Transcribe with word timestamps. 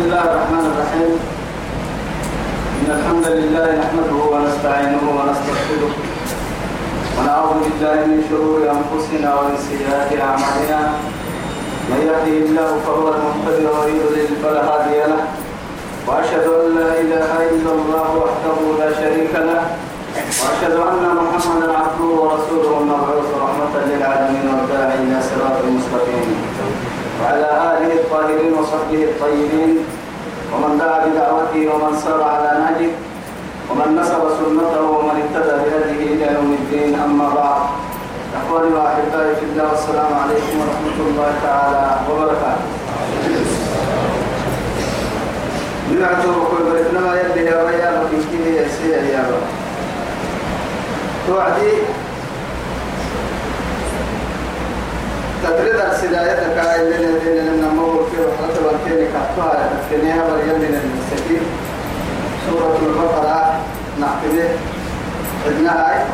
بسم 0.00 0.08
الله 0.08 0.24
الرحمن 0.32 0.64
الرحيم. 0.72 1.12
إن 2.80 2.88
الحمد 2.98 3.26
لله 3.36 3.66
نحمده 3.80 4.16
ونستعينه 4.32 5.04
ونستغفره. 5.04 5.92
ونعوذ 7.16 7.52
بالله 7.64 7.98
من 8.08 8.20
شرور 8.30 8.60
أنفسنا 8.76 9.28
ومن 9.36 9.56
سيئات 9.68 10.10
أعمالنا. 10.28 10.80
من 11.92 12.00
يهده 12.08 12.36
الله 12.48 12.70
فهو 12.86 13.06
المهتدي 13.12 13.64
ومن 13.68 13.92
يضلل 14.00 14.30
فلا 14.40 14.62
هادي 14.72 14.98
له. 15.12 15.22
وأشهد 16.08 16.46
أن 16.48 16.68
لا 16.80 16.90
إله 17.04 17.30
إلا 17.52 17.70
الله 17.78 18.08
وحده 18.24 18.56
لا 18.80 18.88
شريك 19.00 19.34
له. 19.36 19.62
وأشهد 20.40 20.74
أن 20.80 21.04
محمدا 21.20 21.68
عبده 21.76 22.08
ورسوله 22.20 22.72
المبعوث 22.80 23.28
رحمة 23.44 23.74
للعالمين 23.90 24.46
والداعي 24.48 24.96
إلى 25.04 25.18
صراط 25.28 25.60
مستقيم. 25.76 26.30
وعلى 27.20 27.50
آله 27.72 27.92
الطاهرين 28.00 28.52
وصحبه 28.56 29.00
الطيبين. 29.12 29.72
ومن 30.52 30.78
دعا 30.78 30.98
بدعوته 31.06 31.62
ومن 31.74 31.92
سار 32.04 32.22
على 32.22 32.50
نهجه 32.60 32.90
ومن 33.70 33.88
نصر 34.00 34.20
سنته 34.38 34.82
ومن 34.82 35.16
اهتدى 35.22 35.54
بهديه 35.62 36.14
إلى 36.14 36.26
يوم 36.34 36.50
الدين. 36.60 36.90
أما 37.04 37.28
بعد 37.34 37.62
أخواني 38.38 38.74
وأحبائي 38.74 39.34
في 39.36 39.44
الله 39.50 39.66
والسلام 39.70 40.10
عليكم 40.22 40.54
ورحمة 40.60 40.98
الله 41.06 41.30
تعالى 41.42 41.82
وبركاته. 42.10 42.66
توعدي 51.26 51.72
تدريد 55.44 55.74
السلاية 55.74 56.54
كاي 56.56 56.80
اللي 56.80 56.96
اللي 56.96 57.40
اللي 57.40 57.62
نمو 57.62 58.04
في 58.10 58.16
والكيني 58.90 59.08
كحتها 59.12 59.70
كنيها 59.90 60.22
بريال 60.30 60.58
من 60.58 60.74
المسكين 60.82 61.42
سورة 62.46 62.78
البقرة 62.82 63.60
نعتبه 64.00 64.48
ابنها 65.46 65.90
هاي 65.90 66.04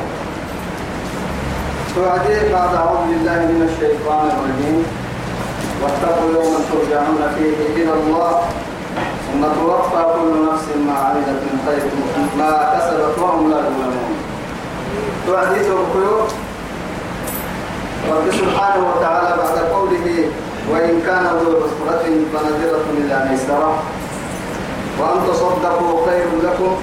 توعدي 1.95 2.53
بعد 2.53 2.75
أعوذ 2.75 3.07
بالله 3.09 3.39
من 3.53 3.69
الشيطان 3.69 4.25
الرجيم. 4.31 4.87
واتقوا 5.83 6.31
يوما 6.35 6.59
ترجعون 6.73 7.23
فيه 7.37 7.83
إلى 7.83 7.93
الله. 7.93 8.41
ثم 9.27 9.43
توفى 9.43 10.03
كل 10.15 10.33
نفس 10.53 10.65
ما 10.87 10.95
عملت 10.99 11.41
من 11.47 11.57
خير. 11.67 11.83
ما 12.39 12.51
كسبت 12.73 13.19
وهم 13.19 13.51
لا 13.51 13.59
يظلمون. 13.59 14.17
توعدي 15.27 15.61
توقيو 15.65 16.19
رب 18.11 18.31
سبحانه 18.31 18.83
وتعالى 18.89 19.37
بعد 19.37 19.59
قوله 19.59 20.31
وإن 20.71 21.03
كان 21.07 21.25
ذو 21.41 21.51
عسرة 21.63 22.05
فنذرة 22.33 22.87
إلى 22.99 23.17
ميسرة. 23.31 23.83
وأن 24.99 25.19
تصدقوا 25.29 26.07
خير 26.07 26.27
لكم 26.45 26.77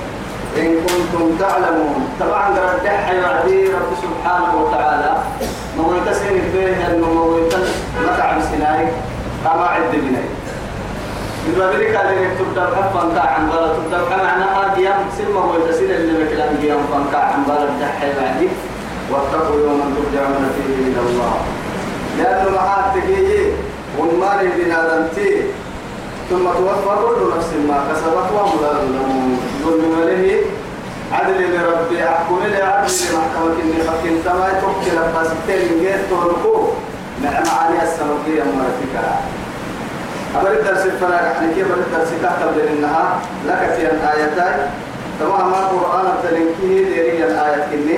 إن 0.58 0.76
كنتم 0.86 1.38
تعلمون. 1.40 2.08
طبعا 2.20 2.56
دحى 2.84 3.16
يعدي 3.16 3.66
رب 3.68 3.92
سبحانه 4.04 4.52
وتعالى. 4.62 5.18
مويت 5.78 6.14
سين 6.14 6.42
فيه 6.52 6.88
أنه 6.88 7.08
مويت 7.08 7.54
متع 8.04 8.38
بسناي 8.38 8.88
أما 9.46 9.66
عد 9.66 9.92
بناي 9.92 10.30
إذا 11.48 11.72
ذلك 11.72 12.00
اللي 12.06 12.28
تبدأ 12.40 12.66
حفا 12.76 13.22
عن 13.22 13.50
بالا 13.50 13.74
تبدأ 13.74 14.18
معناها 14.18 14.74
قيام. 14.76 15.00
سلمة 15.18 15.46
مويت 15.46 15.76
سين 15.76 15.92
اللي 15.92 16.26
بكلام 16.26 16.58
قيام 16.62 16.80
فانكا 16.92 17.18
عن 17.18 17.44
بالا 17.44 17.70
دحى 17.82 18.08
يعدي 18.08 18.48
واتقوا 19.12 19.60
يوما 19.60 19.86
ترجعون 19.96 20.52
فيه 20.56 20.76
إلى 20.88 21.00
الله. 21.08 21.34
لأنه 22.18 22.50
معاد 22.56 22.86
تجيه 22.94 23.52
والمال 23.98 24.50
بنادمتي 24.58 25.44
ثم 26.30 26.44
توفى 26.44 26.94
كل 27.06 27.38
نفس 27.38 27.50
ما 27.68 27.78
كسبت 27.90 28.28
وهم 28.36 28.62
لا 28.62 28.70
يظلمون 28.70 29.40
ظلم 29.64 29.94
له 30.08 30.42
عدل 31.12 31.40
لربي 31.54 32.04
أحكم 32.04 32.40
لي 32.46 32.62
عدل 32.62 32.94
لمحكمة 33.12 33.56
إني 33.64 33.80
حكم 33.90 34.16
تما 34.26 34.48
يتوكل 34.48 34.92
لباس 34.98 35.28
التين 35.32 35.80
جيت 35.80 36.02
تهلكو 36.10 36.70
نعم 37.24 37.44
علي 37.60 37.84
السمكية 37.84 38.44
مرتكا 38.44 39.06
أبرد 40.36 40.66
درس 40.66 40.86
الفراغ 40.86 41.24
يعني 41.24 41.54
كيف 41.56 41.68
أبرد 41.68 41.86
درس 41.94 42.10
تحت 42.24 42.40
لأنها 42.58 43.20
لك 43.48 43.74
في 43.76 43.82
الآيتين. 43.92 44.68
تمام 45.20 45.52
ما 45.52 45.60
القرآن 45.60 46.06
التلنكيه 46.06 46.86
ديري 46.86 47.24
الآية 47.24 47.68
كني. 47.72 47.98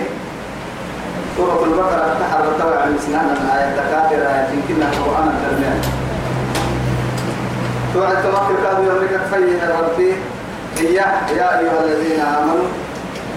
سورة 1.38 1.64
البقرة 1.64 2.18
تحر 2.20 2.46
تبع 2.60 2.84
المسنان 2.84 3.38
الآية 3.38 3.76
تكاثر 3.76 4.16
آية 4.16 4.48
يمكن 4.54 4.84
القرآن 4.84 5.28
التلمين 5.28 5.82
توعد 7.94 8.24
تمكن 8.24 8.64
كادوا 8.64 8.84
يملك 8.84 9.22
فيه 9.34 9.80
ربي 9.80 10.14
إياه 10.78 11.30
يا 11.38 11.60
أيها 11.60 11.84
الذين 11.84 12.20
آمنوا 12.20 12.66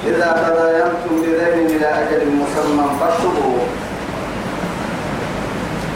إذا 0.06 0.28
تداينتم 0.46 1.22
بدين 1.22 1.76
إلى 1.76 1.86
أجل 1.86 2.26
مسمى 2.26 2.90
فاكتبوه 3.00 3.58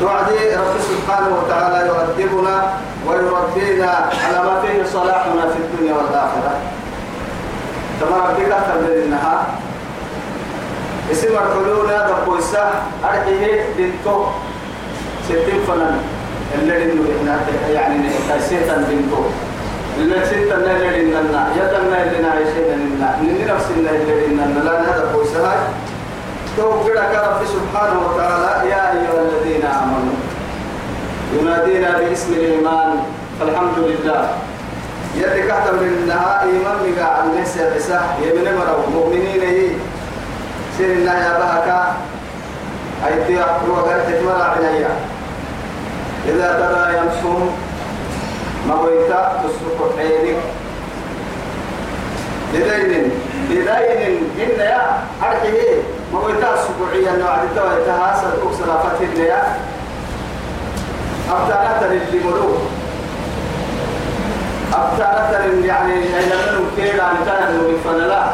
توعدي 0.01 0.55
رب 0.57 0.77
سبحانه 0.81 1.37
وتعالى 1.39 1.89
يؤدبنا 1.89 2.73
ويربينا 3.07 3.91
على 4.25 4.39
ما 4.45 4.61
فيه 4.63 4.85
صلاحنا 4.93 5.43
في 5.53 5.59
الدنيا 5.59 5.95
والآخرة. 5.95 6.53
كما 8.01 8.17
ربك 8.17 8.57
تبدل 8.69 9.03
النهار 9.03 9.47
اسم 11.13 11.29
الحلول 11.29 11.87
هذا 11.87 12.25
قويسة 12.27 12.71
أرحيه 13.05 13.65
بنتو 13.79 14.25
ستين 15.25 15.61
فنان 15.69 16.01
اللي 16.59 16.93
إنه 16.93 17.05
إحنا 17.19 17.41
يعني 17.73 18.09
سيتا 18.49 18.77
بنتو 18.77 19.23
اللي 19.99 20.27
سيتا 20.27 20.57
اللي 20.57 21.01
إننا 21.01 21.49
يدنا 21.57 22.03
اللي 22.03 22.23
نعيشين 22.23 22.69
إننا 22.75 23.17
من 23.21 23.47
نفس 23.55 23.67
اللي 23.77 24.27
إننا 24.27 24.65
لا 24.65 24.81
هذا 24.81 25.11
قويسة 25.15 25.53
هاي 25.53 25.59
توقع 26.57 27.29
رب 27.29 27.47
سبحانه 27.47 28.01
وتعالى 28.07 28.71
يا 28.71 28.93
أيها 28.93 29.21
الذين 29.23 29.65
آمنوا 29.65 30.17
ينادينا 31.41 31.99
باسم 31.99 32.33
الإيمان 32.33 32.97
فالحمد 33.41 33.79
لله 33.79 34.29
يدك 35.17 35.51
أحتم 35.51 35.77
للنها 35.77 36.43
إيمان 36.43 36.77
مقا 36.87 37.05
عن 37.05 37.43
نسي 37.43 37.69
الرساح 37.69 38.19
يمن 38.23 38.45
مروا 38.45 38.87
مؤمنين 38.95 39.41
هي 39.41 39.69
سير 40.79 40.93
الله 40.93 41.13
يا 41.13 41.39
بهكا 41.39 41.95
أيتي 43.07 43.43
أحكوا 43.43 43.77
غير 43.77 44.01
تكمل 44.05 44.43
عنيا 44.43 44.91
إذا 46.29 46.49
ترى 46.53 46.99
يمسون 46.99 47.51
مويتا 48.69 49.43
تسرق 49.43 49.95
عينك. 49.99 50.37
لدين 52.55 53.11
لدين 53.51 54.23
إن 54.39 54.61
يا 54.61 55.03
أرحيه 55.23 55.83
مويتا 56.13 56.57
سبوعيا 56.57 57.13
نوع 57.17 57.43
الدواء 57.43 57.83
تهاسل 57.87 58.29
أكسر 58.43 58.79
فتن 58.79 59.21
يا. 59.23 59.57
أبتالة 61.31 61.87
اللي 61.87 62.25
ملوك. 62.25 62.59
أبتالة 64.75 65.67
يعني 65.67 65.93
أين 65.93 66.33
منهم 66.47 66.67
نتانا 67.23 67.51
نوم 67.51 67.77
فنلا 67.85 68.25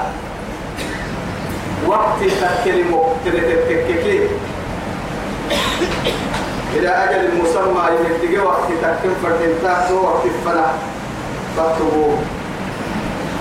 وقت 1.87 2.19
تكلمه 2.41 3.13
ترتككي 3.25 4.29
إلى 6.77 6.89
أجل 6.89 7.29
مسمى 7.43 7.83
يمتقي 7.97 8.39
وقت 8.39 8.69
تكلم 8.83 9.15
فرتنتا 9.23 9.89
تو 9.89 9.95
وقت 9.95 10.23
فلا 10.45 10.67
فاكتبوا. 11.57 12.17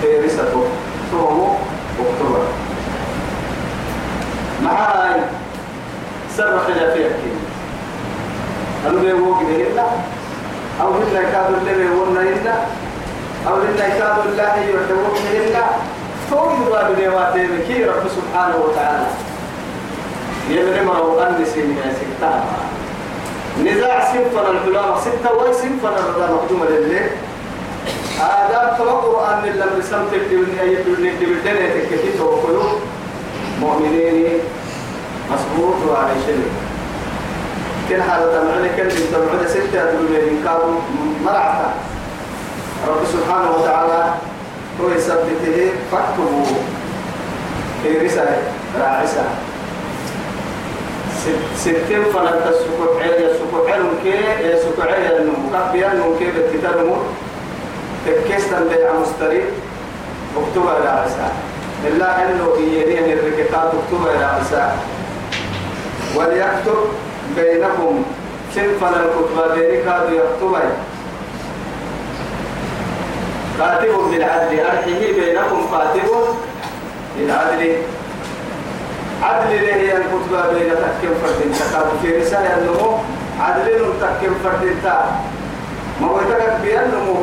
في 0.02 0.16
رسالته 0.26 0.64
تومو 1.10 1.48
اكتوبر 2.00 2.42
معاي. 4.62 5.20
سر 6.36 6.58
خلافية 6.58 7.10
قالوا 8.84 9.00
لي 9.00 9.12
كده 9.40 9.70
هنا 9.72 9.86
أو 10.80 10.92
هنا 10.92 11.22
كادوا 11.22 11.56
اللي 11.58 11.84
هنا 12.18 12.54
أو 13.48 13.54
هنا 13.54 13.88
كادوا 13.88 14.24
الله 14.24 14.42
يحبون 14.42 15.16
هنا 15.32 15.66
فوق 16.30 16.52
يبغى 16.52 16.94
بنيواتين 16.94 17.50
كي 17.68 17.84
رب 17.84 18.04
سبحانه 18.08 18.56
وتعالى. 18.56 19.06
مروا 20.84 21.28
أنسي 21.28 21.60
من 21.62 21.76
ستة 22.00 22.30
نزاع 23.64 24.12
سنفنا 24.12 24.50
الحلامة 24.50 25.00
ستة 25.00 25.32
وي 25.32 25.52
سنفنا 25.52 25.98
الرضا 25.98 26.26
مقدومة 26.34 26.66
لله. 26.66 27.10
هذا 28.18 28.76
كما 28.78 28.90
قرآن 28.90 29.42
لم 29.44 29.70
رسمت 29.78 30.12
الدبلتين 30.14 31.90
تكتيت 31.90 32.20
وقلوب 32.20 32.80
مؤمنين 33.60 34.38
مصبوط 35.30 35.78
وعلى 35.88 36.14
شيء. 36.26 36.50
كن 37.88 38.02
حالة 38.02 38.44
معنا 38.44 38.68
كن 38.76 38.88
تبعد 39.12 39.46
ستة 39.46 39.90
دبلتين 39.90 40.44
كانوا 40.44 40.80
مرعتا. 41.24 41.72
رب 42.88 43.02
سبحانه 43.12 43.50
وتعالى 43.50 44.14
هو 44.80 44.88
يثبته 44.88 45.70
فاكتبوا. 45.92 46.44
في 47.82 47.98
رسالة؟ 47.98 48.42
راعسة. 48.80 49.24
ستين 51.56 52.04
فلت 52.04 52.44
السكوع 52.46 53.02
عيل 53.02 53.30
السكوع 53.30 53.70
عيل 53.72 53.82
كي 54.02 54.52
السكوع 54.54 54.84
عيل 54.84 55.16
النمو 55.16 55.48
كبيا 55.52 55.92
النمو 55.92 56.18
كي 56.18 56.24
بالكتاب 56.30 56.96
تكيستن 58.06 58.68
بيع 58.68 58.92
مستري. 58.92 59.42
اكتبها 60.36 60.90
عسى 60.90 61.28
إلا 61.86 62.08
أنه 62.22 62.54
إيانين 62.58 63.18
الركتات 63.18 63.70
اكتبها 63.78 64.26
عسى 64.26 64.70
وليكتب 66.16 66.80
بينكم. 67.36 68.02
سنفا 68.54 68.88
الكتبة 68.88 69.54
بينك 69.54 69.86
يكتبها 70.12 70.62
كاتب 73.58 73.94
بالعدل. 74.10 74.60
أرحيه 74.60 75.12
بينكم 75.12 75.60
كاتب 75.72 76.10
بالعدل. 77.16 77.76
عدل 79.22 79.52
له 79.66 79.96
الكتبة 79.96 80.40
بين 80.52 80.70
تكيم 80.70 81.14
فرد. 81.22 81.40
تكاد 81.58 81.86
في 82.02 82.08
رسالة 82.18 82.58
النمو 82.58 82.90
عدل 83.40 83.78
تكيم 84.00 84.34
فرد. 84.44 84.64
تا 84.84 84.96
ما 86.00 86.08
تكاد 86.28 86.62
بينمو 86.62 87.16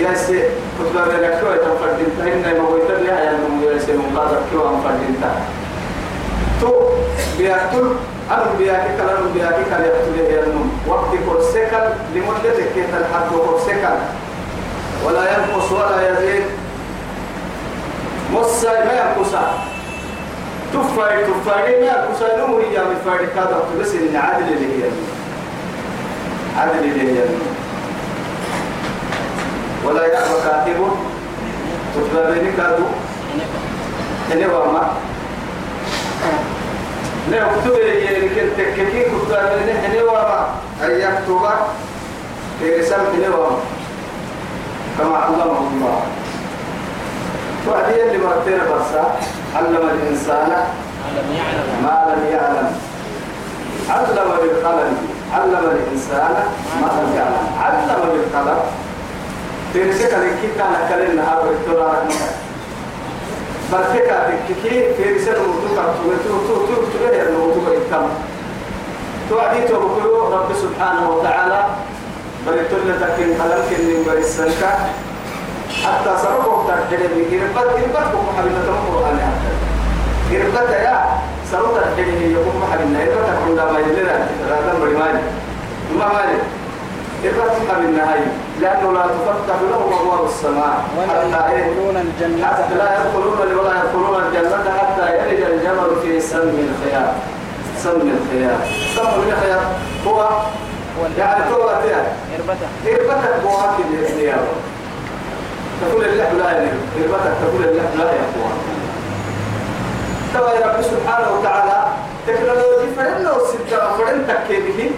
ياسي 0.00 0.42
كتبة 0.78 1.04
بين 1.04 1.30
كوي 1.40 1.58
تفرد 1.58 2.00
تا 2.18 2.24
إن 2.24 2.42
ما 2.58 2.68
هو 2.68 2.78
تلها 2.88 3.18
ينمو 3.32 3.70
ياسي 3.70 3.92
مقادر 3.92 4.40
كوا 4.52 4.80
فرد. 4.84 5.02
تا 5.22 5.30
تو 6.60 6.72
بيأكل 7.38 7.86
أنا 8.30 8.46
بيأكل 8.58 8.92
كلام 8.98 9.22
بيأكل 9.34 9.64
كلام 9.70 9.82
يأكل 9.82 10.48
ينمو 10.48 10.64
وقت 10.88 11.10
كورسكال 11.26 11.86
لمدة 12.14 12.58
كيف 12.74 12.90
الحد 13.00 13.28
كورسكال 13.46 13.98
ولا 15.04 15.22
ينقص 15.32 15.72
ولا 15.72 16.10
يزيد. 16.10 16.44
مصا 18.34 18.70
ما 18.70 18.92
ينقص. 18.92 19.32
تفاي 20.72 21.24
تفاي 21.24 21.80
ما 21.80 21.86
ينقص؟ 21.86 22.22
نمو 22.38 22.58
هي 22.58 22.78
من 22.78 22.98
فاي 23.04 23.26
كذا 23.26 23.64
بس 23.80 23.94
إن 23.94 24.16
عدل 24.16 24.48
اللي 24.52 24.84
هي. 24.84 24.90
عدل 26.56 26.78
اللي 26.78 27.12
هي. 27.12 27.24
ولا 29.84 30.06
يأبى 30.06 30.34
كاتب 30.44 30.88
تتبع 31.94 32.30
بينك 32.30 32.56
كادو 32.56 32.84
هنا 34.30 34.58
وما. 34.58 34.92
لا 37.30 37.36
يكتب 37.36 37.78
يعني 37.78 38.28
كنت 38.28 38.60
كتب 38.60 39.30
بينك 39.30 39.76
هنا 39.84 40.02
وما. 40.02 40.48
أي 40.84 41.02
يكتب 41.02 41.40
في 42.60 42.80
رسالة 42.80 43.10
هنا 43.14 43.36
وما. 43.36 43.58
كما 44.98 45.16
علمه 45.18 45.58
الله. 45.70 46.00
وعدي 47.68 48.02
اللي 48.02 48.18
مرتين 48.18 48.60
برسا 48.70 49.04
علم 49.56 49.88
الإنسان 49.94 50.50
ما 51.82 51.96
لم 52.08 52.22
يعلم. 52.32 52.68
علم 53.88 54.28
بالقلم 54.40 54.96
علم 55.34 55.64
الإنسان 55.76 56.34
ما 56.80 56.88
لم 56.98 57.10
يعلم. 57.16 57.46
علم 57.62 58.00
بالقلم. 58.12 58.60
رسالة 59.88 60.18
لكي 60.24 60.48
كان 60.58 60.72
كلنا 60.88 61.22
هذا 61.22 61.50
الدولار 61.50 62.02
بركة 63.72 64.16
تككي 64.48 64.94
في 64.94 65.02
رسالة 65.16 65.42
موضوع 65.46 65.84
تو 66.24 66.38
تو 66.48 66.56
تو 66.66 67.04
الموضوع 67.28 67.68
التام 67.76 68.08
توعدي 69.30 69.60
توبكلو 69.68 70.34
رب 70.34 70.50
سبحانه 70.62 71.10
وتعالى. 71.10 71.60
بريتول 72.46 72.80
لتكين 72.88 73.38
خلال 73.38 73.62
كنين 73.70 74.04
بريسنكا 74.06 74.72
حتى 75.84 76.12
سرقوا 76.22 76.62
ترحل 76.68 77.08
بي 77.14 77.40
إربت 77.40 77.56
إربت 77.56 78.06
بكم 78.12 78.26
حبيبة 78.38 78.68
القرآن 78.68 79.18
إربت 80.32 80.70
يا 80.70 81.04
سرقوا 81.50 81.78
بي 81.96 82.32
يكم 82.32 82.60
حبيبنا 82.72 83.02
إربت 83.02 83.28
أكون 83.28 83.56
ما 83.56 83.78
يلنا 83.78 84.28
رادا 84.50 84.78
بريماني 84.80 85.20
ما 85.98 86.06
مالي 86.12 86.38
إربت 87.24 87.52
حبيبنا 87.70 88.12
هاي 88.12 88.20
لأنه 88.60 88.92
لا 88.92 89.02
تفتح 89.02 89.56
له 89.70 90.00
أبواب 90.00 90.24
السماء 90.26 90.84
ولا 90.98 91.58
يدخلون 91.58 91.96
الجنة 91.96 92.46
حتى 92.46 92.74
لا 92.74 92.88
يدخلون 92.94 93.58
ولا 93.58 93.72
يدخلون 93.84 94.22
الجنة 94.26 94.78
حتى 94.78 95.18
يلج 95.18 95.42
الجمل 95.42 95.90
في 96.02 96.20
سم 96.20 96.38
الخيار 96.68 97.14
سم 97.78 97.90
الخيار 97.90 98.58
سم 98.96 99.22
الخيار 99.28 99.60
هو 100.06 100.28
يعني 101.18 101.50
تو 101.50 101.68
أتيا 101.68 102.12
إربته 102.36 102.68
إربتك 102.86 103.34
بوهاك 103.42 103.74
الإسلام 103.90 104.44
تقول 105.80 106.04
اللحم 106.04 106.38
لا 106.38 106.50
يعني 106.50 106.70
إربتك 106.96 107.32
تقول 107.42 107.64
اللحم 107.64 107.98
لا 107.98 108.04
يقوى 108.04 108.50
تبا 110.34 110.66
رب 110.66 110.82
سبحانه 110.82 111.38
وتعالى 111.38 111.86
تكنولوجي 112.26 112.94
فرنا 112.96 113.32
وسيدا 113.32 113.80
فرن 113.98 114.26
تكيبه 114.28 114.90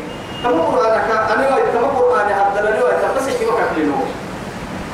تم 0.44 0.60
قرآنك 0.60 1.10
أنا 1.10 1.56
وي 1.56 1.62
تم 1.74 1.84
قرآن 1.86 2.26
هذا 2.26 2.60
لنا 2.60 2.84
وي 2.84 2.92
بس 3.16 3.26
كيف 3.38 3.48
كفلينو 3.50 3.94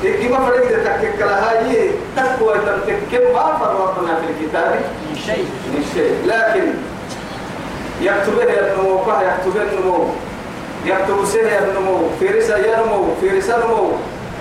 كيف 0.01 0.33
فرن 0.35 0.61
إذا 0.61 0.83
تكيك 0.83 1.19
لها 1.21 1.69
هي 1.69 1.89
تقوى 2.15 2.53
تمتك 2.53 3.33
ما 3.33 3.57
فرقنا 3.59 4.15
في 4.15 4.25
الكتاب. 4.31 4.79
شيء. 5.25 5.45
شيء. 5.93 6.15
لكن 6.25 6.73
يكتبه 8.01 8.43
النمو 8.43 8.99
يكتبه 8.99 9.61
النمو 9.61 10.09
يكتب 10.85 11.25
سيه 11.25 11.59
النمو 11.59 11.97
في 12.19 12.27
رسالة 12.27 12.67
ينمو 12.67 13.07
في 13.21 13.29
رسالة 13.29 13.65
نمو 13.65 13.91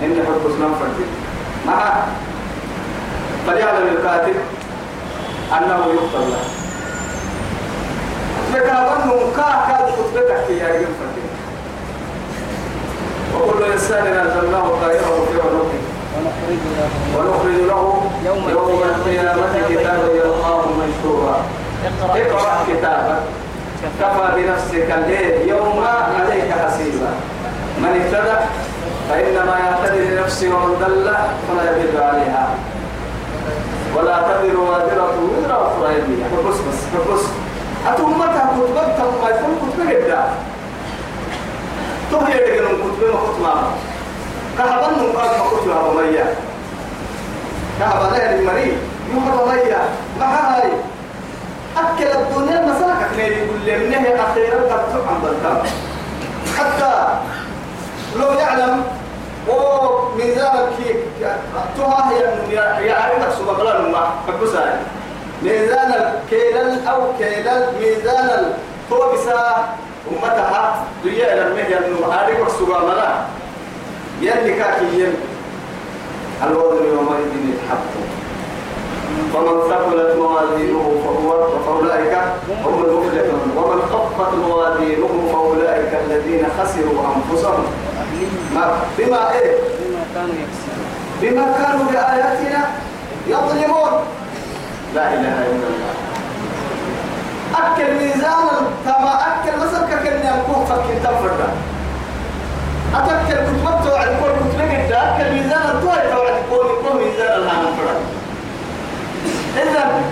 إن 0.02 0.24
حب 0.26 0.50
سلام 0.58 0.74
فرد 0.74 1.06
مع 1.66 1.92
فليعلم 3.46 3.88
الكاتب 3.96 4.34
أنه 5.52 5.84
يقتل 5.94 6.30
له 6.30 6.44
فكابن 8.52 9.10
كا 9.36 9.64
كاد 9.68 9.86
كتبتك 9.92 10.50
يا 10.50 10.68
رجل 10.68 10.86
فرد 10.86 11.16
وكل 13.34 13.64
إنسان 13.72 14.06
أنزلناه 14.06 14.68
طائرة 14.82 15.26
في 15.32 15.40
عنقه. 15.40 15.80
ونخرج 17.16 17.66
له 17.68 18.02
يوم 18.24 18.48
القيامة 18.48 19.68
كتابا 19.68 20.12
يلقاه 20.14 20.64
منشورا 20.78 21.42
اقرأ 22.02 22.64
كتابك. 22.68 23.22
كفى 23.82 24.26
بنفسك 24.36 24.94
الليل 24.98 25.48
يوم 25.48 25.84
عليك 26.20 26.50
حسيبا. 26.52 27.10
من 27.78 27.88
اهتدى 27.88 28.38
فإنما 29.08 29.56
يهتدي 29.58 30.14
لنفسه 30.14 30.54
ومن 30.54 30.74
ضل 30.80 31.14
فلا 31.48 31.76
يضل 31.76 32.00
عليها. 32.02 32.48
ولا 33.96 34.16
تذر 34.22 34.56
وازرة 34.60 35.14
وزر 35.22 35.66
أخرى 35.66 35.94
يمينها 35.98 36.28
فبص 36.28 36.56
بس 36.56 36.80
فبص 36.94 37.24
أتمتها 37.86 38.52
كتبتها 38.56 39.10
ما 39.22 39.28
يكون 39.28 39.70
كتبة 39.70 39.90
جدا. 39.90 40.22
تهي 42.10 42.56
يدقن 42.56 42.74
كتبة 42.74 43.12
ما 43.12 43.20
كتبة 43.32 43.54
كهبن 44.58 44.92
نقال 44.98 45.30
ما 45.38 45.58
كتبة 45.58 45.88
ومية 45.88 46.34
كهبن 47.80 48.16
لها 48.16 48.34
المريض. 48.34 48.76
يهب 49.10 49.48
مية 49.48 49.82
ما 50.20 50.26
هاي؟ 50.26 50.70
أكل 51.76 52.06
الدنيا 52.06 52.60
مساك. 52.66 53.10
كنير 53.14 53.32
يقول 53.32 53.60
لي 53.64 53.78
منه 53.78 54.08
أخيرا 54.30 54.60
تبتع 54.60 55.08
عن 55.08 55.62
حتى 56.58 56.92
لو 58.18 58.32
يعلم 58.32 58.84
وميزان 59.48 60.70
كيك 60.78 60.96
تها 61.76 62.10
هي 62.10 62.86
يعرف 62.86 63.34
سبب 63.38 63.60
الله 63.60 63.88
ما 63.92 64.10
حبسها. 64.26 64.80
ميزان 65.42 65.92
الكيل 65.92 66.86
أو 66.88 67.00
كيل 67.18 67.46
ميزان 67.80 68.52
بسا 68.90 69.68
أمتها 70.12 70.84
دنيا 71.04 71.32
إلى 71.34 71.42
المهيا 71.46 71.78
إنه 71.78 72.12
عارف 72.12 72.52
سبب 72.52 72.70
الله 72.70 73.24
يلي 74.20 74.54
كاكي 74.58 75.00
يم 75.00 75.14
الوزن 76.44 76.84
يومئذ 76.86 77.32
يتحطم 77.50 78.06
فمن 79.34 79.56
ثقلت 79.70 80.16
موازينه 80.16 80.84
فهو 81.04 81.46
فأولئك 81.66 82.14
هم 82.48 82.74
المفلحون. 82.84 83.52
ومن 83.56 83.82
خفت 83.92 84.34
موازينه 84.48 85.12
فأولئك 85.32 85.92
الذين 86.06 86.46
خسروا 86.58 87.00
أنفسهم. 87.16 87.64
ما 88.54 88.78
بما 88.98 89.32
إيه? 89.32 89.54
بما 91.22 91.44
كانوا 91.58 91.84
بآياتنا 91.92 92.64
يظلمون. 93.26 93.92
لا 94.94 95.14
إله 95.14 95.36
إلا 95.46 95.66
الله. 95.72 95.94
أكل 97.54 97.94
ميزان 97.94 98.48
كما 98.84 99.12
أكل 99.26 99.58
مثلا 99.66 99.86
كأني 99.86 100.28
أكون 100.40 100.64
فكين 100.64 101.02
تفرد 101.02 101.40
أتكل 102.94 103.34
كتبت 103.34 103.84
توعد 103.84 104.08
كل 104.08 104.32
كتب 104.40 104.60
قد 104.60 104.92
أكل 104.92 105.32
ميزان 105.32 105.62
الطوال 105.74 106.10
توعد 106.10 106.34
كل 106.50 106.68
كل 106.88 106.96
ميزان 107.04 107.40
الهان 107.40 107.64
فرد 107.76 108.00
إذا 109.62 110.02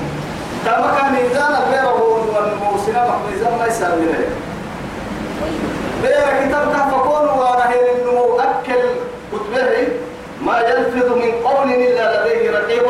كان 0.65 1.13
ميزان 1.13 1.53
غيره 1.71 2.03
والموسنة 2.35 3.19
ميزان 3.31 3.59
ما 3.59 3.67
يسال 3.67 3.99
منه 4.01 4.19
بير 6.03 6.47
كتاب 6.49 6.73
كفكون 6.73 7.29
وأنا 7.39 7.71
هي 7.71 7.93
إنه 7.93 8.39
أكل 8.41 8.83
كتبه 9.33 9.89
ما 10.47 10.61
يلفظ 10.61 11.13
من 11.13 11.33
قول 11.45 11.71
إلا 11.73 12.27
لديه 12.27 12.51
رقيب. 12.51 12.83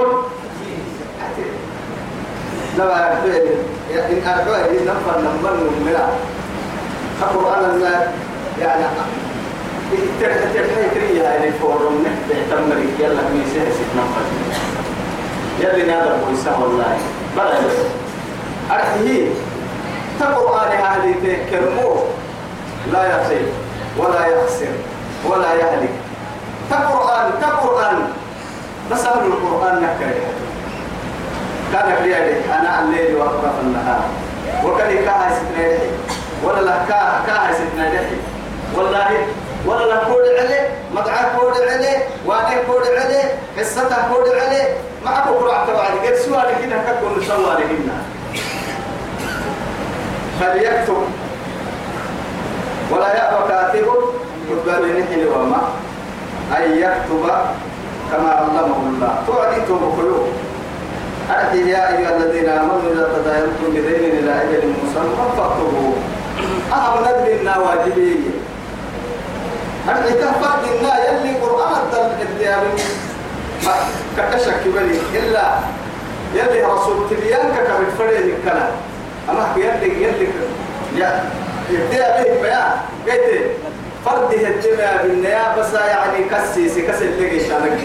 لا 2.78 2.92
أعرف 2.92 3.24
إن 4.10 4.22
أعرف 4.26 4.48
إن 4.48 4.86
نفر 4.86 5.20
نمر 5.20 5.52
من 5.54 5.96
القرآن 7.22 7.80
يعني 8.60 8.84
ترحي 10.20 10.90
كريه 10.94 11.30
هاي 11.30 11.48
الفورم 11.48 12.04
بيهتم 12.28 12.70
لك 12.70 13.00
يلا 13.00 13.22
ميسيه 13.34 13.70
ست 13.70 13.90
نفر 13.96 14.63
يلي 15.60 15.82
نادر 15.82 16.16
بويسا 16.26 16.56
والله. 16.56 16.96
بلا 17.36 17.58
أرحيه 18.70 19.28
تقرآن 20.20 20.72
هذه 20.72 21.14
تكرمو 21.22 21.96
لا 22.92 23.02
يخيب 23.04 23.46
ولا 23.98 24.26
يخسر 24.26 24.72
ولا 25.28 25.54
يهلك. 25.54 25.94
تقرآن 26.70 27.30
تقرآن 27.40 27.98
بس 28.92 29.04
أهل 29.04 29.26
القرآن 29.26 29.74
نكره 29.82 30.20
كان 31.72 31.96
كريالي 31.98 32.36
أنا 32.60 32.80
الليل 32.82 33.16
وأطراف 33.16 33.60
النهار. 33.62 34.04
وكان 34.64 35.04
كاها 35.04 35.30
ستنا 35.34 35.78
ولا 36.44 36.60
لا 36.60 36.76
كاها 36.88 37.22
كاها 37.26 37.52
ستنا 37.52 38.00
والله 38.76 39.08
ولا 39.66 39.84
لا 39.86 40.04
كود 40.04 40.26
عليه 40.38 40.68
مدعى 40.94 41.24
كود 41.38 41.60
عليه 41.62 41.98
وأنا 42.26 42.62
كود 42.66 42.86
عليه 42.86 43.24
قصته 43.58 43.96
كود 44.14 44.28
عليه. 44.28 44.76
معك 45.04 45.28
قرعة 45.28 45.66
تبعي 45.66 46.08
قد 46.08 46.14
سؤال 46.14 46.48
كده 46.62 46.76
ككل 46.76 47.24
سوال 47.26 47.62
هنا 47.62 47.96
فليكتب 50.40 51.02
ولا 52.90 53.08
يأبى 53.16 53.48
كاتب. 53.48 53.86
كتب 54.50 54.68
نحن 54.68 55.26
وما. 55.26 55.62
أن 56.56 56.78
يكتب 56.78 57.24
كما 58.12 58.30
علمه 58.30 58.80
الله. 58.90 59.22
توعدي 59.26 59.60
توبكلوه 59.68 60.28
أرحي 61.30 61.70
يا 61.70 61.98
أيها 61.98 62.16
الذين 62.16 62.48
آمنوا 62.48 62.92
إذا 62.92 63.04
تداينتم 63.16 63.70
بدين 63.70 64.18
إلى 64.18 64.32
أجل 64.42 64.62
مسمى 64.84 65.26
فاكتبوه. 65.36 65.94
أهم 66.72 67.04
ندبنا 67.04 67.58
واجبين 67.58 68.32
أرحي 69.88 70.14
كفر 70.14 70.54
إنا 70.80 70.94
يلي 71.04 71.34
قرآن 71.40 71.72
الديار 72.22 72.62
كتشك 74.18 74.60
بلي 74.66 74.98
إلا 75.18 75.50
يلي 76.34 76.64
رسول 76.64 77.10
تبيان 77.10 77.48
كبت 77.56 77.90
فريد 77.98 78.34
الكلام 78.34 78.70
أما 79.30 79.48
يلي 79.56 80.02
يلي 80.02 80.28
يا 80.96 81.24
يبدأ 81.70 82.22
به 82.22 82.42
بيان. 82.42 82.70
قلت 83.06 83.50
فرد 84.04 84.32
الدنيا 84.32 85.02
بالنيا 85.02 85.56
بس 85.58 85.72
يعني 85.74 86.24
كسيسي 86.30 86.82
كسر 86.82 87.04
لقي 87.04 87.40
شانك 87.40 87.78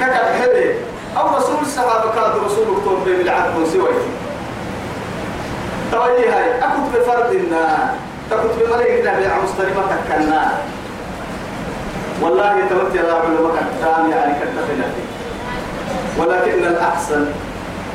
كتب 0.00 0.26
حلي 0.40 0.74
أو 1.16 1.36
رسول 1.36 1.56
الصحابة 1.62 2.10
كاد 2.14 2.44
رسول 2.44 2.76
اكتب 2.76 3.04
بالعقل 3.04 3.66
سويتي 3.72 4.08
توجه 5.92 6.38
هاي 6.38 6.58
أكتب 6.58 6.92
بفرد 6.94 7.30
النا 7.34 7.94
تكتب 8.30 8.50
بملك 8.60 8.90
نبي 9.06 9.26
مستلمة 9.44 9.82
تكنا 9.90 10.52
والله 12.24 12.52
تمت 12.70 12.94
يا 12.94 13.12
علماء 13.12 13.62
التام 13.62 14.10
يعني 14.10 14.34
كتبنا 14.40 14.86
ولكن 16.18 16.64
الأحسن 16.64 17.26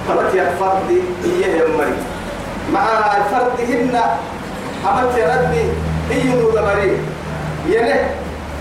تمت 0.07 0.33
يا 0.33 0.55
فردي 0.59 1.01
إيه 1.25 1.61
يمري 1.61 1.93
مع 2.73 2.85
فردهن 3.31 4.01
حملت 4.85 5.17
يا 5.17 5.27
ربي 5.35 5.65
هي 6.09 6.35
نودمري 6.41 6.97
يله 7.67 8.09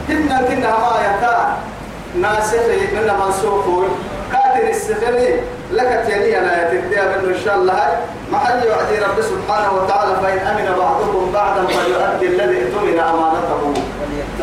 هن 0.09 0.29
كنا 0.49 0.71
ما 0.71 0.93
يتا 1.07 1.57
ناسخي 2.21 2.81
من 2.97 3.13
منسوخون. 3.27 3.89
كاتر 4.33 4.69
السخري 4.69 5.41
لك 5.73 6.05
تيني 6.07 6.39
أنا 6.39 6.73
يتدي 6.73 7.01
إن 7.01 7.37
شاء 7.45 7.57
الله. 7.57 8.01
محل 8.33 8.57
يعدي 8.67 8.99
رب 9.05 9.21
سبحانه 9.23 9.73
وتعالى 9.73 10.17
فإن 10.23 10.39
أمن 10.39 10.79
بعضكم 10.79 11.31
بعضا 11.35 11.67
فليؤدي 11.67 12.27
الذي 12.27 12.63
اؤتمن 12.63 12.99
أمانته. 12.99 13.75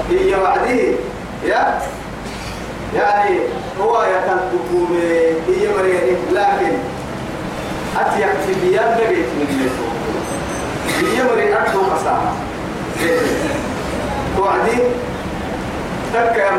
هي 0.09 0.35
وعديه 0.35 0.93
يا 1.45 1.81
يعني 2.95 3.39
هو 3.81 4.03
يتنقبون 4.03 4.99
هي 5.47 5.67
مريني 5.77 6.17
لكن 6.31 6.77
أتيك 7.99 8.29
في 8.47 8.69
بيان 8.69 8.97
بيت 8.97 9.25
من 9.35 9.69
هي 11.01 11.23
مري 11.23 11.53
أكثر 11.53 11.79
قصاها 11.79 12.33
توعدي 14.37 14.77
تك 16.13 16.35
يا 16.37 16.51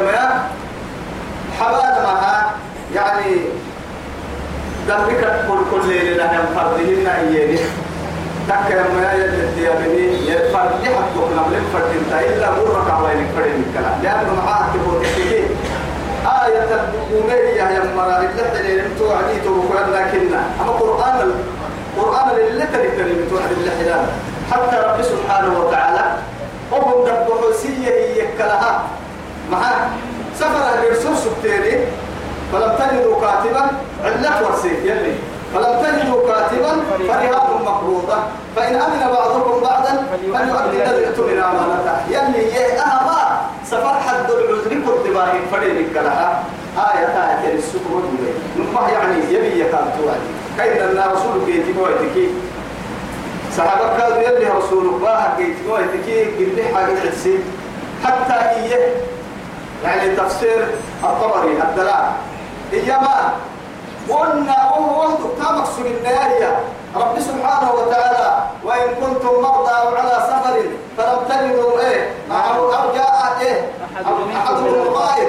حبال 1.61 2.02
معها 2.05 2.50
يعني 2.95 3.37
ذلك 4.88 5.45
كل 5.49 5.59
كل 5.71 5.88
ليلة 5.88 6.26
هم 6.40 6.47
فرضهن 6.55 7.07
أيامي 7.07 7.59
تك 8.49 8.71
يا 8.71 8.83
ما 8.95 9.12
يلد 9.12 9.59
يا 9.59 9.71
بني 9.75 10.31
يفرد 10.31 10.85
حتى 10.85 11.19
من 11.50 11.65
فرد 11.73 11.91
انت 12.00 12.12
إلا 12.26 12.50
مرة 12.50 12.85
كعوين 12.88 13.26
فرد 13.37 13.62
الكلام 13.69 14.03
لأنه 14.03 14.35
معاه 14.47 14.67
تبغى 14.75 15.05
تحكي 15.05 15.35
آية؟ 16.45 16.65
الأمية 17.11 17.62
يا 17.75 17.95
مرا 17.97 18.19
اللي 18.19 18.61
اللي 18.61 18.85
توعدي 18.99 19.41
توقعنا 19.45 19.97
لكننا 19.97 20.43
أما 20.61 20.73
قرآن 20.73 21.33
القرآن 21.97 22.31
اللي 22.31 22.67
تلك 22.67 23.31
توعد 23.31 23.50
اللي 23.53 24.07
حتى 24.53 24.76
رب 24.76 25.03
سبحانه 25.03 25.61
وتعالى 25.61 26.05
وهم 26.73 27.05
دبوا 27.05 27.53
سيئة 27.53 28.23
يكلها 28.23 28.83
معاه 29.50 29.88
سفر 30.38 30.75
الرسول 30.79 31.17
سبتيني 31.17 31.79
فلم 32.53 32.73
تجدوا 32.79 33.21
كاتبا 33.21 33.71
علة 34.05 34.47
ورسيك 34.47 34.79
يلي. 34.85 35.15
فلم 35.55 35.83
تجدوا 35.83 36.29
كاتبا 36.29 36.73
فرهاب 37.09 37.46
مقبوضة 37.67 38.17
فإن 38.57 38.75
أمن 38.75 39.01
بعضكم 39.15 39.61
بعضا 39.61 40.07
فليؤدي 40.13 40.85
الذي 40.91 41.07
اؤتمن 41.09 41.39
أمانته 41.39 41.97
يلي 42.11 42.79
أهما 42.81 43.41
سفر 43.65 43.95
حد 44.07 44.31
العذر 44.31 44.71
كنت 44.87 45.15
باهي 45.15 45.39
فرينك 45.53 45.95
لها 45.95 46.45
آية 46.77 47.07
آية 47.07 47.55
السكر 47.55 48.03
نمه 48.59 48.89
يعني 48.89 49.19
يبي 49.35 49.61
يكاد 49.61 49.85
توعدي 49.99 50.31
كيف 50.59 50.83
أن 50.83 51.11
رسولك 51.13 51.49
يتبويتك 51.49 52.31
صحابك 53.57 54.01
قالوا 54.01 54.19
يلي 54.23 54.49
رسولك 54.59 55.01
باها 55.03 55.37
يتبويتك 55.39 56.09
قل 56.39 56.49
لي 56.57 56.65
حاجة 56.75 57.11
حسين 57.11 57.41
حتى 58.05 58.35
إيه 58.35 58.95
يعني 59.85 60.17
تفسير 60.17 60.67
الطبري 61.05 61.53
الدلال. 61.63 62.05
إيما 62.73 63.33
قلنا 64.11 64.57
وهو 64.71 65.01
وحده 65.01 65.29
تمقصد 65.39 65.87
النهاية. 65.87 66.59
رب 66.97 67.21
سبحانه 67.21 67.73
وتعالى 67.73 68.45
وإن 68.65 68.89
كنتم 68.95 69.43
مرضى 69.43 69.71
أو 69.71 69.89
على 69.97 70.17
سفر 70.29 70.57
فلم 70.97 71.19
تجدوا 71.29 71.81
إيه 71.81 72.11
أو 72.31 72.73
أو 72.73 72.93
جاء 72.95 73.37
إيه 73.41 73.71
أحدهم 74.37 74.75
الغائب 74.83 75.29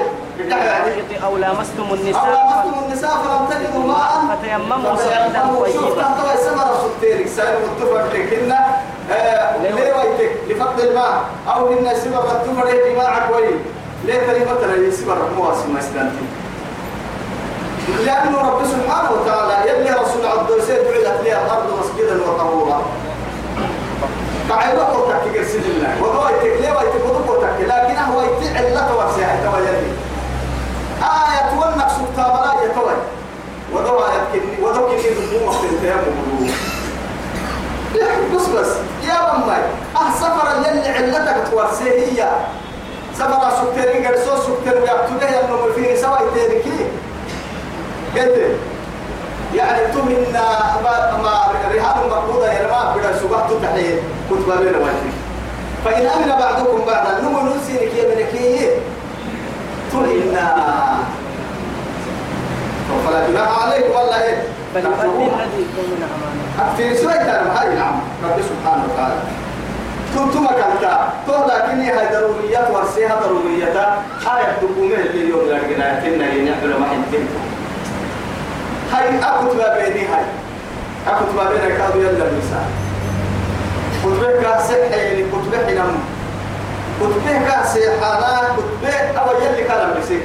أو 1.23 1.37
لامستم 1.37 1.87
أو 1.89 1.95
النساء 1.95 2.25
لامستم 2.25 2.79
النساء 2.85 3.11
فلم 3.11 3.45
تجدوا 3.49 3.83
ماء. 3.83 4.37
فتيمموا 4.41 4.95
صعيدا 4.95 5.41
شوف 5.73 5.89
طيبا. 5.89 6.01
تحت 6.01 6.39
سمر 6.39 6.67
سبتيرك 6.83 7.27
سائر 7.27 7.59
متفق 7.59 8.05
لكنا 8.13 8.65
ليه؟ 9.61 9.93
ويتك 9.93 10.31
لفقد 10.47 10.79
الماء. 10.79 11.13
أو 11.55 11.73
إن 11.73 11.95
سمر 12.03 12.23
متفق 12.23 12.69
جماعك 12.89 13.35
وي 13.35 13.49
ليه 14.05 14.19
كلمة 14.19 14.67
لا 14.67 14.87
يسمر 14.87 15.17
مواسم 15.37 15.73
ما 15.73 15.79
استنتي 15.79 16.25
لأنه 17.87 18.37
رب 18.37 18.61
سبحانه 18.65 19.11
وتعالى 19.11 19.69
يلي 19.69 19.89
رسول 19.91 20.25
عبد 20.25 20.51
السيد 20.51 20.77
بعدت 20.77 21.23
لي 21.23 21.31
الأرض 21.31 21.67
مسجدا 21.79 22.15
وطهورا. 22.23 22.81
فعيبا 24.49 24.83
قلتك 24.83 25.33
كرسل 25.33 25.63
الله. 25.71 25.93
وهو 26.01 26.29
يتك 26.29 26.61
ليه 26.61 26.71
ويتك 26.71 27.05
وضبطك 27.05 27.55
لكن 27.59 27.97
هو 27.97 28.21
يتع 28.21 28.59
لك 28.59 28.89
ورسيح 28.97 29.35
توا 29.43 29.59
يلي. 29.59 29.91
آية 31.01 31.59
ونك 31.59 31.87
سبتا 31.89 32.25
بلا 32.27 32.53
يتوي 32.65 32.97
ودوا 33.73 34.07
يتكني 34.07 34.55
ودوا 34.61 34.87
كني 34.89 35.09
دمو 35.09 35.47
وقت 35.47 35.63
التيمم 35.63 36.17
بس 38.35 38.45
بس 38.45 38.71
يا 39.03 39.17
بمي. 39.33 39.61
أه 39.95 40.09
سفر 40.19 40.47
يلي 40.57 40.89
علتك 40.89 41.51
تورسيه 41.51 41.91
هي. 41.91 42.29
سفر 43.17 43.49
سكترين 43.49 44.07
قرصو 44.07 44.35
سكتر 44.35 44.79
بيعتبه 44.79 45.27
ينمو 45.37 45.73
فيه 45.75 45.95
سوا 46.01 46.17
يتيركي 46.27 46.79
قلت 48.19 48.57
يعني 49.55 49.93
تمنا 49.93 50.47
ما 50.83 51.17
ما 51.23 51.33
رهان 51.75 52.09
مقبوضة 52.09 52.47
يا 52.51 52.67
ما 52.67 52.95
بدا 52.95 53.19
سبحت 53.19 53.49
تحيه 53.63 53.99
كنت 54.29 54.47
بابين 54.47 54.75
واجبي 54.75 55.11
فإن 55.85 56.05
أمن 56.07 56.29
بعضكم 56.39 56.85
بعضا 56.85 57.19
نمو 57.21 57.39
نسينك 57.55 57.93
يا 57.95 58.15
منكي 58.15 58.69
تمنا 59.91 60.55
فلا 63.07 63.27
جناح 63.29 63.63
عليكم 63.63 63.89
والله. 63.95 64.21
إيه 64.23 64.43
في 66.77 66.97
سورة 66.97 67.11
هاي 67.13 67.75
نعم. 67.75 67.99
رب 68.23 68.41
سبحانه 68.41 68.83
وتعالى. 68.93 69.15
كنتم 70.15 70.47
كنتا 70.47 71.09
تو 71.27 71.33
لكني 71.33 71.91
هاي 71.91 72.07
ضروريات 72.15 72.71
ورسيها 72.71 73.15
ضروريات 73.23 73.75
آية 74.37 74.51
تقومه 74.61 74.95
اللي 74.95 75.29
يوم 75.29 75.41
لقنا 75.49 75.99
كنا 75.99 76.33
ينعمل 76.33 76.79
ما 76.79 76.85
حنتمكم 76.89 77.46
هاي 78.93 79.19
أكتب 79.19 79.57
بيني 79.57 80.07
هاي. 80.07 80.25
أكتب 81.07 81.35
بيني 81.35 81.77
كادو 81.77 81.99
يلا 81.99 82.25
المثال 82.27 82.67
كتبك 84.03 84.59
صحي 84.59 85.23
كتبك 85.23 85.69
نم 85.77 85.97
كتبه 86.99 87.49
كاسي 87.49 87.81
حالا 88.01 88.39
كتبه 88.57 89.19
أو 89.19 89.41
يلي 89.41 89.63
كلام 89.63 89.93
بسيك 89.99 90.23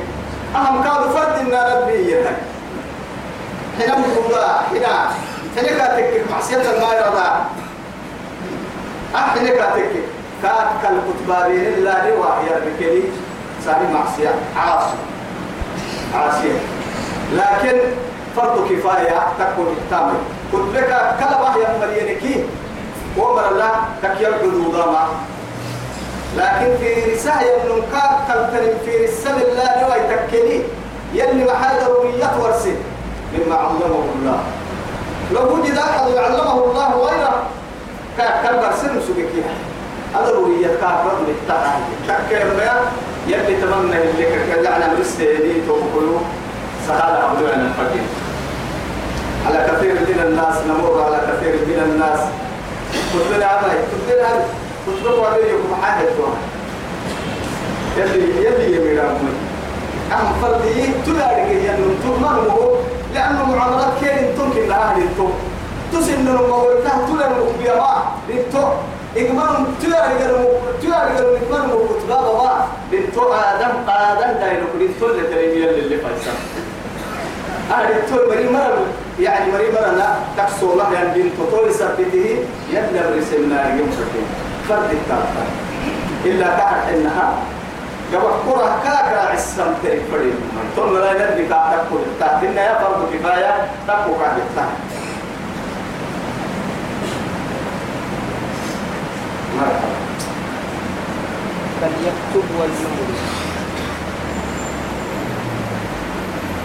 أهم 0.57 0.83
كانوا 0.83 1.09
فرد 1.09 1.38
إن 1.40 1.54
ربي 1.54 1.92
يهي 1.92 2.35
حين 3.78 3.90
مقودا 3.90 4.47
حين 4.71 4.85
حين 5.57 5.78
كاتك 5.78 6.25
معصية 6.31 6.57
ما 6.57 6.95
يرضى. 6.95 7.31
أحين 9.14 9.47
كاتك 9.49 9.92
كات 10.42 10.69
كالكتبارين 10.83 11.75
الله 11.75 12.09
لوا 12.09 12.26
يربكلي 12.50 13.02
ساري 13.64 13.87
معصية. 13.95 14.35
عاصي. 14.57 14.97
عاصية. 16.14 16.59
لكن 17.33 17.78
فرض 18.36 18.68
كفاية 18.70 19.18
تكون 19.38 19.76
احتامل 19.78 20.18
كتبك 20.52 20.90
كلبه 21.20 21.56
يا 21.62 21.78
مرينكي 21.80 22.44
ومر 23.18 23.48
الله 23.48 23.72
تكير 24.02 24.34
حدودا 24.38 24.86
ما 24.86 25.06
لكن 26.36 26.76
في 26.80 27.12
رسالة 27.12 27.82
كاب 27.92 28.18
تلتن 28.28 28.78
في 28.84 29.04
رسالة 29.04 29.42
الله 29.52 29.70
لوا 29.82 29.96
يتكلي 29.96 30.62
يلي 31.14 31.44
محل 31.44 31.84
ضروريات 31.84 32.30
ورسي. 32.40 32.74
مما 33.34 33.56
علمه 33.56 34.04
الله. 34.16 34.40
لو 35.32 35.56
وجد 35.56 35.76
أحد 35.76 36.08
يعلمه 36.10 36.64
الله 36.64 36.88
غيره 36.88 37.42
كان 38.18 38.56
برسل 38.60 39.02
سبكيها 39.08 39.54
ضروريات 40.26 40.80
كاب 40.80 41.06
رضي 41.06 41.32
التعالي 41.32 41.84
تكير 42.08 42.46
ما 42.56 42.80
يلي 43.26 43.54
تمنى 43.60 44.02
اللي 44.02 44.24
كجعنا 44.54 44.94
مرسيني 44.94 45.66
توقلوا 45.66 46.20
سهالة 46.88 47.32
أبدو 47.32 47.46
عن 47.46 47.60
الفقير. 47.60 48.06
على 49.46 49.58
كثير 49.70 49.94
من 49.94 50.20
الناس 50.26 50.56
نمر 50.68 51.02
على 51.02 51.18
كثير 51.28 51.54
من 51.54 51.78
الناس. 51.87 52.20
قلت 53.14 53.37
لنا 53.37 53.46
هذا 53.46 54.44
قلت 54.87 55.02
له 55.04 55.26
عليه 55.26 55.50
يوم 55.52 55.75
حاجة 55.82 56.08
يلي 57.96 58.44
يلي 58.44 58.76
يمير 58.76 59.02
أمي. 59.02 59.32
أم 60.12 60.26
فردي 60.42 60.87
تلارك 61.06 61.49
ينم 61.49 61.94
تمنه 62.02 62.76
لأنه 63.14 63.56
معاملات 63.56 63.92
كين 64.00 64.37
تمكن 64.38 64.68
لها 64.68 64.96
للتو 64.99 65.28
تسن 65.92 66.28
المولكة 66.28 66.90
تلارك 67.08 67.49
بيما 67.58 68.02
للتو 68.28 68.64
إجمال 69.16 69.66
تلارك 69.82 70.20
تلارك 70.82 71.16
إجمال 71.20 71.68
مكتبا 71.68 72.20
بابا 72.20 72.66
للتو 72.92 73.32
آدم 73.32 73.75
آدم 73.88 74.40
دايلو 74.40 74.66
للتو 74.80 75.06
اللي 75.06 75.22
تريمي 75.22 75.70
اللي 75.70 75.96
فايسا 75.96 76.32
أهل 77.70 77.92
التو 77.92 78.16
مري 78.30 78.49
مرة 78.49 78.87
يعني 79.21 79.52
مري 79.52 79.71
لا 79.71 80.14
تكسو 80.37 80.73
الله 80.73 80.92
يعني 80.92 81.23
بنت 81.23 81.33
طول 81.50 81.75
سبته 81.75 82.45
يبلغ 82.73 83.19
رسمنا 83.19 83.75
يوم 83.75 83.90
سكين 83.92 84.26
فرد 84.69 84.90
التالتة 84.90 85.45
إلا 86.25 86.57
تعرف 86.57 86.88
إنها 86.88 87.33
قبل 88.12 88.52
قرى 88.52 88.71
كاكرا 88.85 89.21
عسام 89.21 89.75
تريك 89.83 90.02
فريد. 90.12 90.35
ثم 90.76 90.97
لا 90.97 91.11
ينبي 91.11 91.49
كاكرا 91.49 91.85
كل 91.90 91.97
التالتة 91.97 92.49
إنها 92.50 92.62
يا 92.62 92.78
فرد 92.78 93.14
كفاية 93.14 93.54
تكو 93.88 94.12
كاكرا 94.14 94.66
مرحبا. 99.57 99.92
فليكتب 101.81 102.47
وليملل 102.61 103.16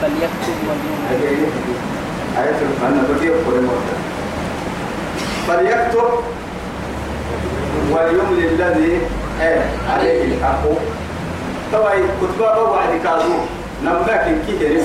فليكتب 0.02 0.58
وليملل 0.68 1.97
آية 2.38 2.60
أنا 2.88 3.02
بدي 3.10 3.30
أقول 3.30 3.64
مرة 3.64 3.98
فليكتب 5.48 6.10
وليملي 7.92 8.48
الذي 8.48 9.00
عليه 9.90 10.24
الحق. 10.24 10.64
طبعا 11.74 11.94
كتبة 12.22 12.62
وعد 12.62 12.90
كادو 13.04 13.34
نملاك 13.84 14.26
كي 14.48 14.68
هري 14.68 14.82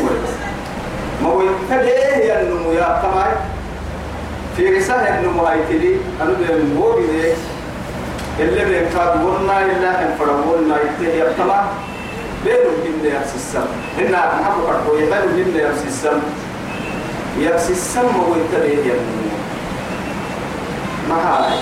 ما 1.23 1.29
هو 1.29 1.43
تديه 1.71 2.17
يا 2.29 2.43
النمو 2.43 2.73
يا 2.73 3.03
كماي 3.03 3.33
في 4.57 4.77
رسالة 4.79 5.19
النمو 5.19 5.43
هاي 5.43 5.59
تلي 5.69 5.97
أنا 6.23 6.65
مو 6.75 6.93
بيه 6.93 7.35
اللي 8.41 8.87
ورنا 9.25 9.61
إلا 9.67 10.03
إن 10.03 10.11
فرمونا 10.19 10.77
يتهي 10.77 11.23
التمام 11.23 11.65
بينهم 12.45 12.75
جنة 12.85 13.15
يرسي 13.15 13.37
السم 13.37 13.67
إن 13.99 14.13
نحبوا 14.13 14.67
كربو 14.67 14.97
يبينهم 14.97 15.37
جنة 15.37 15.63
يرسي 15.63 15.87
السم 15.89 16.21
يرسي 17.43 17.73
السم 17.73 18.07
النمو 18.95 19.37
ما 21.09 21.15
هاي 21.15 21.59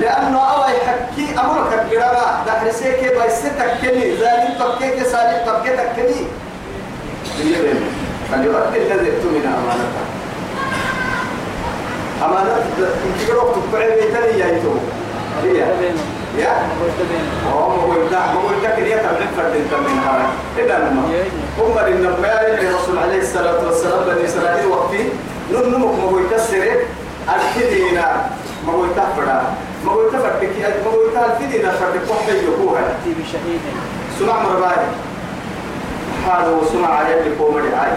لأنه 0.00 0.38
أول 0.38 0.72
يحكي 0.72 1.40
أمرك 1.40 1.72
القراءة 1.72 2.44
دحرسي 2.46 2.92
كي 2.92 3.08
بيستك 3.08 3.70
كني 3.80 4.16
زالين 4.16 4.58
تبكي 4.58 5.04
سالين 5.04 5.46
تبكي 5.46 5.76
تكني. 5.76 6.20
يبين 7.40 7.80
فليؤدي 8.32 8.78
الذي 8.78 9.08
اؤتمن 9.10 9.46
أمانته. 9.56 10.04
أمانة 12.24 12.54
تقرأ 13.26 13.54
تبعي 13.54 13.90
بيتني 13.90 14.40
يا 14.40 14.46
يتو 14.46 14.74
هي. 15.42 15.64
يا؟ 16.38 16.68
هو 17.52 17.68
ما 17.68 17.82
هو 17.82 17.92
يبدأ 18.02 18.18
ما 18.18 18.40
هو 18.40 18.52
يبدأ 18.56 18.76
كده 18.76 18.96
تبعي 19.02 19.28
فرد 19.36 19.80
من 19.80 19.98
هذا 20.06 20.26
إذا 20.58 20.78
لما 20.78 21.02
هم 21.58 21.78
اللي 21.86 22.08
نبأ 22.08 22.40
الرسول 22.60 22.98
عليه 22.98 23.20
الصلاة 23.22 23.66
والسلام 23.66 24.04
بني 24.06 24.24
إسرائيل 24.24 24.66
وقتي 24.66 25.08
نمك 25.52 25.98
ما 25.98 26.04
هو 26.10 26.18
يكسر 26.18 26.62
الكدينا 27.36 28.30
ما 28.66 28.72
هو 28.72 28.84
يتفرد. 28.84 29.42
ما 29.84 29.92
هو 29.92 30.02
يتفرد 30.02 30.40
كي 30.40 30.60
ما 30.60 30.90
هو 30.90 31.26
الكدينا 31.32 31.70
فرد 31.70 31.94
يأتي 32.76 33.20
بشهيد 33.20 33.60
سمع 34.18 34.42
مرباي 34.42 34.76
حاله 36.26 36.60
سمع 36.72 37.08
يلي 37.08 37.36
قوم 37.38 37.56
رعاي 37.56 37.92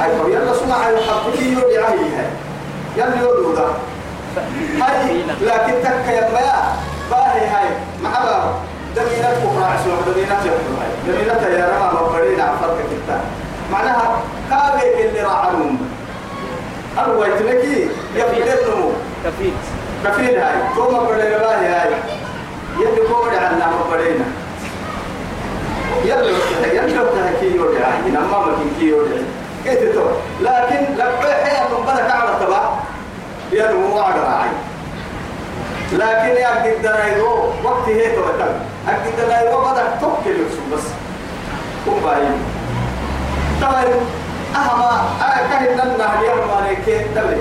هاي 0.00 0.18
طب 0.18 0.28
يلا 0.28 0.54
سمع 0.54 0.76
يحبكي 0.90 1.52
يودي 1.52 1.78
عاي. 1.78 1.98
هاي 1.98 2.26
يلي 2.96 3.20
يودو 3.20 3.54
ده 3.54 3.66
هاي 4.80 5.22
لكن 5.40 5.72
تك 5.82 6.08
يا 6.08 6.28
باهي 7.10 7.46
هاي 7.46 7.68
مع 8.02 8.10
بابا 8.10 8.54
دمينة 8.96 9.30
كفر 9.30 9.62
عسوا 9.64 10.12
دمينة 10.12 10.38
يقول 10.44 10.74
هاي. 10.80 10.90
دمينة 11.06 11.58
يا 11.58 11.66
رما 11.72 12.02
مبرين 12.02 12.40
عن 12.40 12.56
فرق 12.60 12.78
الكتاب 12.78 13.20
معناها 13.72 14.20
كابك 14.50 14.96
اللي 15.04 15.20
راعون. 15.22 15.90
أروي 16.98 17.26
تلكي 17.26 17.88
يفيد 18.14 18.48
النمو. 18.48 18.90
كفيت 19.24 19.54
كفيل 20.04 20.38
هاي. 20.38 20.56
ثم 20.76 20.98
بدل 20.98 21.20
الله 21.20 21.82
هاي. 21.82 21.90
يلي 22.78 23.00
قول 23.00 23.28
عنا 23.28 23.70
مبرينا 23.80 24.24
يلي 26.04 26.34
يلي 26.72 26.92
تحكي 26.92 27.56
يودي 27.56 27.78
هاي 27.78 28.10
نما 28.10 28.38
ما 28.38 28.56
كي 28.78 28.88
يودي 28.88 29.22
كيف 29.64 29.94
تو 29.94 30.04
لكن 30.40 31.02
حياة 31.22 31.68
من 31.68 31.84
بدك 31.86 32.10
على 32.10 32.30
تبع 32.40 32.70
يلي 33.52 33.92
هو 33.92 34.00
على 34.00 34.20
راعي. 34.20 34.48
لكن 35.92 36.40
يا 36.40 36.48
قد 36.48 36.82
درايو 36.82 37.30
وقت 37.64 37.88
هي 37.88 38.14
تو 38.16 38.22
تل 38.38 38.52
قد 38.88 39.16
درايو 39.18 39.60
بدك 39.60 39.90
توكل 40.00 40.36
بس. 40.72 40.84
قم 41.86 42.00
باين 42.04 42.36
طبعا 43.62 43.84
أهما 44.56 44.90
أكهن 45.22 45.74
لنا 45.74 46.20
اليوم 46.20 46.50
نكيد 46.70 47.14
دلي 47.14 47.40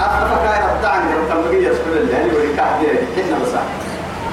أفكا 0.00 0.52
يرتعني 0.62 1.14
وتمغي 1.14 1.64
يسكن 1.64 1.92
اللي 1.96 2.36
وريكاه 2.36 2.80
دي 2.80 2.86
حنا 3.22 3.38
بس 3.44 3.52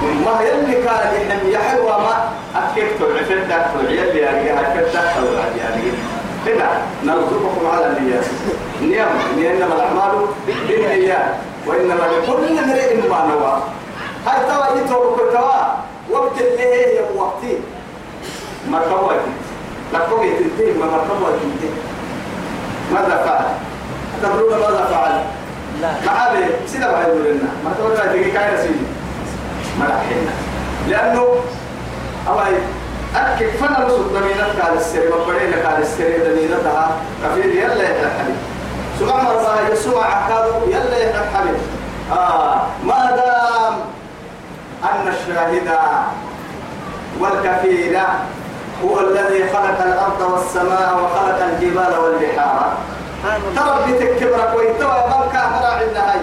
ما 0.02 0.40
يلي 0.42 0.74
كان 0.82 1.12
يحن 1.28 1.48
يحوى 1.50 1.90
ما 1.90 2.28
أكيكتو 2.56 3.04
عفت 3.04 3.32
دكتو 3.32 3.80
يلي 3.92 4.18
يعني 4.18 4.60
أكيد 4.60 4.84
دكتو 4.84 5.26
يعني 5.58 5.82
هنا 6.46 6.68
نرزقكم 7.04 7.66
على 7.72 7.86
النيات. 7.86 8.24
نيام 8.82 9.08
إنما 9.38 9.74
الأعمال 9.74 10.26
بالنيات. 10.46 11.34
وإنما 11.66 12.04
لكل 12.12 12.58
امرئ 12.58 13.08
ما 13.08 13.26
نوى 13.26 13.62
هاي 14.26 14.40
توا 14.48 14.76
يتوب 14.80 15.16
كتوا 15.16 15.60
وقت 16.10 16.40
اللي 16.40 16.62
هي 16.74 17.00
وقتي. 17.16 17.58
ما 18.70 18.78
كويت 18.78 19.20
لكم 19.94 20.22
يتنتهي 20.22 20.72
ما 20.72 20.86
مركبوا 20.86 21.28
يتنتهي 21.28 21.80
ماذا 22.92 23.16
فعل؟ 23.24 23.44
تدرون 24.22 24.60
ماذا 24.60 24.84
فعل؟ 24.90 25.22
لا. 25.82 25.92
معابي 26.06 26.44
سيدا 26.66 26.92
ما 26.92 27.00
يقول 27.02 27.24
لنا. 27.24 27.50
ما 27.64 27.72
تقول 27.78 27.92
لنا 27.94 28.12
تيجي 28.12 28.30
كاين 28.30 28.56
سيدي 28.56 28.86
ما 29.80 29.84
رحينا 29.86 30.30
لأنه 30.88 31.34
أوي 32.28 32.56
أكيد 33.16 33.48
فنا 33.50 33.86
رسول 33.86 34.04
دمينة 34.14 34.44
قال 34.62 34.76
السري 34.76 35.08
وبرينا 35.08 35.68
قال 35.68 35.82
السري 35.82 36.18
دمينة 36.18 36.56
تها 36.64 36.96
كفيل 37.24 37.56
يلا 37.56 37.82
يا 37.82 38.10
حبيب 38.18 38.36
سمع 39.00 39.22
مرضى 39.22 39.72
يسمع 39.72 40.04
عكادو 40.04 40.70
يلا 40.70 41.20
حبيب. 41.34 41.60
آه 42.12 42.60
ما 42.84 43.16
دام 43.16 43.74
أن 44.84 45.08
الشاهد 45.08 45.68
والكفيل 47.20 47.98
هو 48.84 49.00
الذي 49.00 49.48
خلق 49.52 49.82
الأرض 49.82 50.20
والسماء 50.32 50.94
وخلق 50.94 51.44
الجبال 51.44 51.98
والبحار. 51.98 52.72
ترى 53.56 53.92
بتكبرك 53.92 54.54
ويتوى 54.56 55.04
من 55.08 55.28
كان 55.32 55.52
راعي 55.62 55.84
النهاي 55.84 56.20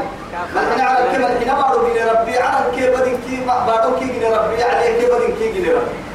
لكن 0.55 0.81
على 0.81 1.05
الكلمة 1.05 1.27
الحين 1.27 1.55
بارو 1.55 1.87
جيني 1.87 2.03
ربي 2.09 2.37
على 2.37 2.65
الكي 2.65 2.89
بدين 2.89 3.17
كي 3.27 3.45
بارو 3.45 3.95
كي 3.99 4.05
ربي 4.05 4.63
عليه 4.63 5.07
بدين 5.13 5.35
كي 5.35 5.71
ربي. 5.71 6.06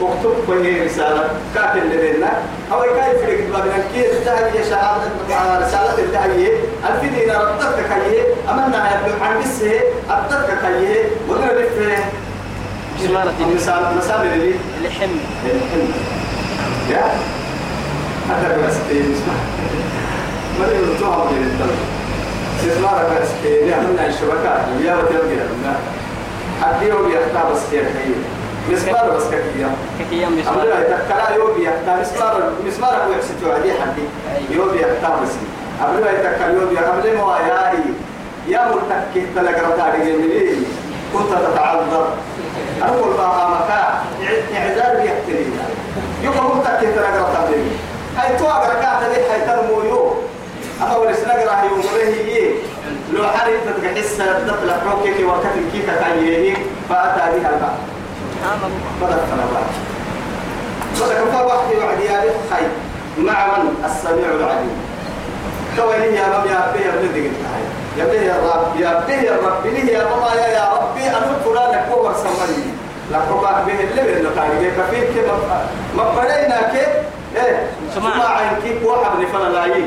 اكتب 0.00 0.34
كوي 0.46 0.84
رسالة. 0.84 1.30
اللي 1.76 1.96
بيننا 1.96 2.32
أو 2.72 2.80
كاي 2.82 3.18
فريق 3.18 3.40
بابنا 3.52 3.74
كي 3.94 4.06
التهيئ 4.12 4.64
شهادة 4.70 5.66
رسالة 5.66 5.98
التهيئ 5.98 6.52
الفيديو 6.88 7.32
ربطتك 7.40 7.84
كيه 7.88 8.22
أمنا 8.50 8.94
ابن 8.94 9.22
عن 9.22 9.40
بسه. 9.40 9.80
أبطتك 10.10 10.58
كيه 10.62 11.04
وقنا 11.28 11.52
بفه 11.52 12.04
مسمارة 13.00 13.34
مثال 13.54 13.96
مثال 13.96 14.26
اللي 14.32 14.54
الحمل 14.84 15.18
الحلم 15.44 15.92
يا. 16.90 17.04
هذا 18.30 18.66
بس 18.66 18.74
اسمع 18.74 19.34
ما 20.60 20.66
يرتوها 20.66 21.24
من 21.30 21.42
الدم 21.42 21.74
استثمار 22.60 23.20
بس 23.20 23.28
يعملنا 23.46 24.06
الشبكات 24.06 24.60
يا 24.84 24.94
وتلقي 24.94 25.34
لنا 25.34 25.76
حد 26.62 26.82
يوم 26.82 27.10
يحتاج 27.12 27.52
بس 27.52 27.60
كيف 27.70 27.82
هي 27.96 28.12
مسمار 28.70 29.10
بس 29.16 29.22
يوم 29.56 29.76
أمر 30.12 30.36
مسمار. 30.40 30.66
يتكلا 30.66 31.34
يوم 31.36 31.62
يحتاج 31.62 32.00
مسمار 32.00 32.52
مسمار 32.66 32.90
هو 32.94 33.12
يحسد 33.12 33.44
عليه 33.44 33.72
حد 33.80 33.96
يوم 34.50 34.74
يحتاج 34.74 35.12
بس 35.22 35.32
أمر 35.84 36.00
يتكلا 36.10 36.46
يوم 36.46 36.74
يعمل 36.74 37.18
ما 37.18 37.38
ياي 37.48 37.78
يا 38.48 38.68
مرتكه 38.68 39.26
تلقى 39.36 39.76
تاريخ 39.76 40.04
مني 40.04 40.56
كنت 41.12 41.30
تتعذر 41.30 42.08
أقول 42.82 43.16
بقى 43.16 43.50
مكا 43.50 44.02
إعذار 44.56 45.02
بيحتري 45.02 45.46
يوم 46.22 46.34
مرتكه 46.36 46.90
تلقى 46.96 47.26
تاريخ 47.34 47.66
هاي 48.16 48.36
تو 48.38 48.46
أقرأ 48.46 48.74
كاتب 48.74 49.12
هاي 49.30 49.40
ترمو 49.46 49.82
يو 49.82 50.14
أما 50.82 50.96
ورسنا 50.96 51.32
قرأ 51.32 51.62
يوم 51.64 51.80
له 51.80 52.54
لو 53.12 53.28
حريت 53.28 53.60
تحس 53.82 54.20
دخل 54.20 54.70
حوكك 54.72 55.26
وقت 55.26 55.42
كيف 55.72 55.90
تانيه 56.00 56.54
فأتى 56.88 57.38
بها 57.38 57.50
البعض 57.54 57.95
بدأ 59.02 59.16
فنبات 59.30 59.70
بدأ 61.00 61.14
كفا 61.24 61.42
واحد 61.42 61.76
وعد 61.84 62.00
يا 62.00 62.20
خير 62.50 62.68
مع 63.18 63.46
من 63.58 63.84
السميع 63.84 64.28
العليم 64.30 64.76
كوالي 65.76 66.16
يا 66.16 66.24
رب 66.38 66.46
يا 66.46 66.72
به 66.74 66.80
يا 66.80 66.92
بدك 67.02 67.30
يا 67.98 68.04
به 68.04 68.20
يا 68.22 68.36
رب 68.54 68.80
يا 68.80 69.04
به 69.08 69.14
يا 69.14 69.32
رب 69.46 69.66
لي 69.66 69.92
يا 69.92 70.04
ماما 70.04 70.34
يا 70.34 70.46
يا 70.48 70.64
ربي 70.74 71.02
أنا 71.08 71.38
فلان 71.44 71.84
كور 71.92 72.14
سمري 72.14 72.64
لا 73.12 73.18
كوبا 73.30 73.50
به 73.66 73.72
اللي 73.80 74.02
بيننا 74.02 74.30
كاري 74.36 74.70
كفيل 74.70 75.04
كي 75.14 75.20
ما 75.96 76.04
بدينا 76.16 76.60
كي 76.72 76.86
إيه 77.36 77.66
سمع. 77.94 78.10
عين 78.36 78.48
كي 78.64 78.84
واحد 78.86 79.20
نفلا 79.20 79.48
لاي 79.48 79.84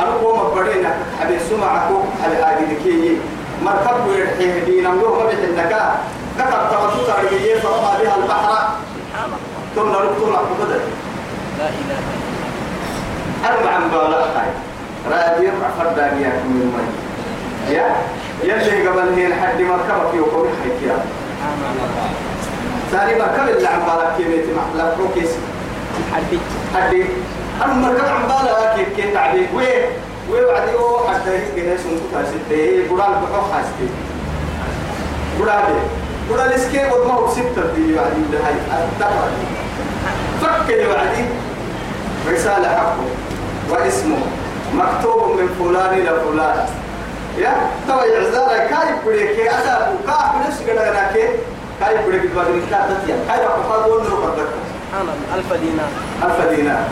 أنا 0.00 0.10
كو 0.22 0.36
ما 0.36 0.42
بدينا 0.62 0.94
حبي 1.20 1.38
سمع 1.50 1.88
كو 1.88 1.94
حبي 2.24 2.42
عادي 2.42 2.64
كي 2.84 3.18
مركب 3.64 4.06
ويرحيه 4.08 4.64
دينا 4.64 4.88
ملوه 4.90 5.18
ما 5.18 5.24
بيحنك 5.26 5.76
كتب 6.38 6.70
توتو 6.70 7.06
تاريخية 7.06 7.60
فرمى 7.60 8.04
بها 8.04 8.16
البحر. 8.16 8.68
ثم 9.76 9.88
نرد 9.88 10.18
لك 10.32 10.46
بدل 10.60 10.80
لا 11.58 11.68
إله 11.68 12.00
أربع 13.44 13.78
مبالغ 13.78 14.24
هاي 14.36 14.50
رادي 15.10 15.46
يرفع 15.46 15.68
فردانيات 15.78 16.32
من 16.32 16.60
المي 16.62 16.86
يا 17.76 17.96
يلي 18.44 18.88
قبل 18.88 19.14
هي 19.14 19.28
لحد 19.28 19.60
مركبك 19.60 20.14
يوكم 20.14 20.48
حيكيا 20.62 20.96
ثاني 22.92 23.18
مركب 23.18 23.48
اللي 23.48 23.68
عم 23.68 23.80
بالك 23.80 24.16
كيف 24.16 24.56
مع 24.56 24.62
لا 24.76 24.94
بروكيس 24.94 25.30
حدي. 26.14 26.38
حدي. 26.74 27.04
أنا 27.64 27.74
مركب 27.74 28.04
عم 28.04 28.28
بالك 28.28 28.74
كيف 28.76 28.96
كيف 28.96 29.14
تعدي؟ 29.14 29.46
وين 29.54 29.82
وين 30.30 30.44
وعدي. 30.44 30.74
هو 30.74 31.08
حتى 31.08 31.30
هيك 31.30 31.54
جهاز 31.56 31.80
سنتو 31.80 32.04
تاسيتي 32.12 32.88
قرال 32.88 33.12
بحو 33.12 33.52
حاستي 33.52 33.88
قرال 36.30 36.40
قرال 36.40 36.52
اسكي 36.52 36.78
وما 36.78 37.14
هو 37.14 37.30
ستة 37.32 37.74
دي 37.76 37.94
وعدي 37.94 38.22
ده 38.32 38.38
هاي. 38.38 38.54
الدفع 38.84 39.28
فكر 40.40 40.88
وعدي 40.88 41.24
رسالة 42.28 42.68
حقه. 42.68 43.04
واسمه. 43.70 44.16
مكتوب 44.74 45.40
من 45.40 45.48
فلان 45.58 45.94
إلى 45.98 46.20
فلان. 46.20 46.66
يا 47.38 47.52
توا 47.88 48.04
يعزارة 48.04 48.58
كاي 48.58 48.94
بريك 49.06 49.40
أدا 49.40 49.88
وكا 49.88 50.32
بنفس 50.34 50.62
كذا 50.66 51.10
كي 51.14 51.28
كاي 51.80 52.06
بريك 52.06 52.30
بعدين 52.36 52.62
كذا 52.70 53.00
تتيا. 53.04 53.16
كاي 53.28 53.46
بقى 53.46 53.82
قول 53.84 54.02
نروح 54.02 54.20
بدك 54.20 54.48
ألف 55.34 55.52
دينار. 55.52 55.88
ألف 56.24 56.48
دينار. 56.50 56.84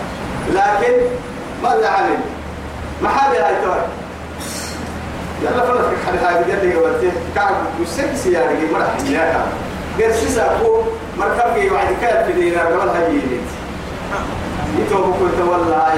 لكن 0.53 0.93
ماذا 1.63 1.89
عمل؟ 1.89 2.19
ما 3.03 3.09
حاجة 3.09 3.47
هاي 3.47 3.55
توا 3.65 3.75
يلا 5.43 5.63
فلت 5.67 5.81
في 5.81 6.07
حد 6.07 6.25
هاي 6.25 6.45
بجد 6.45 6.65
لي 6.65 6.75
قبلتين 6.75 7.13
كعب 7.35 7.55
وسكس 7.83 8.27
يا 8.27 8.41
رجل 8.41 8.73
مرح 8.73 8.87
يا 9.11 9.33
كعب 9.33 9.47
غير 9.99 10.13
سيسا 10.13 10.57
أبو 10.57 10.83
مركب 11.19 11.55
جي 11.61 11.71
وعد 11.71 11.87
كاد 12.03 12.25
في 12.27 12.33
دينار 12.33 12.67
قبل 12.67 12.89
هاي 12.89 13.21
يتوب 14.79 15.15
كنت 15.21 15.49
والله 15.49 15.95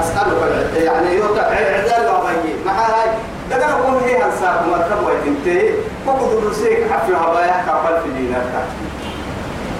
أسألك 0.00 0.66
يعني 0.76 1.14
يوقع 1.16 1.42
عدال 1.42 2.08
وعبي 2.08 2.54
مع 2.66 2.72
هاي. 2.72 3.10
ده 3.50 3.56
أنا 3.56 3.72
أقول 3.72 4.02
هي 4.02 4.16
هنساك 4.22 4.60
مركب 4.70 5.06
ويتنتهي 5.06 5.70
وقد 6.06 6.40
درسيك 6.44 6.78
حفل 6.92 7.14
هوايا 7.14 7.62
كفل 7.66 8.02
في 8.02 8.18
دينار 8.18 8.40
كعب 8.52 8.66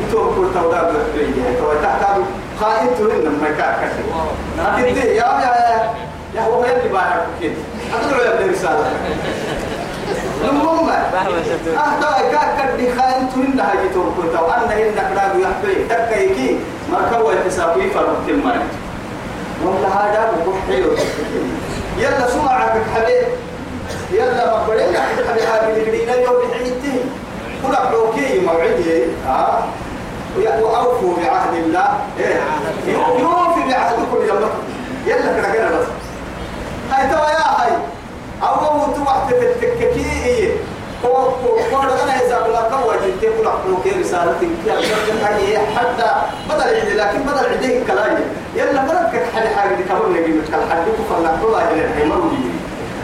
يتوب 0.09 0.35
كنت 0.35 0.65
ودا 0.65 0.83
بحرية 0.83 1.83
تحتاج 1.83 2.23
خائن 2.61 2.87
تهن 2.99 3.39
ما 3.43 3.49
كاكسي 3.59 4.03
أكيد 4.67 4.97
يا 4.97 5.13
يا. 5.15 5.91
يا 6.37 6.43
هو 6.43 6.65
يلي 6.65 6.89
باهر 6.89 7.27
كده 7.43 7.53
أدعو 7.95 8.21
يا 8.23 8.35
ابن 8.35 8.53
رسالة. 8.53 8.93
المهم 10.51 10.91
تو 12.01 12.09
كاك 12.33 12.71
دي 12.77 12.95
خائن 12.95 13.29
تهن 13.35 13.61
هاي 13.61 13.87
يتوب 13.87 14.15
كنت 14.17 14.35
وأن 14.41 14.71
هن 14.71 14.95
كلام 15.15 15.41
يحبي 15.41 15.85
تكيكي 15.89 16.59
مركب 16.93 17.25
ويتساوي 17.25 17.91
فرق 17.91 18.23
المال 18.29 18.61
والله 19.65 19.89
هذا 19.89 20.33
بكون 20.37 20.61
حلو. 20.69 20.91
يلا 21.99 22.29
سمعك 22.29 22.83
حبيب 22.95 23.27
يلا 24.13 24.47
ما 24.47 24.67
بدنا 24.69 25.01
حبيب 25.01 25.43
هذه 25.43 25.83
اللي 25.83 26.23
يوم 26.23 26.35
بحيته 26.51 27.05
كل 27.67 27.75
عبوكي 27.77 28.41
موعدي. 28.41 29.03
ها؟ 29.27 29.67
وأوفوا 30.37 31.17
بعهد 31.17 31.55
الله. 31.55 31.89
إيه؟ 32.19 32.41
يوفي 33.19 33.71
بعهدكم 33.71 34.25
يلا 34.25 34.49
يلا 35.07 35.41
كده 35.41 35.53
كده 35.53 35.79
بس. 35.79 35.87
هاي. 36.93 37.09
توا 37.11 37.29
يا 37.31 37.47
هاي 37.59 37.73
أول 38.43 38.95
توقت 38.95 39.35
في 39.35 39.47
التككي 39.47 40.51
هو 41.05 41.17
هو 41.17 41.83
أنا 41.83 42.21
إذا 42.27 42.39
كنا 42.47 42.59
قوة 42.77 42.95
جدي 43.07 43.27
كل 43.27 43.49
عبوكي 43.49 43.91
رسالة 44.01 44.35
كي 44.41 45.59
حتى 45.77 46.13
بدل 46.51 46.63
عندي 46.63 46.95
لكن 46.95 47.19
بدل 47.19 47.47
عندي 47.55 47.85
كلامي 47.85 48.25
يلا 48.57 48.83
بدل 48.83 49.19
كحد 49.19 49.47
حاجة 49.57 49.75
دي 49.75 49.83
كمان 49.83 50.11
نجي 50.13 50.33
مشكلة 50.33 50.67
حد 50.71 50.79
يكون 50.89 51.07
فلا 51.11 51.31
كل 51.43 51.55
هاي 51.55 52.03
اللي 52.03 52.15
ما 52.15 52.31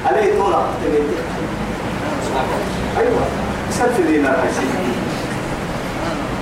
عليه 0.06 0.38
طولة 0.38 0.66
أيوة. 2.98 3.20
سلف 3.70 4.06
دينار 4.06 4.34
هاي 4.34 4.64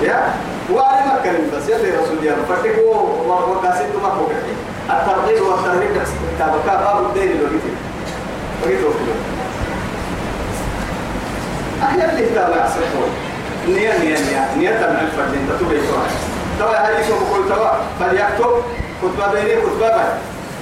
يا؟ 0.09 0.35
وأنا 0.71 1.07
ما 1.07 1.21
كلمة 1.25 1.57
بس 1.57 1.69
يلي 1.69 1.91
رسول 1.91 2.19
الله 2.19 2.37
فتكو 2.49 2.91
وقاسيت 3.29 3.97
ما 4.03 4.09
هو 4.09 4.27
كحي 4.27 4.70
الترغيب 4.93 5.43
والترهيب 5.43 5.91
كتابك 6.37 6.67
باب 6.67 7.07
الدين 7.07 7.31
اللي 7.31 7.45
قلت 7.45 7.65
قلت 8.65 8.81
له. 8.83 9.15
أحيانا 11.83 12.13
اللي 12.13 12.27
تابع 12.27 12.67
سفور 12.67 13.09
نية 13.69 13.99
نية 13.99 14.19
نية. 14.19 14.57
نية 14.59 14.71
تبع 14.71 15.01
الفرد. 15.01 15.35
أنت 15.35 15.61
تبعي 15.61 15.81
توا 15.87 16.03
توا 16.59 16.77
هذه 16.77 17.09
بقول 17.09 17.49
توا؟ 17.49 17.71
فليكتب 18.01 18.63
خطبة 19.03 19.33
بيني 19.33 19.63
خطبة 19.63 20.05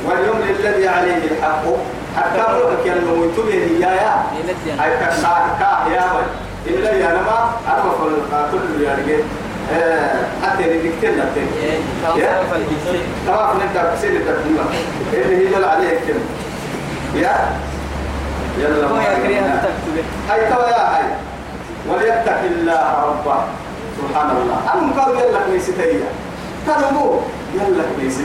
واليوم 0.07 0.39
للذي 0.39 0.89
عليه 0.89 1.17
الحق. 1.17 1.65
حتى 2.17 2.39
روحك 2.39 2.87
يا 2.87 2.93
انه 2.93 3.25
انتبه 3.25 3.55
يا 3.55 3.89
يا. 3.89 4.23
هاي 4.79 5.07
كسا 5.07 5.57
كا 5.61 5.93
يا 5.95 6.05
بي. 6.13 6.75
إلا 6.75 6.93
يا 6.93 7.09
نما. 7.09 7.51
أنا 7.69 7.83
بقول 7.85 8.13
القاتل 8.13 8.83
يا 8.83 8.93
رجال 8.99 9.23
حتى 10.43 10.65
اللي 10.65 10.89
دكتنا 10.89 11.25
تاني 11.35 12.21
يا؟ 12.21 12.43
طبعا 13.27 13.55
نبدا 13.55 13.95
بسير 13.95 14.11
التقديم 14.11 14.59
اللي 15.13 15.37
هي 15.37 15.51
جل 15.55 15.65
عليه 15.65 15.89
الكلمة. 15.89 16.21
يا؟ 17.15 17.35
يلا. 18.59 18.89
كريم 19.23 19.45
تكتب 19.63 20.05
هاي 20.31 20.41
توا 20.51 20.69
يا 20.69 20.97
هاي. 20.97 21.05
وليتق 21.89 22.41
الله 22.45 23.05
ربه. 23.05 23.39
سبحان 23.99 24.31
الله. 24.31 24.59
أنا 24.75 25.03
قال 25.03 25.15
يلا 25.15 25.41
كنيستي 25.47 25.73
تنمو 26.67 27.21
يلا 27.55 27.85
كنيستي 27.97 28.25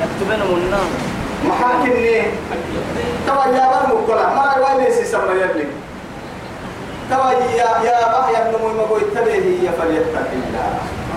تكتب 0.00 0.30
أنا 0.30 0.44
من 0.44 0.62
النار. 0.64 0.88
محاكمني. 1.44 2.22
توا 3.26 3.44
يا 3.44 3.64
برمو 3.72 4.06
كلا 4.06 4.34
ما 4.34 4.54
رأي 4.58 4.92
سي 4.92 5.04
سما 5.04 5.32
يبني 5.32 5.64
توا 7.10 7.30
يا 7.32 7.70
يا 7.88 7.98
بح 8.12 8.28
يا 8.28 8.48
ابن 8.48 8.54
مو 8.62 8.68
ما 8.68 8.98
تبيه 9.14 9.68
يا 9.68 9.72
فليتق 9.78 10.28
الله. 10.32 10.68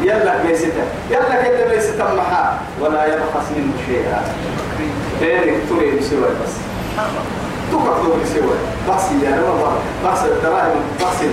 يلا 0.01 0.43
كنيستي 0.43 0.71
يلا 1.09 1.43
كده 1.43 1.65
كنيستي 1.65 2.03
محا. 2.03 2.59
ولا 2.81 3.05
يبخس 3.05 3.47
منه 3.55 3.73
شيئا. 3.87 4.21
بينك 5.19 5.57
تري 5.69 5.91
بسوى 5.91 6.29
بس. 6.41 6.53
تكفر 7.71 8.11
بسوى. 8.23 8.57
بحسي 8.87 9.15
يا 9.23 9.35
رب 9.47 9.73
بحسي 10.05 10.25
الدراهم 10.25 10.81
بحسي 11.01 11.29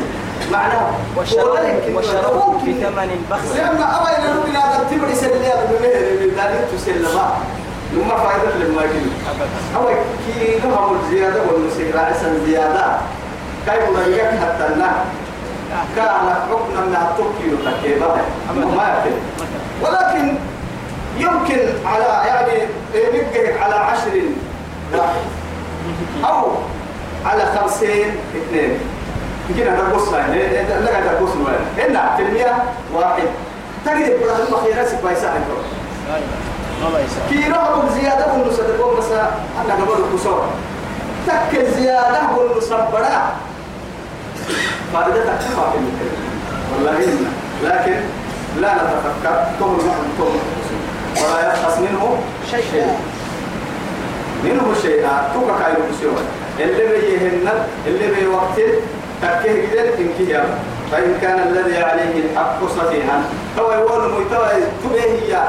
معناه 0.52 0.90
وشروه 1.16 2.54
بثمن 2.56 3.26
بخس 3.30 3.56
لما 3.56 3.86
أبا 3.96 4.18
إلى 4.18 4.28
نبي 4.40 4.52
لا 4.52 4.60
تبري 4.90 5.14
سليا 5.14 5.54
بمهر 5.70 6.28
ذلك 6.36 6.68
تسلما 6.72 7.36
لما 7.92 8.16
فائدة 8.16 8.66
لما 8.66 8.82
يجي 8.82 9.10
أبا 9.76 9.90
كي 10.26 10.68
نهم 10.68 10.98
الزيادة 11.00 11.40
والنسيرة 11.42 12.00
عسن 12.00 12.46
زيادة. 12.46 12.98
كيف 13.70 13.98
نريك 13.98 14.24
حتى 14.24 14.66
النا 14.72 14.92
كان 15.96 16.34
حكم 16.50 16.70
من 16.76 16.96
التوكيو 16.96 17.56
تكيبا 17.72 18.06
ما 18.76 18.88
يكفي 18.88 19.14
ولكن 19.82 20.34
يمكن 21.18 21.58
على 21.86 22.04
يعني 22.28 22.62
نبقى 22.94 23.62
على 23.64 23.74
عشر 23.74 24.22
واحد 24.94 25.20
أو 26.24 26.52
على 27.26 27.42
خمسين 27.56 28.16
اثنين. 28.36 28.78
يمكن 29.48 29.62
هذا 29.72 29.92
قصة 29.94 30.26
لا 30.26 30.98
هذا 30.98 31.20
قصة 31.20 31.34
هنا 31.78 32.16
في 32.16 32.22
المية 32.22 32.64
واحد. 32.94 33.22
تجد 33.86 34.10
إبراهيم 34.10 34.56
خيرا 34.64 34.84
سباي 34.84 35.16
ساعة 35.16 35.34
كي 37.30 37.48
رهب 37.48 37.88
زيادة 38.00 38.32
ونصدقون 38.32 38.98
بس 38.98 39.04
أنا 39.64 39.74
قبل 39.74 40.04
الكسور 40.04 40.44
تك 41.26 41.64
زيادة 41.64 42.20
ونصبرا 42.36 43.32
فائدة 44.94 45.24
تكفى 45.24 45.64
في 45.72 45.78
المكان 45.78 46.12
والله 46.74 47.04
إنا 47.04 47.30
لكن 47.64 48.00
لا 48.60 48.74
نتفكر. 48.74 49.44
توم 49.58 49.76
نحن 49.76 50.08
توم 50.18 50.38
ولا 51.16 51.46
يبخس 51.46 51.78
منه 51.78 52.18
شيء. 52.50 52.86
منه 54.44 54.74
شيء. 54.82 55.06
توقع 55.34 55.58
كايرو 55.62 55.82
بسيوة. 55.92 56.20
اللي 56.60 56.86
بيهن 56.86 57.48
اللي 57.86 58.14
بيوقت 58.20 58.60
تكيه 59.22 59.66
جدل 59.66 59.78
إنك 59.98 60.28
يا 60.28 60.44
فإن 60.92 61.18
كان 61.22 61.48
الذي 61.48 61.76
عليه 61.78 62.22
الحق 62.24 62.58
صفيحا 62.66 63.22
هو 63.58 63.72
يقول 63.72 64.00
ميتوى 64.12 64.48
تبيه 64.84 65.00
هي؟ 65.02 65.42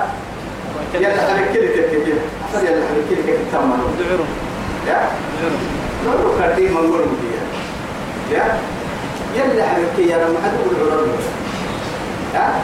يلا 0.94 1.10
حركلك 1.22 1.74
كده. 1.92 2.16
أصل 2.54 2.66
يلا 2.66 2.84
حركلك 2.88 3.38
تمام 3.52 3.72
دعرهم 4.00 4.28
يا؟ 4.88 5.00
دعرهم 5.42 5.62
نقول 6.08 6.40
كردي 6.40 6.70
ما 6.70 6.82
نقول 6.82 7.02
مديا 7.02 7.42
يا؟ 8.38 8.58
يلا 9.36 9.64
حركي 9.68 10.10
يا 10.10 10.18
لما 10.18 10.40
حد 10.44 10.52
يقول 10.60 10.92
عرض 10.92 11.10
يا 12.34 12.62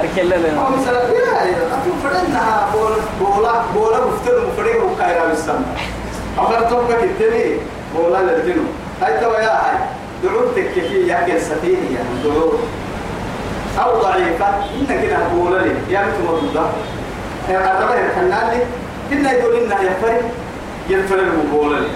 أركل 0.00 0.26
لنا 0.26 0.60
أو 0.60 0.70
مثلا 0.70 1.02
يا 1.02 1.56
أتو 1.56 1.90
فرنا 2.04 2.66
بول 2.72 2.92
بولا 3.20 3.52
بولا 3.74 4.06
مفتر 4.06 4.46
مفرق 4.46 4.84
وكايرا 4.84 5.26
بالسما 5.28 5.64
أخر 6.38 6.70
توقع 6.70 6.96
كتني 6.96 7.56
بولا 7.96 8.18
للجنو 8.18 8.62
هاي 9.02 9.20
توا 9.20 9.38
يا 9.38 9.52
هاي 9.52 9.78
دعوتك 10.24 10.70
كيف 10.74 10.92
يأكل 10.92 11.40
سفيني 11.40 11.94
يا 11.94 12.04
دعوت. 12.24 12.58
أو 13.82 14.02
ضعيفة 14.02 14.46
إن 14.46 15.02
كده 15.02 15.18
بولا 15.34 15.58
لي. 15.58 15.74
يا 15.90 16.00
متى 16.00 16.22
مرضى 16.28 16.70
أربعة 17.48 18.00
الحنان 18.06 18.50
لي 18.50 18.62
إن 19.12 19.24
يقول 19.24 19.54
إنها 19.54 19.82
يفرق 19.82 20.22
يفرق 20.90 21.32
بولا 21.52 21.76
لي. 21.80 21.88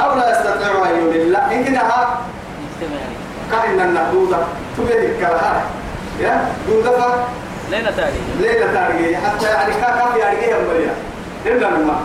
أو 0.00 0.14
لا 0.14 0.30
يستطيع 0.30 0.90
أن 0.90 1.00
يولي 1.00 1.24
لا 1.24 1.52
إن 1.52 1.60
يجتمع 1.60 2.08
كأن 3.50 3.80
النحدودة 3.80 4.38
تبيه 4.76 4.94
الكرهة 4.94 5.62
يا 6.20 6.48
دودة 6.68 7.14
ليلة 7.70 7.90
تالي 7.90 8.20
ليلة 8.40 8.72
تارجي 8.72 9.16
حتى 9.16 9.46
يعني 9.46 9.72
كاكا 9.72 10.12
في 10.12 10.28
أرجي 10.28 10.54
هم 10.54 10.68
بريا 10.68 10.94
إلا 11.46 11.70
نما. 11.70 12.00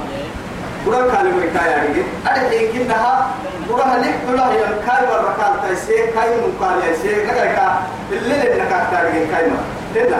قرآن 0.86 1.04
كلمة 1.12 1.46
كاي 1.54 1.76
أرجي 1.76 2.04
أرجي 2.28 2.68
كنها 2.68 3.28
قرآن 3.70 4.02
لك 4.02 4.16
كلها 4.28 4.52
هي 4.52 4.60
كاي 4.86 5.06
بركال 5.06 5.70
تيسي 5.70 5.96
كاي 5.96 6.30
مقال 6.38 6.80
يسي. 6.92 7.16
كاي 7.16 7.56
كا. 7.56 7.82
اللي 8.12 8.36
لنا 8.36 8.66
كاك 8.70 8.88
تارجي 8.92 9.26
كاي 9.26 9.48
ما. 9.50 9.58
إلا. 9.96 10.18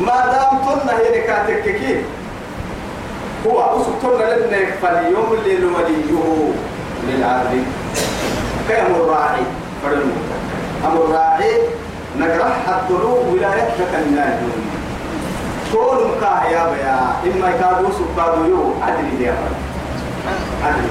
ما 0.00 0.26
دام 0.32 0.80
تنا 0.80 0.98
هي 0.98 1.20
نكاتك 1.20 1.62
كي 1.62 2.04
هو 3.46 3.80
أسطنا 3.80 4.34
لنا 4.34 4.58
فاليوم 4.82 5.32
اللي 5.32 5.64
وليه. 5.66 6.12
للعبد 7.08 7.64
كيم 8.68 8.94
الراعي؟ 8.94 9.42
فرمو 9.82 10.12
أم 10.86 10.96
الراعي 10.96 11.52
نجرح 12.18 12.68
الطلوع 12.68 13.18
ولايتك 13.32 13.92
الناس 14.06 14.38
كل 15.72 15.98
مكاه 16.16 16.44
يا 16.44 16.64
بيا 16.70 16.98
إما 17.32 17.48
يكادو 17.50 17.88
سكادو 17.92 18.44
يو 18.44 18.74
عدل 18.82 19.20
يا 19.20 19.34
عدل 20.64 20.88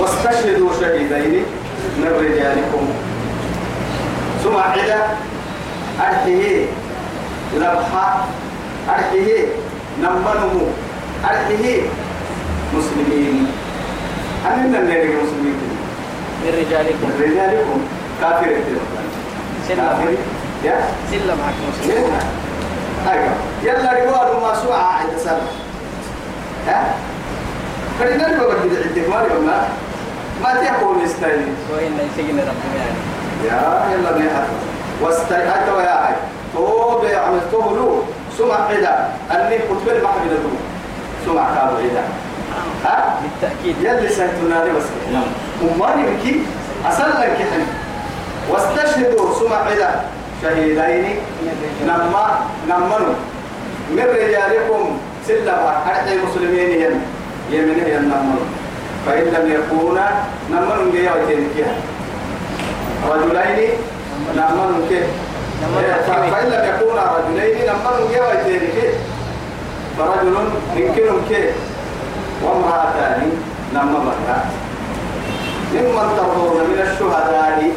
واستشهدوا 0.00 0.70
شهيدين 0.80 1.44
من 1.98 2.08
رجالكم. 2.20 2.84
ثم 4.44 4.56
عدا 4.56 5.00
أرحيه 6.00 6.66
لبحة 7.56 8.24
أرحيه 8.88 9.46
نمنمو 10.02 10.66
أرحيه 11.24 11.82
مسلمين. 12.74 13.46
أننا 14.46 14.80
نرى 14.80 15.14
مسلمين 15.22 15.58
من 16.42 16.52
رجالكم. 16.58 17.06
من 17.06 17.22
رجالكم. 17.22 17.80
كافر 18.20 18.56
كافر. 19.68 20.14
يا. 20.64 20.76
سلم 21.10 21.38
معك 21.38 21.54
مسلم 21.68 21.90
يلا. 21.90 23.12
أيوة 23.12 23.32
يلا 23.62 23.92
رجال 23.92 24.40
ما 24.42 24.54
سوى. 24.54 24.76
عند 24.76 25.18
سنة 25.24 25.46
ها؟ 26.68 26.94
فإن 28.00 28.20
الباب 28.20 28.56
بدي 28.64 28.76
عندك 28.76 29.08
ما 29.08 29.22
ما؟ 29.46 29.68
ما 30.42 30.54
تقول 30.54 31.04
أستاذ 31.04 31.40
وإن 31.72 31.98
يسجن 31.98 32.38
ربنا 32.38 32.76
يعني. 32.78 33.00
يا 33.44 33.84
يلا 33.92 34.18
نحن 34.18 34.48
واستيقظت 35.02 35.68
ويا 35.76 36.06
هاي. 36.06 36.14
توب 36.54 37.04
عملته 37.04 37.76
له 37.76 38.02
سمع 38.38 38.54
عدا 38.54 39.08
أني 39.30 39.58
كتب 39.58 39.88
المحمد 39.88 40.30
له 40.30 40.50
سمع 41.26 41.54
كابو 41.54 41.76
عدا 41.76 42.04
ها؟ 42.84 43.20
بالتأكيد. 43.22 43.76
يلي 43.82 44.08
سيتنا 44.08 44.64
لي 44.64 44.70
بس. 44.76 44.86
وماني 45.62 46.02
بكي 46.02 46.42
أسألك 46.88 47.36
حن 47.50 47.62
واستشهدوا 48.50 49.34
سمع 49.38 49.56
عدا 49.56 49.90
شهيدين. 50.42 51.16
نما 51.86 52.26
نمنوا 52.68 53.14
من 53.90 54.04
رجالكم 54.04 54.98
سلما 55.26 55.76
أرحي 55.86 56.14
المسلمين 56.14 56.70
ين 56.70 57.00
يمنه 57.50 57.86
ين 57.88 58.02
نمنوا 58.02 58.44
فإن 59.06 59.24
لم 59.24 59.52
يكونا 59.52 60.06
نمنوا 60.50 60.92
جيا 60.92 61.12
وتنكيها 61.12 61.74
رجلين 63.10 63.70
نمنوا 64.36 64.88
كيه 64.88 65.06
فإن 66.32 66.46
لم 66.52 66.64
يكونا 66.74 67.02
رجلين 67.16 67.56
نمنوا 67.68 68.08
جيا 68.10 68.22
وتنكيه 68.22 68.90
فرجل 69.98 70.34
يمكنهم 70.76 71.20
كيه 71.28 71.50
وامرأتان 72.42 73.32
نما 73.74 73.98
مرأة 73.98 74.42
ممن 75.74 76.06
ترضون 76.16 76.60
من 76.70 76.78
الشهداء 76.80 77.72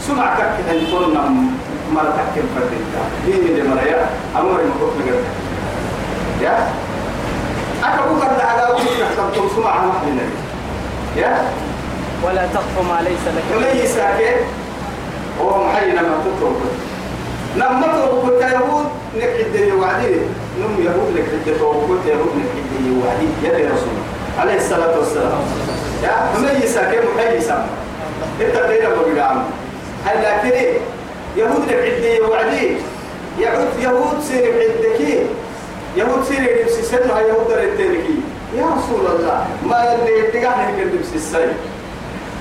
سمع 0.00 0.32
أن 0.70 0.78
تنم 0.92 1.50
مرتك 1.94 2.34
فردك 2.54 2.84
دين 3.26 3.54
دي 3.54 3.62
مريا 3.62 4.06
أمر 4.36 4.60
المكوك 4.60 4.92
لقد 5.06 5.24
يا؟ 6.42 6.68
أن 7.84 8.40
على 8.40 8.72
وجهك 8.74 9.08
تبطل 9.16 9.50
سمع 9.56 9.74
محلنا 9.86 10.22
يا؟ 11.16 11.44
ولا 12.24 12.46
تقف 12.46 12.74
ما 12.90 13.00
ليس 13.02 13.24
لك. 13.26 13.44
به. 13.50 13.56
ولي 13.56 13.86
ساكت 13.86 14.44
وهو 15.40 15.64
محي 15.66 15.90
لما 15.90 16.16
تترك 16.24 16.56
لما 17.56 17.86
تترك 17.86 18.52
يهود 18.52 18.86
نكحد 19.16 19.52
دي 19.52 19.72
وعدي 19.72 20.14
نم 20.60 20.84
يهود 20.84 21.16
لك 21.16 21.24
حد 21.24 21.58
توقف 21.58 22.06
يهود 22.06 22.32
نكحد 22.36 22.66
دي 22.84 22.90
وعدي 23.00 23.28
يا 23.62 23.68
رسول 23.74 23.96
عليه 24.38 24.56
الصلاة 24.56 24.98
والسلام. 24.98 25.38
يا 26.02 26.14
مي 26.40 26.66
ساكت 26.66 27.04
محي 27.16 27.40
سام 27.40 27.66
إنت 28.40 28.56
قيل 28.56 28.86
أبو 28.86 29.10
جدعان 29.10 29.42
هل 30.04 30.16
لكن؟ 30.22 30.78
يهود 31.36 31.72
عدي 31.72 32.20
وعدي 32.20 32.76
يعود 33.40 33.68
يهود 33.80 34.20
سير 34.28 34.44
عدكي 34.54 35.26
يهود 35.96 36.24
سير 36.28 36.42
يلبس 36.42 36.72
سنة 36.72 37.18
يهود 37.20 37.50
رتينكي 37.52 38.14
يا 38.56 38.64
رسول 38.66 39.06
الله 39.06 39.46
ما 39.66 39.84
يلي 40.08 40.22
تقعني 40.40 40.80
يلبس 40.82 41.06
السيد 41.14 41.52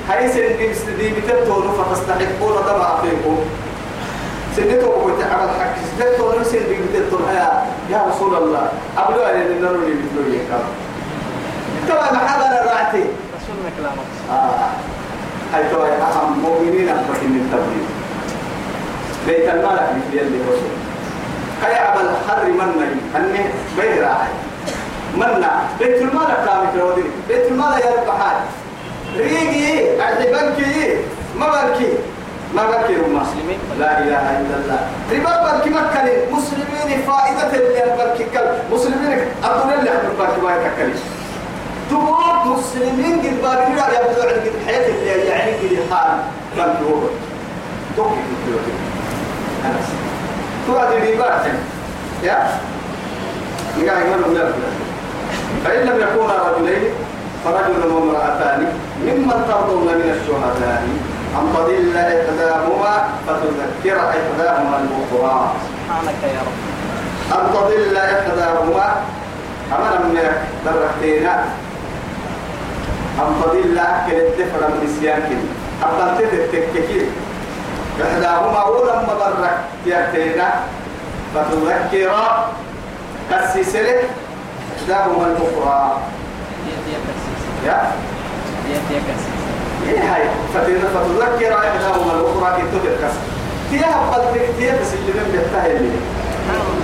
هاي 0.10 0.28
سندي 0.30 0.73
سندي 0.73 1.10
بتبتون 1.10 1.71
فتستحقون 1.78 2.54
طبعا 2.67 3.01
فيكم. 3.01 3.38
سندتو 4.56 4.91
كنت 5.04 5.24
عمل 5.24 5.50
حق 5.60 5.76
سندتو 6.00 6.44
سندي 6.44 6.76
بتبتون 6.84 7.22
يا 7.91 8.06
رسول 8.10 8.36
الله. 8.36 8.70
أبلو 8.98 9.22
أن 9.24 9.41
النار 9.41 9.76
اللي 9.76 9.94
بتلو 9.96 10.34
يكام 10.34 10.65
تبع 11.88 12.12
محابة 12.12 12.46
الرعتي 12.46 13.04
رسولنا 13.38 13.70
كلامك 13.78 14.10
آه. 14.32 14.70
هاي 15.54 15.63
تبع 15.72 15.88
أهم 15.88 16.39
مؤمنين 16.39 16.89
أكبر 16.89 17.13
من 17.24 17.41
التبليغ 17.46 17.88
بيت 19.28 19.50
المال 19.50 19.80
مثل 19.98 20.18
يلي 20.18 20.39
رسول 20.50 20.76
كي 21.62 21.74
عمل 21.76 22.10
حر 22.30 22.46
من 22.46 23.00
أني 23.15 23.44
بيه 23.78 24.02
راعي 24.02 24.28
من 25.15 25.20
منا 25.20 25.52
بيت 25.80 26.02
المال 26.02 26.28
كامل 26.46 27.04
بيت 27.28 27.52
المال 27.52 27.80
يا 27.80 27.86
رب 27.91 28.10
حال 28.20 28.38
ريجي 29.18 30.02
أحبنكي 30.02 30.98
ما 31.39 31.48
بنكي 31.48 31.94
ما 32.56 32.63
بنكي 33.36 33.41
هم 33.41 33.60
مسلمين؟ 33.60 33.60
لا 33.80 34.00
إله 34.00 34.39
إلا 34.39 34.56
الله. 34.62 34.80
ربا 35.12 35.52
بنكي 35.52 35.69
مكة 35.69 36.04
مسلمين 36.32 37.02
فائدة 37.08 37.58
اللي 37.58 37.95
بنكي 37.98 38.24
كل. 38.24 38.76
مسلمين 38.76 39.19
أقول 39.43 39.74
اللي 39.74 39.89
أحب 39.89 40.10
بنكي 40.19 40.41
ما 40.41 40.56
يتكلم. 40.56 41.00
تبغى 41.89 42.56
مسلمين 42.58 43.19
قد 43.19 43.41
باقي 43.41 43.76
لا 43.76 43.86
يبدو 44.02 44.21
عن 44.21 44.28
قد 44.28 44.52
الحياة 44.62 44.88
اللي 44.89 45.08
يعني 45.30 45.52
قد 45.52 45.93
حال 45.93 46.17
بنكي 46.58 46.84
هو 46.84 47.00
توكي 47.98 48.21
خلاص 49.63 49.88
توعد 50.67 50.93
ربا 50.93 51.41
يا؟ 52.24 52.48
نقع 53.78 54.00
يقول 54.00 54.36
لا 54.36 54.45
فإن 55.65 55.86
لم 55.88 56.00
يكونا 56.02 56.34
رجلين 56.34 56.84
فرجل 57.45 57.91
وامرأتان 57.93 58.67
ممن 59.04 59.45
ترضون 59.48 59.84
من 59.84 60.17
الشهداء؟ 60.21 60.84
أن 61.36 61.45
تضل 61.54 61.98
إحداهما 61.98 62.93
فتذكر 63.28 63.98
إحداهما 64.10 64.76
الأخرى. 64.84 65.52
سبحانك 65.67 66.21
يا 66.24 66.41
رب. 66.48 66.60
أن 67.36 67.54
تضل 67.54 67.98
إحداهما 67.98 68.88
أمنا 69.76 70.00
منك 70.00 70.41
درختينا 70.65 71.43
أن 73.19 73.41
تضل 73.43 73.78
أكل 73.78 74.13
الدفر 74.13 74.62
أبدا 75.84 76.08
تتككير 76.17 77.08
إحداهما 78.04 78.60
أولا 78.60 79.02
مبرك 79.02 79.58
يأتينا 79.86 80.50
فتذكر 81.36 82.12
كسسلك 83.32 84.10
إحداهما 84.78 85.26
الأخرى. 85.28 85.98
يا 87.65 87.91
يدي 88.69 89.00
كسيس 89.08 89.35
إيه 89.89 90.00
هاي 90.15 90.24
فتذكر 90.54 91.54
إحداهما 91.58 92.12
الأخرى 92.13 92.62
كي 92.62 92.67
تدركس 92.80 93.13
تيها 93.71 94.12
قلبك 94.13 94.50
تيها 94.58 94.74
بس 94.82 94.93
اللي 94.93 95.12
من 95.19 95.32
بيحتاج 95.32 95.71
اللي 95.76 95.89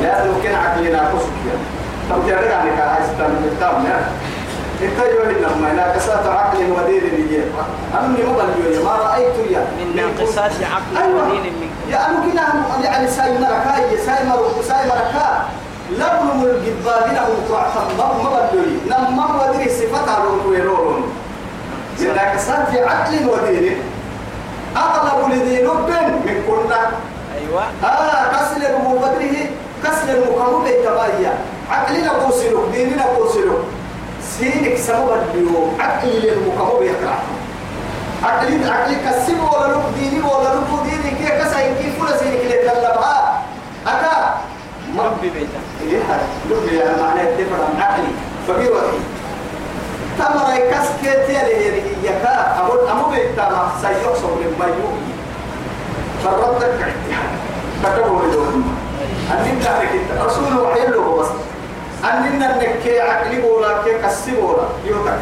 لا 0.04 0.26
ممكن 0.32 0.56
عقلنا 0.56 1.00
قصك 1.10 1.38
يا. 1.48 1.56
طب 2.10 2.22
ترجع 2.28 2.64
لك 2.64 2.80
هاي 2.80 3.04
ستان 3.16 3.36
بالتام 3.44 3.86
يا. 3.86 4.10
إنت 4.82 5.00
يوهي 5.14 5.34
لما 5.34 5.72
أنا 5.72 5.94
كسات 5.96 6.28
عقل 6.28 6.58
ودين 6.58 7.04
لي 7.04 7.44
أمني 8.00 8.24
ما 8.24 8.34
بلجوا 8.34 8.84
ما 8.86 8.92
رأيت 8.96 9.52
يا. 9.52 9.60
من 9.80 9.96
ناقصات 9.96 10.52
عقل 10.74 10.98
أيوة. 11.04 11.28
ودين 11.28 11.42
منك 11.62 11.72
يا 11.94 12.10
أنا 12.10 12.20
كنا 12.26 12.44
يعني 12.84 13.08
ساي 13.08 13.32
مركاي 13.38 13.98
ساي 14.06 14.26
مرك 14.26 14.66
ساي 14.68 14.88
مركا 14.88 15.46
لبن 15.92 16.42
الجبال 16.44 17.16
له 17.16 17.28
تعتم 17.50 18.24
بدري 18.26 18.78
لما 18.88 19.26
ودري 19.36 19.70
صفات 19.70 20.10
ويرون 20.48 21.04
لأنك 22.02 22.40
صار 22.40 22.66
في 22.72 22.84
عقل 22.84 23.30
ودين. 23.30 23.78
أغلب 24.78 25.32
لدين 25.32 25.68
بن 25.68 26.12
من 26.26 26.44
كنا. 26.48 26.92
أيوة. 27.38 27.64
آه 27.84 28.24
كسل 28.32 28.66
المبدره 28.66 29.50
كسل 29.84 30.10
المقام 30.10 30.64
بالتبايا 30.64 31.34
عقلنا 31.72 32.12
قوسلو 32.12 32.66
ديننا 32.72 33.04
قوسلو. 33.04 33.58
سينك 34.22 34.78
سبب 34.78 35.22
اليوم. 35.34 35.78
عقل 35.80 36.30
المقام 36.30 36.80
بيقرأ 36.80 37.20
عقلي 38.24 38.70
عقلي 38.70 38.96
كسب 38.96 39.40
ولا 39.40 39.74
لك 39.74 39.84
ديني 40.00 40.22
ولا 40.22 40.50
لك 40.56 40.72
ديني. 40.84 41.16
كي 41.18 41.40
كسا؟ 41.40 41.60
كيف 41.82 42.02
ولا 42.02 42.18
سينك 42.18 42.42
اللي 42.42 42.58
تلبها 42.58 43.42
أكا. 43.88 44.36
ربي 44.98 45.30
بيتا. 45.30 45.62
إيه 45.84 46.02
هذا 46.04 46.26
يا 46.72 47.02
معنى 47.02 47.22
الدفر 47.22 47.56
عن 47.64 47.82
عقلي 47.82 48.14
فبي 48.48 48.70
وحي 48.70 48.98
تمر 50.22 50.54
يكس 50.56 50.88
كتير 51.02 51.46
يكا. 52.04 52.36
أقول 52.60 52.90
أمو 52.90 53.06
بيتا 53.10 53.72
سيحصل 53.82 54.32
لما 54.42 54.66
يوم 54.66 54.98
فردك 56.24 56.64
اعتهاد 56.64 57.32
كتبوا 57.84 58.22
لدون 58.22 58.78
أنين 59.32 59.60
تعرف 59.64 59.92
انت. 59.94 60.22
رسول 60.26 60.60
وحي 60.60 60.88
له 60.88 61.18
بس. 61.20 61.28
أنين 62.12 62.40
نكي 62.40 63.02
عقلي 63.02 63.42
ولا 63.44 63.84
كي 63.84 63.94
كسب 64.04 64.38
ولا 64.44 64.68
يوتك 64.86 65.20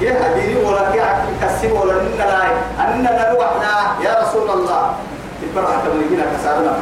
يا 0.00 0.12
هديني 0.22 0.64
ولا 0.64 0.90
كي 0.92 1.00
عقلي 1.00 1.32
كسب 1.42 1.72
ولا 1.72 1.92
إن 1.92 2.10
لا 2.18 2.44
أننا 2.84 3.10
نروحنا 3.32 3.74
يا 4.04 4.12
رسول 4.22 4.50
الله. 4.50 4.94
تبرع 5.42 5.70
تملكنا 5.84 6.24
كسارنا 6.32 6.76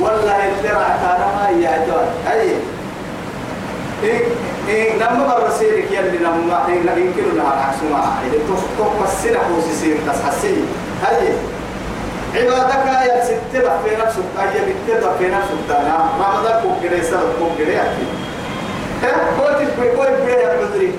والله 0.00 0.52
ترى 0.62 0.88
كان 1.02 1.20
ما 1.36 1.48
يعجب 1.62 2.06
أي. 2.32 2.50
إيه 4.02 4.20
إيه 4.68 4.96
لما 4.96 5.38
برسيلك 5.38 5.90
يلي 5.90 6.18
لما 6.18 6.66
إيه 6.68 6.82
لا 6.82 6.96
يمكن 6.96 7.22
لها 7.36 7.54
العكس 7.54 7.82
ما 7.90 8.12
إذا 8.26 8.38
توك 8.48 8.58
توك 8.78 8.92
مسنا 9.02 9.38
هو 9.38 9.60
سيسير 9.68 9.96
تسحسي 10.06 10.54
هاي. 11.02 11.32
عبادك 12.34 12.86
يا 13.08 13.24
ستة 13.24 13.82
في 13.84 13.96
نفسك 14.04 14.22
أي 14.40 14.60
بتة 14.60 15.18
في 15.18 15.28
نفسك 15.28 15.70
أنا 15.70 16.10
رمضان 16.20 16.62
كوك 16.62 16.82
كده 16.82 17.02
سبب 17.02 17.32
كوك 17.38 17.50
كده 17.58 17.82
أكيد. 17.82 18.08
ها؟ 19.02 19.12
كوت 19.38 19.60
البي 19.60 19.96
كوت 19.96 20.06
البي 20.06 20.32
يا 20.32 20.56
بدري. 20.56 20.92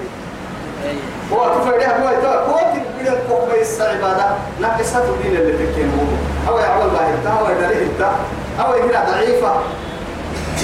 هو 1.33 1.45
يده 1.45 1.87
هو؟ 2.03 2.09
يتوه 2.09 2.45
كوت 2.45 2.71
البي 2.73 3.17
كوك 3.29 3.41
بيس 3.53 3.81
عبادة. 3.81 4.25
ناقصة 4.61 5.03
الدين 5.03 5.35
اللي 5.35 5.53
تكينه. 5.53 6.07
أو 6.47 6.57
يعول 6.57 6.89
باهي 6.89 7.39
أو 7.39 7.45
يدري 7.51 7.83
أنت 7.85 8.09
أو 8.59 8.73
يهنا 8.73 9.05
ضعيفة. 9.11 9.53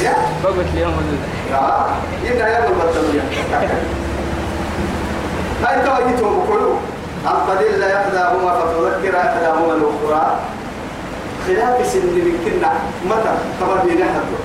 يا 0.04 0.14
بقت 0.44 0.66
اليوم 0.74 0.94
ولد 0.98 1.20
يا 1.52 1.86
يبقى 2.24 2.52
يا 2.52 2.58
ابو 2.60 2.74
البطارية 2.74 3.22
هاي 5.64 5.76
توجيتهم 5.86 6.40
بكلوا. 6.40 6.76
أن 7.26 7.36
تدل 7.48 7.84
إحداهما 7.84 8.52
فتذكر 8.60 9.18
إحداهما 9.20 9.74
الأخرى. 9.74 10.40
خلاف 11.48 11.88
سن 11.88 12.00
من 12.00 12.38
كنا 12.46 12.72
متى؟ 13.06 13.34
كما 13.60 13.84
بينا 13.84 14.06
حدو 14.06 14.38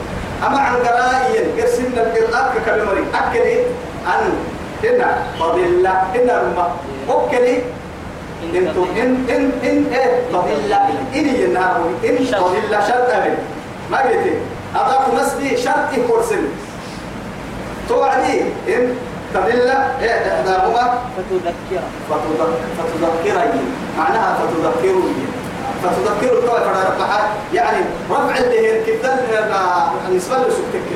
أما 0.46 0.58
عن 0.58 0.74
قرائيا 0.76 1.42
قرسنا 1.62 2.02
القراءة 2.02 2.52
ككلمري 2.54 3.04
أكلي 3.14 3.60
أن. 4.06 4.32
هنا 4.84 5.16
فضل 5.40 5.86
هنا 6.14 6.42
رمى 6.42 6.66
أكلي 7.08 7.58
انتو 8.54 8.84
إن. 8.96 9.24
إن. 9.30 9.50
إن. 9.64 9.84
إيه؟ 9.92 10.20
فضل 10.32 10.72
إني 11.14 11.44
النار 11.44 11.90
إن. 12.04 12.16
فضل 12.24 12.72
شرط 12.88 13.10
أمن 13.10 13.36
ما 13.90 13.98
قلت 13.98 14.26
أضاف 14.76 15.14
نسبي 15.20 15.56
شرط 15.56 15.90
كورسن 16.08 16.42
توعدي 17.88 18.40
إن 18.68 18.96
تدل 19.34 19.70
إيه 20.00 20.34
إحداهما 20.34 20.98
فتذكر 21.16 21.82
فتذك- 22.10 22.78
فتذكرني. 22.78 23.60
معناها 23.98 24.34
فتذكرني. 24.38 25.14
فتذكر 25.82 26.32
الطوائف 26.38 26.68
على 26.68 26.84
ربحات 26.96 27.28
يعني 27.54 27.84
رفع 28.10 28.36
الدهن 28.38 28.84
كدل 28.86 29.16
بالنسبة 30.08 30.36
لسكتك 30.36 30.88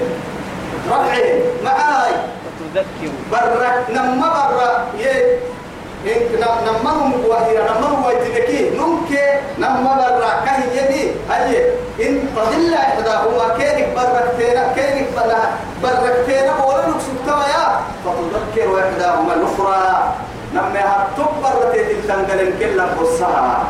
رفعه 0.91 1.23
معاي. 1.65 2.13
فتذكر 2.45 3.13
برك 3.33 3.85
نما 3.91 4.49
برا 4.51 4.85
يه 4.99 5.39
إن 6.07 6.41
نما 6.67 6.91
هم 6.91 7.13
وهي 7.29 7.55
نما 7.59 7.87
هم 7.89 8.05
ويتنكي 8.05 8.71
نمك 8.71 9.11
نما 9.59 9.95
برا 9.97 10.31
يدي. 10.75 11.11
هاي. 11.31 11.73
إن 12.01 12.29
تضل 12.37 12.75
إحداهما 12.75 13.49
كينك 13.59 13.89
بركتينا 13.97 14.73
كينك 14.75 15.09
بنا 15.17 15.43
بركتينا 15.83 16.65
ولا 16.65 16.89
نقصد 16.89 17.27
يا 17.27 17.81
فتذكر 18.05 18.81
إحداهما 18.81 19.35
الأخرى 19.35 20.15
نما 20.55 20.81
هتكبر 20.93 21.73
تتنقل 21.73 22.53
كلا 22.61 22.85
قصها 22.85 23.65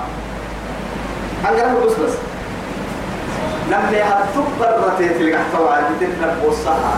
أنقل 1.49 1.87
بس. 1.87 1.93
بس 1.93 2.13
نما 3.71 4.01
هتكبر 4.03 4.93
تتلقى 4.99 5.39
حتوى 5.39 5.77
تتنقل 6.01 6.33
قصها 6.47 6.95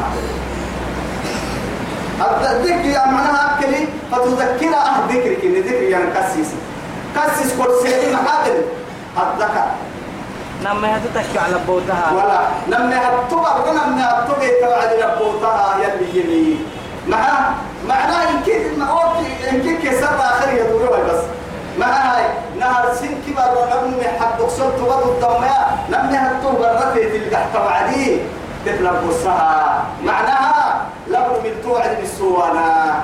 الذكر 2.20 2.84
يا 2.84 3.06
معناها 3.06 3.58
أكلي 3.58 3.88
فتذكر 4.12 4.74
أه 4.74 5.12
ذكرك 5.12 5.44
إن 5.44 5.54
ذكر 5.62 5.82
يعني 5.82 6.10
كسيس. 6.14 6.48
كسيس 7.16 7.52
كل 7.58 7.70
سيدي 7.82 8.14
محاضر 8.14 8.56
الذكر. 9.16 9.64
لما 10.62 10.96
هتتكي 10.96 11.38
على 11.38 11.56
بوتها؟ 11.66 12.12
ولا. 12.12 12.40
لما 12.68 12.96
هتبر 13.08 13.72
لما 13.72 14.10
هتبر 14.10 14.48
توعد 14.60 14.92
ربوتها 15.04 15.76
يلي 15.82 16.18
يلي. 16.18 16.56
مع 17.08 17.50
معناه 17.88 18.30
إن 18.30 18.40
كيف 18.46 18.78
ما 18.78 18.86
إن 19.50 19.62
كيف 19.62 19.84
كسر 19.84 20.16
آخر 20.18 20.52
يدورها 20.52 21.00
بس. 21.08 21.22
مع 21.78 21.86
هاي 21.86 22.24
نهر 22.58 22.94
سن 22.94 23.14
كبر 23.26 23.50
ونبني 23.58 24.08
حد 24.08 24.40
قصر 24.40 24.70
تبض 24.70 25.08
الضمياء 25.08 25.78
لما 25.88 26.28
هتبر 26.28 26.88
رتي 26.88 27.18
تلقى 27.18 27.42
توعدي. 27.54 28.20
تبلغ 28.66 29.08
قصها 29.08 29.84
معناها 30.04 30.86
لبن 31.08 31.36
من 31.44 31.52
توعد 31.64 31.96
بالسوانا 32.00 33.00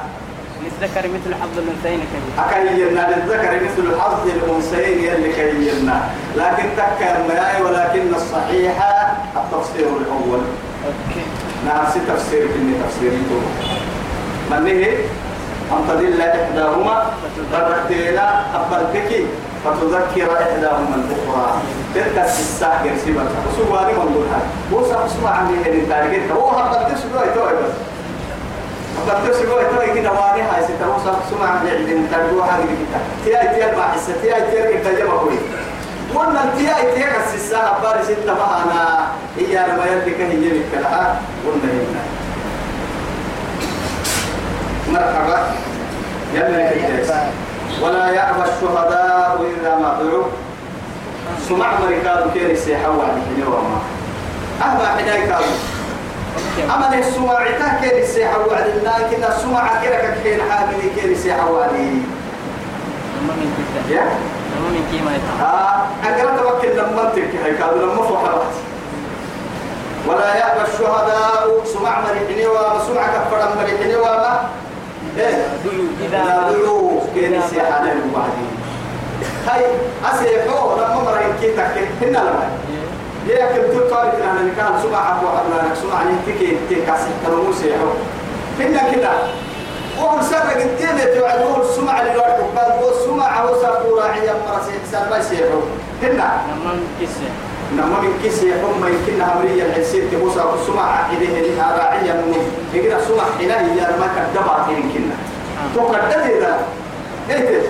للذكر 0.63 1.09
مثل 1.09 1.35
حظ 1.35 1.59
الأنثيين 1.59 2.01
كبير 2.13 2.35
أكيلنا 2.47 3.01
للذكر 3.11 3.55
مثل 3.65 4.01
حظ 4.01 4.27
الأنثيين 4.29 4.99
يلي 4.99 5.33
كيلنا 5.33 6.01
لكن 6.37 6.65
تكر 6.77 7.15
مياي 7.29 7.63
ولكن 7.63 8.15
الصحيح 8.15 8.77
التفسير 9.37 9.87
الأول. 10.01 10.41
أوكي. 10.87 11.25
نفس 11.67 11.95
تفسير 12.09 12.47
كني 12.47 12.75
تفسير 12.85 13.13
من 14.51 14.67
هي؟ 14.67 14.97
أن 15.73 15.89
تدل 15.89 16.21
إحداهما؟ 16.23 17.11
فترتينا 17.53 18.45
أبلتك 18.55 19.27
فتذكر 19.65 20.33
إحداهما 20.33 20.95
الأخرى. 20.95 21.61
تلك 21.95 22.25
الساعة 22.25 22.85
يرسيبا 22.85 23.25
وسواري 23.47 23.93
من 23.93 24.13
دونها 24.15 24.41
هو 24.73 24.83
سأسمع 24.85 25.31
عني 25.31 25.57
هذه 25.65 25.79
التاريخ. 25.83 26.33
هو 26.33 26.49
هبلت 26.49 26.99
سبوع 26.99 27.27
توي. 27.35 27.53
بس 27.53 27.75
هبلت 29.11 29.35
سبوع 29.35 29.63
توي 29.63 30.01
كده 30.01 30.13
واني 30.13 30.43
هاي 30.43 30.63
ستة. 30.65 30.85
هو 30.87 30.99
سأسمع 30.99 31.47
عني 31.51 31.71
عدين 31.71 32.09
تاريخ 32.11 32.45
هذه 32.45 32.65
كده 32.65 33.01
تياي 33.25 33.55
تياي 33.55 33.77
ما 33.77 33.83
حسة 33.83 34.13
تياي 34.23 34.51
تياي 34.51 34.79
كده 34.79 34.93
جمع 34.99 35.17
كوي 35.17 35.39
وأنا 36.15 36.51
تياي 36.59 36.93
تياي 36.95 37.13
الساعة 37.35 37.83
بارس 37.83 38.09
انت 38.11 38.31
ما 38.31 38.63
أنا 38.65 39.09
إيا 39.39 39.67
لما 39.67 39.85
يلك 39.87 40.21
هي 40.21 40.47
يلك 40.47 40.67
لها 40.75 41.21
وأنا 41.47 41.73
هنا. 41.73 42.03
مرحبا. 44.89 45.39
يلا 46.35 47.42
ولا 47.83 48.11
يأبى 48.11 48.43
الشهداء 48.43 49.41
إلا 49.41 49.73
ما 49.79 49.99
دعوا. 50.03 50.25
سمع 51.49 51.79
مريكادو 51.81 52.31
كيري 52.35 52.57
سيحا 52.57 52.89
وعد 52.89 53.23
حلوة 53.37 53.63
أهما 54.63 54.87
حناي 54.87 55.27
كادو 55.27 55.55
أما 56.65 56.99
السمع 56.99 57.35
عتا 57.35 57.81
كيري 57.81 58.07
سيحا 58.07 58.37
وعد 58.39 58.67
لكن 58.85 59.25
السمع 59.25 59.81
كيرك 59.83 60.19
كين 60.23 60.41
حاملي 60.51 60.91
كيري 60.97 61.15
سيحا 61.15 61.45
من 63.23 63.55
كده 63.89 63.97
يا؟ 63.97 64.05
لما 64.57 64.69
من 64.71 64.85
كيما 64.91 65.13
آه 65.47 65.87
أقرأ 66.09 66.37
توكل 66.37 66.77
لما 66.77 67.11
تركي 67.15 67.59
كادو 67.59 67.77
لما 67.83 68.03
فوحرت 68.03 68.53
ولا 70.09 70.35
يأبى 70.35 70.61
الشهداء 70.73 71.65
سمع 71.65 72.01
مريحني 72.01 72.47
وما 72.47 72.79
سمع 72.87 73.07
كفر 73.07 73.49
مريحني 73.59 73.97
وما 73.97 74.41
إيه؟ 75.19 75.47
إذا 76.01 76.25
دعوا. 76.51 77.01
كيري 77.15 77.41
سيحا 77.51 77.81
وعدي 78.15 78.47
هاي 79.49 79.65
أسيحو 80.05 80.77
لما 80.77 81.03
مرين 81.07 81.33
كي 81.41 81.51
تكي 81.57 81.85
هنا 82.03 82.19
لما 82.19 82.49
يا 83.29 83.47
كم 83.47 83.79
تطارك 83.79 84.15
أنا 84.23 84.43
نكال 84.43 84.83
سمع 84.83 85.19
أبو 85.19 85.27
عبد 85.29 85.75
سمع 85.83 86.03
نتكي 86.03 86.57
تكي 86.67 86.87
كاسي 86.87 87.11
تلمو 87.27 87.53
سيحو. 87.53 87.91
هنا 88.61 88.93
كده. 88.93 89.11
وهم 89.99 90.23
سرق 90.23 90.57
الدين 90.57 91.15
توعدون 91.15 91.65
سمع 91.77 92.03
للوحد 92.03 92.39
بل 92.57 92.85
وسمع 92.85 93.45
وسافورا 93.45 94.05
عيا 94.05 94.35
مرسي 94.47 94.73
حسان 94.83 95.11
ما 95.11 95.19
يسيحو. 95.19 95.61
هنا. 96.03 96.29
لما 96.49 96.73
من 96.73 96.87
كسه 97.01 97.31
نما 97.77 98.01
من 98.01 98.19
كيسي 98.23 98.53
هم 98.53 98.87
يمكن 98.87 99.23
همرية 99.23 99.63
الحسين 99.63 100.11
تبوسا 100.11 100.45
سمع 100.67 101.07
إليه 101.13 101.41
لها 101.41 101.77
راعيا 101.79 102.15
منه. 102.15 102.45
يقرأ 102.75 103.01
سمع 103.09 103.27
إلهي 103.41 103.79
يا 103.79 103.97
ما 104.01 104.09
كدبا 104.17 104.57
يمكننا 104.77 105.17
تقدر 105.75 106.21
إذا 106.37 106.53
إيه 107.33 107.61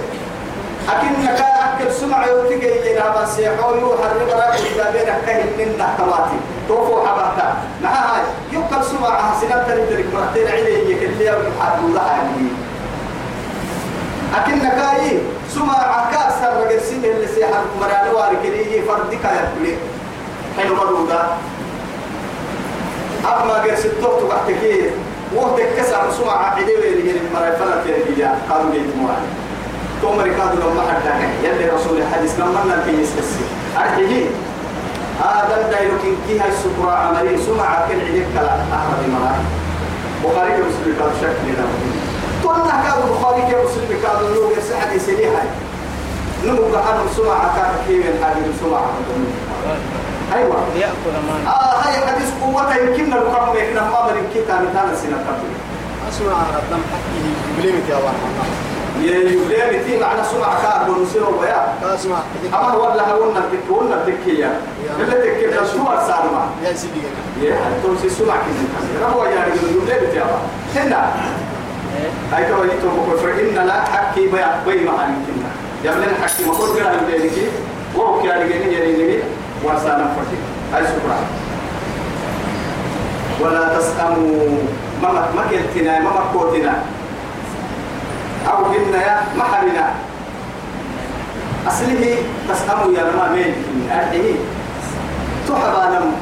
أكنك 0.89 1.41
أكل 1.41 1.93
سمع 1.93 2.27
يوتيجي 2.27 2.69
إلى 2.93 3.01
ما 3.01 3.25
سيحو 3.27 3.75
يوحر 3.75 4.11
ربنا 4.21 4.55
إذا 4.55 4.91
بينك 4.93 5.19
كهن 5.27 5.47
من 5.59 5.77
نحكماتي 5.79 6.37
توفو 6.69 7.07
حبتا 7.07 7.55
مع 7.83 7.91
هاي. 7.91 8.23
يقل 8.53 8.85
سمع 8.85 9.21
سنة 9.41 9.63
تريد 9.69 10.07
مرتين 10.15 10.47
عليه 10.49 10.95
يكلي 10.97 11.25
ويحاد 11.25 11.79
الله 11.85 12.03
أكنك 14.35 14.79
أي 15.01 15.19
سمع 15.55 15.79
عكاس 15.79 16.33
سر 16.41 16.67
رجل 16.67 16.81
سنة 16.81 17.09
اللي 17.09 17.27
سيحر 17.27 17.65
مرانو 17.81 18.19
واركلي 18.19 18.83
فردك 18.83 19.25
يا 19.25 19.53
كلي 19.59 19.75
حلو 20.59 20.75
مرودا 20.75 21.23
أما 23.25 23.53
غير 23.53 23.75
ستوك 23.77 24.21
تبعتكي 24.21 24.91
وقتك 25.37 25.69
كسر 25.79 26.11
سمع 26.19 26.55
ويلي 26.59 27.03
من 27.13 27.31
مرأي 27.35 27.53
فلا 27.57 27.83
تيجي 27.85 28.25
قالوا 28.51 28.71
لي 28.73 28.81
تموالي 28.93 29.42
تومر 30.03 30.29
كادو 30.29 30.71
لما 30.71 30.83
حدا 30.83 31.15
يلي 31.45 31.71
رسول 31.71 31.97
الحديث 31.99 32.41
لما 32.41 32.65
نلقي 32.67 33.03
يسكسي 33.03 33.45
أرحيه 33.79 34.27
هذا 35.21 35.69
دايلوكين 35.71 36.17
كي 36.29 36.41
هاي 36.41 36.49
السكرة 36.49 36.91
عملي 36.91 37.39
سمع 37.39 37.87
كل 37.89 38.01
عديك 38.01 38.27
كلا 38.35 38.55
أحمد 38.77 39.01
مرأي 39.15 39.43
بخاري 40.25 40.51
كمسلم 40.53 40.95
كادو 40.99 41.15
شكل 41.21 41.45
لنا 41.47 41.67
قلنا 42.45 42.83
كادو 42.85 43.15
بخاري 43.15 43.43
كمسلم 43.43 43.91
يرسي 44.57 44.75
حديث 44.81 45.09
لي 45.09 45.27
هاي 45.27 45.49
نمو 46.45 46.63
بحر 46.73 46.99
سمع 47.17 47.39
كادو 47.57 47.79
كي 47.87 47.99
من 47.99 48.25
حديث 48.25 48.61
سمع. 48.61 48.81
أيوة. 50.35 50.57
يأكل 50.77 51.15
ما 51.27 51.51
آه 51.53 51.77
هاي 51.83 52.07
حديث 52.07 52.31
قوة 52.43 52.77
يمكن 52.77 53.11
نلقم 53.11 53.57
يكنا 53.57 53.81
ما 53.81 54.13
كي 54.35 54.41
تاني 54.49 54.67
تانا 54.75 54.95
سنة 54.97 55.17
قبل 55.17 55.49
أسمع 56.09 56.43
الدم 56.63 56.83
حكي 56.93 57.23
بليمت 57.59 57.89
يا 57.89 57.97
واحد 57.97 58.82
يبلي 59.03 59.85
تي 59.85 60.01
معنى 60.01 60.25
سمع 60.25 60.55
كاد 60.63 60.89
ونسير 60.89 61.23
ويا؟ 61.41 61.75
أسمع 61.95 62.19
أما 62.55 62.75
ولا 62.75 63.09
هقولنا 63.09 63.41
تك 63.41 63.71
ولا 63.71 63.97
تكيا 64.07 64.61
اللي 65.01 65.17
تك 65.17 65.65
شو 65.73 65.87
أرسل 65.87 66.13
يا 66.65 66.73
سيدي 66.73 67.01
يا 67.43 67.57
توسي 67.83 68.09
سمع 68.09 68.35
كذا 68.35 69.07
هو 69.07 69.25
يعني 69.25 69.53
يبلي 69.53 70.07
بتيابا 70.07 70.39
هنا 70.77 71.13
هاي 72.33 72.45
كما 72.45 72.65
يتو 72.65 72.89
بكر 72.89 73.17
فإن 73.17 73.67
لا 73.67 73.81
حكي 73.81 74.27
بيا 74.27 74.63
بي 74.67 74.85
ما 74.85 74.93
هنكنا 74.93 75.51
يبلي 75.85 76.07
الحكي 76.07 76.45
ما 76.45 76.55
كل 76.55 76.75
كلام 76.79 77.07
بينك 77.07 77.33
وهو 77.97 78.23
كان 78.23 78.41
يجيني 78.47 78.75
يجيني 78.75 79.19
ورسانا 79.65 80.15
فتي 80.17 80.37
هاي 80.75 80.83
سكرا 80.87 81.19
ولا 83.41 83.79
تسأموا. 83.79 84.59
ما 85.03 85.11
ما 85.13 85.43
كنتنا 85.51 86.01
ما 86.01 86.11
مكوتنا. 86.11 86.71
أو 86.71 87.02
قلنا 88.55 88.99
يا 89.07 89.17
محلنا 89.37 89.87
أصله 91.69 92.17
تسأموا 92.49 92.93
يا 92.99 93.03
لما 93.03 93.29
مين 93.35 93.53
أرحيه 93.91 94.35
تحبا 95.49 95.85
نم 95.93 96.13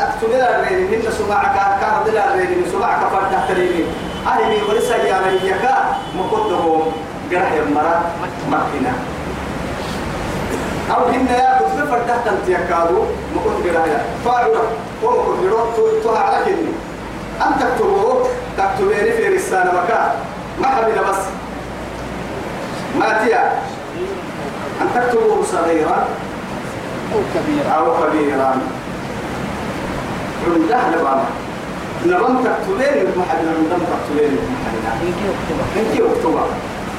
أكتب 0.00 0.28
لنا 0.34 0.48
الرين 0.60 0.80
من 0.90 1.12
سماعك 1.18 1.56
كارد 1.80 2.08
لنا 2.08 2.34
الرين 2.34 2.50
من 2.58 2.66
سماعك 2.72 3.00
فرد 3.12 3.32
تريني. 3.48 3.84
أهلي 4.26 4.62
ولسا 4.68 4.96
يا 4.96 5.18
ريكا 5.26 5.74
مقده 6.18 6.64
قرح 7.32 7.52
يمرا 7.52 7.96
مكنا 8.50 8.92
أو 10.94 11.04
هن 11.04 11.26
يا 11.26 11.58
كتب 11.58 11.88
فرد 11.90 12.06
تحت 12.06 12.48
يكادو 12.48 13.02
مقد 13.36 13.56
قرح 13.66 13.84
يا. 13.86 14.00
فاعل 14.24 14.50
ومقد 15.02 15.38
قرح 15.52 15.64
تها 16.04 16.44
كني 16.44 16.72
أن 17.42 17.52
تكتبوه 17.60 18.26
تكتبيني 18.58 19.12
في 19.12 19.28
رسالة 19.36 19.72
مكان 19.82 20.10
ما 20.60 20.68
حبنا 20.68 21.02
بس. 21.10 21.22
ما 22.98 23.24
تيا؟ 23.24 23.52
أن 24.80 24.86
تكتبوه 24.94 25.44
صغيرا 25.52 26.06
أو 27.14 27.20
كبيرة 27.34 27.68
أو 27.68 27.86
كبيرا. 28.06 28.60
عنده 30.46 30.96
لبابا 30.96 31.24
نبم 32.06 32.44
تكتبين 32.44 33.06
محدنا 33.16 33.50
نبم 33.50 33.84
تكتبين 33.92 34.38
محدنا 34.52 34.90
يمكن 35.04 35.24
يكتبها 35.30 35.66
انت 35.76 36.16
أكتبها. 36.16 36.46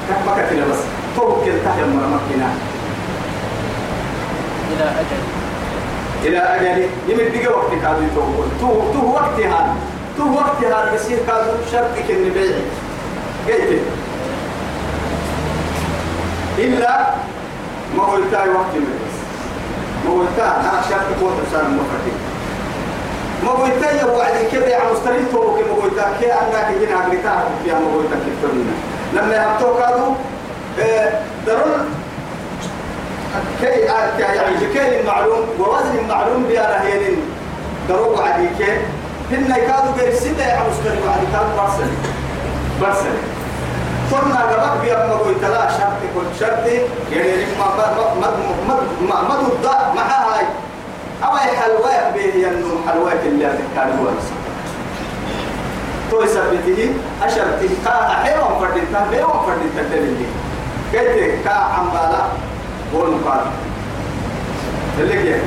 كما 0.10 0.32
كتنا 0.38 0.66
بس. 0.72 0.80
توكل 1.16 1.52
تحت 1.66 1.80
مرمكنا 1.80 2.50
إلى 4.72 4.84
أجل. 4.84 5.22
إلى 6.26 6.38
أجل. 6.38 6.88
يمد 7.08 7.44
بقى 7.44 7.54
وقت 7.58 7.72
كادو 7.82 8.02
يتوقع 8.02 8.48
تو 8.62 8.94
تو 8.94 9.08
وقتها 9.14 9.76
تو 10.18 10.34
وقتها 10.34 10.94
يصير 10.96 11.18
كادو 11.28 11.52
شرطك 11.72 12.10
النبيع 12.10 12.58
قلت 13.48 13.82
إلا 16.58 17.06
ما 17.98 18.04
قلتها 18.04 18.40
وقت 18.40 18.74
من 18.76 19.00
بس 19.02 19.18
ما 20.06 20.12
قلتها 20.20 20.60
أنا 20.60 20.82
شرطك 20.90 21.22
وقت 21.24 21.38
صار 21.52 21.64
مفرد 21.64 22.12
ما 23.44 23.52
قلتها 23.52 23.92
يا 23.92 24.06
وعدي 24.06 24.50
كده 24.52 24.68
يا 24.68 24.94
مستريد 24.94 25.26
توك 25.32 25.60
ما 25.70 25.84
قلتها 25.84 26.18
كي 26.20 26.34
أنا 26.34 26.72
كجينا 26.72 26.96
عقلتها 27.00 27.44
يا 27.66 27.74
ما 27.74 27.96
قلتها 27.96 28.20
كيف 28.26 28.52
لما 29.14 29.36
يهبطوا 29.36 29.80
كادو 29.80 30.14
درون 31.48 31.90
كي 33.62 33.68
يعني 34.20 34.74
كي 34.74 35.00
المعلوم 35.02 35.50
ووزن 35.60 36.00
المعلوم 36.04 36.44
بأنا 36.44 36.82
هي 36.84 37.16
دروب 37.90 38.22
عديك 38.22 38.70
هن 39.32 39.52
يكادوا 39.52 39.94
غير 39.98 40.14
سنة 40.16 40.44
يا 40.44 40.62
مستري 40.70 41.08
وعدي 41.08 41.26
كادوا 41.34 41.92
برسل 42.82 43.16
ثم 44.12 44.32
قبك 44.34 44.82
بيا 44.82 45.08
ما 45.08 45.14
قلت 45.14 45.44
لا 45.44 45.70
شرط 45.78 46.02
كل 46.16 46.40
شرط. 46.40 46.66
يعني 47.12 47.46
ما 47.60 47.66
ما 47.78 48.28
ما 48.68 48.76
ما 49.10 49.22
ما 49.22 49.36
ضد 49.36 49.66
مع 49.96 50.04
هاي. 50.04 50.46
أما 51.24 51.38
حلوة 51.38 52.10
به 52.16 52.34
ينو 52.36 52.68
حلوة 52.88 53.14
اللي 53.14 53.50
كان 53.76 53.90
هو. 54.00 54.08
تو 56.12 56.22
يثبته 56.22 56.94
أشرته 57.24 57.70
كا 57.86 58.08
أحيوان 58.08 58.60
فردتا 58.60 59.08
بيوان 59.12 59.40
فردتا 59.46 59.84
تللي 59.92 60.26
قلت 60.94 61.44
كا 61.46 61.54
عمبالا؟ 61.54 62.24
والمقابل 62.94 63.52
اللي 65.00 65.14
كيف؟ 65.24 65.44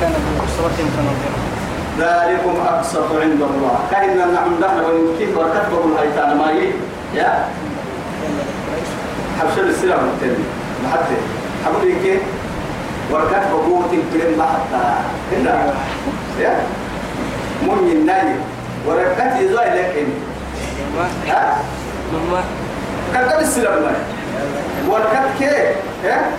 كان 0.00 0.12
ذو 0.12 0.42
عسرة 0.42 0.76
فنظرة 0.76 1.49
ذلكم 1.98 2.54
أقسط 2.68 3.12
عند 3.20 3.42
الله. 3.42 3.78
كأن 3.90 4.16
نعم 4.16 4.60
دهنا 4.60 4.88
ونمكيه 4.88 5.36
وركتبه 5.36 5.84
الهيتان 5.84 6.36
ماي 6.38 6.72
يا. 7.14 7.44
حبشر 9.40 9.62
السلام 9.62 9.98
التاني 9.98 10.44
محتى 10.84 11.16
حبولي 11.66 11.94
كي 12.02 12.18
وركتبه 13.10 13.56
قوة 13.66 13.90
كلم 14.12 14.38
محتى 14.38 14.82
إلا. 15.32 15.54
يا. 16.40 16.60
من 17.62 17.92
الناي. 17.92 18.34
وركتي 18.86 19.48
زي 19.48 19.54
لكن 19.54 20.06
ها؟ 21.28 21.56
كتب 23.14 23.40
السلام 23.40 23.82
ماي 23.82 23.94
وركت 24.88 25.26
كي 25.38 25.44
يا. 26.04 26.30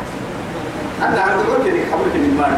أنا 1.01 1.25
بقول 1.35 1.65
كذي 1.65 1.85
حبولي 1.91 2.19
من 2.19 2.29
المال 2.29 2.53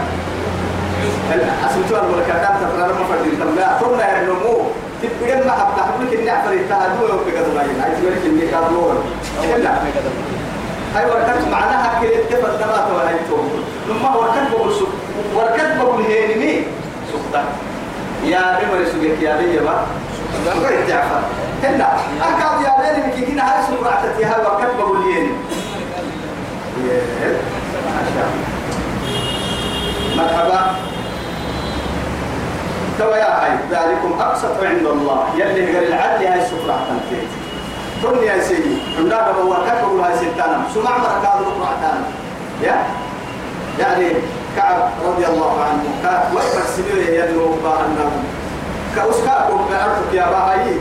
أسمتوا 1.66 1.98
الملكات 2.04 2.44
تقرأ 2.62 2.88
ما 2.88 3.06
فردين 3.10 3.40
تبلا 3.40 3.78
ثم 3.80 4.00
ينمو 4.00 4.58
تبقى 5.02 5.46
ما 5.46 5.52
حتى 5.52 5.82
حبولك 5.82 6.14
إني 6.14 6.34
أفرد 6.34 6.60
تهدو 6.70 7.08
يوم 7.08 7.20
بقدر 7.26 7.52
غير 7.58 7.82
عايز 7.84 8.00
يقولك 8.00 8.26
إني 8.26 8.48
كابلور 8.52 9.04
إلا 9.56 9.72
هاي 10.96 11.06
وركت 11.06 11.48
معناها 11.52 12.02
كده 12.04 12.24
تفر 12.30 12.56
دمات 12.56 12.92
ولا 12.96 13.12
يتوم 13.12 13.50
لما 13.90 14.16
وركت 14.16 14.52
بقول 14.52 14.74
سوق 14.74 14.90
وركت 15.36 15.78
بقول 15.78 16.04
هيني 16.04 16.64
سوقتا 17.12 17.44
يا 18.26 18.60
بمر 18.60 18.86
سوقك 18.86 19.22
يا 19.22 19.38
بي 19.38 19.60
با 19.60 19.86
غير 20.62 20.88
جعفر 20.88 21.22
هلا 21.64 21.88
أكاد 22.22 22.62
يا 22.66 22.74
بني 22.80 23.08
مكي 23.08 23.26
كنا 23.26 23.44
هاي 23.44 23.64
سوق 23.68 23.88
رعتتي 23.88 24.26
هاي 24.26 24.46
وركت 24.46 24.76
بقول 24.78 24.98
هيني 24.98 25.32
ما 30.18 30.24
مرحبا 30.24 30.93
توا 33.00 33.18
يا 33.18 33.32
هاي 33.44 33.52
ذلكم 33.72 34.22
أقسط 34.22 34.64
عند 34.64 34.86
الله. 34.86 35.20
يلي 35.38 35.76
قال 35.76 35.88
العدل 35.88 36.26
هاي 36.26 36.42
سفرة 36.46 36.78
تنفيذ. 36.90 37.28
ترني 38.04 38.26
يا 38.26 38.42
سيدي 38.42 38.78
عندنا 38.98 39.32
بابا 39.32 39.58
كتبوا 39.68 40.06
هاي 40.06 40.14
ستانا 40.18 40.62
سمع 40.74 40.98
مركاد 40.98 41.40
ركعتان 41.48 42.04
يا؟ 42.62 42.76
يعني 43.80 44.08
كعب 44.58 44.90
رضي 45.06 45.26
الله 45.26 45.54
عنه 45.64 45.84
كعب 46.04 46.36
وقف 46.36 46.58
السبيل 46.66 47.00
يدعو 47.10 47.54
باهنا 47.64 48.12
كأسكاكم 48.96 49.66
بأرضك 49.70 50.14
يا 50.14 50.26
باهي 50.26 50.76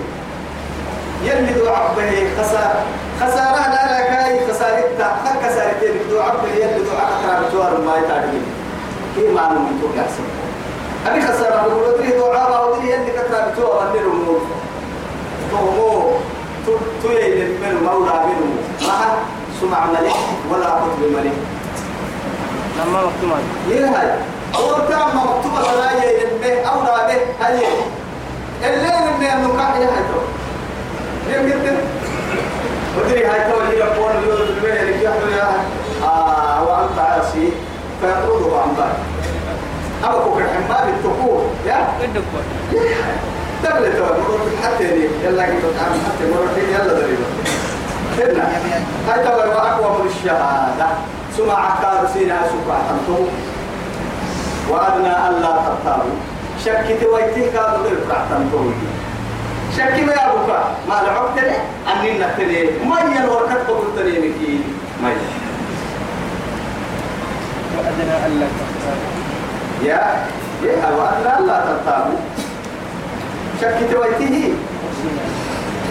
يلي 1.24 1.52
دعاء 1.52 1.94
به 1.96 2.12
خسارة 2.38 2.82
خسارة 3.20 3.62
لا 3.74 3.82
لا 3.92 4.00
كاي 4.12 4.48
خسارتها 4.48 5.16
خسارتين. 5.44 5.94
دعاء 6.10 6.36
به 6.42 6.54
يلي 6.64 6.84
دعاء 6.84 7.08
أقرب 7.24 7.52
جوار 7.52 7.80
ما 7.86 7.96
يتعلم. 7.96 8.44
كي 9.16 9.28
ما 9.28 9.48
نمن 9.52 9.78
تو 9.80 10.00
يحسن 10.00 10.41
أبي 11.06 11.22
خسارة 11.22 11.66
بقول 11.68 11.94
أدري 11.94 12.10
دعاء 12.18 12.56
أو 12.56 12.74
أدري 12.74 12.90
يلي 12.90 13.10
كتر 13.10 13.48
بتوع 13.52 13.84
من 13.84 13.98
الموت 14.00 14.42
تو 15.50 15.58
تو 16.66 16.72
تو 17.02 17.08
يلي 17.12 17.44
من 17.44 17.82
مولى 17.84 18.12
منه 18.26 18.88
ما 18.88 19.18
سمع 19.60 19.86
ملك 19.86 20.14
ولا 20.50 20.66
قطب 20.66 20.98
ملك 21.14 21.32
لما 22.78 23.00
مكتوب 23.00 23.30
هاي. 23.70 24.14
أول 24.54 24.88
كلام 24.88 25.08
مكتوبة 25.08 25.72
لا 25.80 26.04
يلي 26.04 26.66
أو 26.68 26.82
لا 26.82 27.06
به 27.06 27.46
هاي. 27.46 27.58
الليل 28.64 29.18
من 29.20 29.26
النكاح 29.26 29.76
يا 29.76 29.86
هاي 29.86 30.04
تو. 30.12 30.20
يمكن 31.32 31.76
ودري 32.98 33.24
هاي 33.26 33.50
تو 33.52 33.60
اللي 33.60 33.78
يقول 33.78 34.12
يقول 34.28 34.48
اللي 34.70 35.04
يا 35.04 35.52
آه 36.04 36.62
وأنت 36.62 36.98
عاصي. 36.98 37.52
فيطرده 38.00 38.60
عن 38.62 38.74
بعد 38.78 38.92
أبو 40.04 40.18
كوكر 40.24 40.44
حماد 40.54 40.88
التقور 40.88 41.50
يا 41.66 41.88
قدك 42.00 42.22
دبل 43.64 43.92
تو 43.96 44.04
مرور 44.04 44.40
حتى 44.62 44.84
دي. 44.84 45.06
يلا 45.24 45.46
كده 45.46 45.68
تعمل 45.78 45.98
حتى 46.06 46.24
مرور 46.30 46.48
يلا 46.58 46.94
دريبه 46.94 47.26
هنا. 48.18 48.48
هاي 49.08 49.24
تو 49.24 49.30
أقوى 49.52 49.98
من 49.98 50.10
الشهادة. 50.10 50.86
سمع 51.36 51.54
عكار 51.54 52.08
سينا 52.14 52.36
سكع 52.52 52.78
تنتو 52.88 53.24
وأدنى 54.70 55.28
ألا 55.28 55.52
تبتاروا 55.64 56.16
شكت 56.64 57.02
ويتين 57.12 57.52
كادوا 57.52 57.82
غير 57.84 57.98
تنتو 58.30 58.70
شك 59.76 59.96
ما 60.06 60.12
يابوك 60.12 60.50
ما 60.88 60.94
لعبت 61.04 61.36
لي؟ 61.36 61.56
أني 61.92 62.18
نتني 62.18 62.60
ما 62.88 63.00
ينوركت 63.00 63.64
قبل 63.68 63.86
تني 63.96 64.18
مكي 64.18 64.60
ما 65.02 65.10
وأدنى 67.78 68.26
ألا 68.26 68.46
تختار 68.46 68.98
يا 69.82 70.00
يا 70.62 70.90
وأن 70.98 71.46
لا 71.46 71.60
ترتابوا 71.66 72.18
شك 73.60 73.78
تويته 73.92 74.54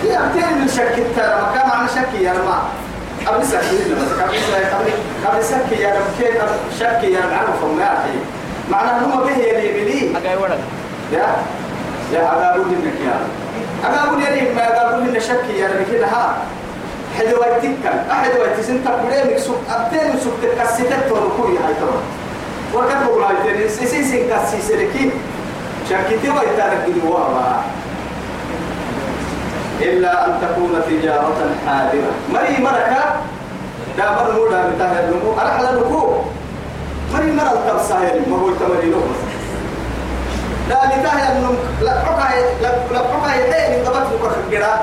يا 0.09 0.17
أبتين 0.25 0.57
من 0.61 0.67
شك 0.67 0.95
ترى 1.15 1.51
كم 1.55 1.71
عن 1.71 1.87
شك 1.87 2.21
يا 2.21 2.33
رما 2.33 2.59
قبل 3.27 3.39
بس 3.39 3.53
قبل 3.53 4.37
قبل 4.73 4.91
قبل 5.25 5.43
سك 5.43 5.71
يا 5.79 5.89
رب. 5.89 6.07
كيف 6.19 6.41
شك 6.79 7.03
يا 7.03 7.19
رب؟ 7.19 7.33
عرفهم 7.33 7.79
يا 7.79 7.85
أخي. 7.93 8.17
معناه 8.71 9.05
هم 9.05 9.23
به 9.23 9.37
يلي 9.37 9.69
بلي. 9.83 10.13
يا 11.13 11.27
يا 12.13 12.21
أقابل 12.31 12.59
منك 12.65 12.97
يا 13.05 13.19
أقابل 13.85 14.21
يلي 14.23 14.53
ما 14.55 14.63
أقابل 14.67 15.01
من 15.03 15.19
شك 15.19 15.45
يا 15.59 15.67
رب. 15.67 15.85
كده 15.93 16.05
ها. 16.07 16.37
حد 17.19 17.25
ويتك 17.33 17.85
أحد 18.11 18.29
ويتسن 18.41 18.83
تقولين 18.85 19.39
سوق 19.39 19.57
أبتين 19.69 20.19
سوق 20.23 20.33
تكسيتك 20.57 21.11
وركوي 21.11 21.57
هاي 21.57 21.73
ترى. 21.73 22.01
وكان 22.75 23.05
بقول 23.07 23.23
هاي 23.23 23.69
سيسين 23.69 24.03
سين 24.03 24.29
كاسي 24.29 24.61
سلكي 24.61 25.11
شكيتي 25.89 26.29
ويتارك 26.29 26.85
الوارا 26.87 27.63
إلا 29.81 30.25
أن 30.25 30.33
تكون 30.41 30.81
تجارة 30.89 31.35
حاضرة 31.67 32.11
مري 32.33 32.63
مركا 32.63 33.03
دا 33.97 34.05
مر 34.11 34.31
مودا 34.35 34.69
بتاع 34.75 34.91
النمو 34.99 35.33
أرحل 35.41 35.75
نكو 35.79 36.13
مري 37.13 37.31
مر 37.31 37.51
التبصاير 37.53 38.21
ما 38.29 38.37
هو 38.37 38.49
تمري 38.49 38.89
له 38.91 39.03
لا 40.69 40.85
بتاع 40.85 41.13
النم 41.31 41.57
لا 41.81 41.91
حكا 41.99 42.35
لا 42.61 42.71
لا 42.93 42.99
حكا 42.99 43.35
يدين 43.35 43.85
قبض 43.85 44.03
فوق 44.09 44.31
الجرا 44.45 44.79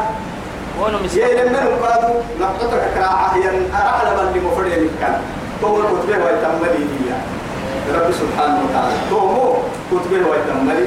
وأنا 0.80 0.98
مسكين 1.04 1.22
يا 1.22 1.44
لما 1.44 1.60
نقادو 1.64 2.14
نقطة 2.40 2.70
كراعة 2.94 3.34
هي 3.34 3.48
أرحل 3.72 4.16
من 4.34 4.44
مفرد 4.44 4.66
مكان 4.66 5.20
تو 5.60 5.80
الكتبة 5.80 6.24
ويتملي 6.24 6.84
هي 6.84 7.07
رب 7.94 8.10
سبحانه 8.12 8.58
وتعالى. 8.64 8.96
تو 9.10 9.54
كتبه 9.90 10.22
ويتملي 10.28 10.86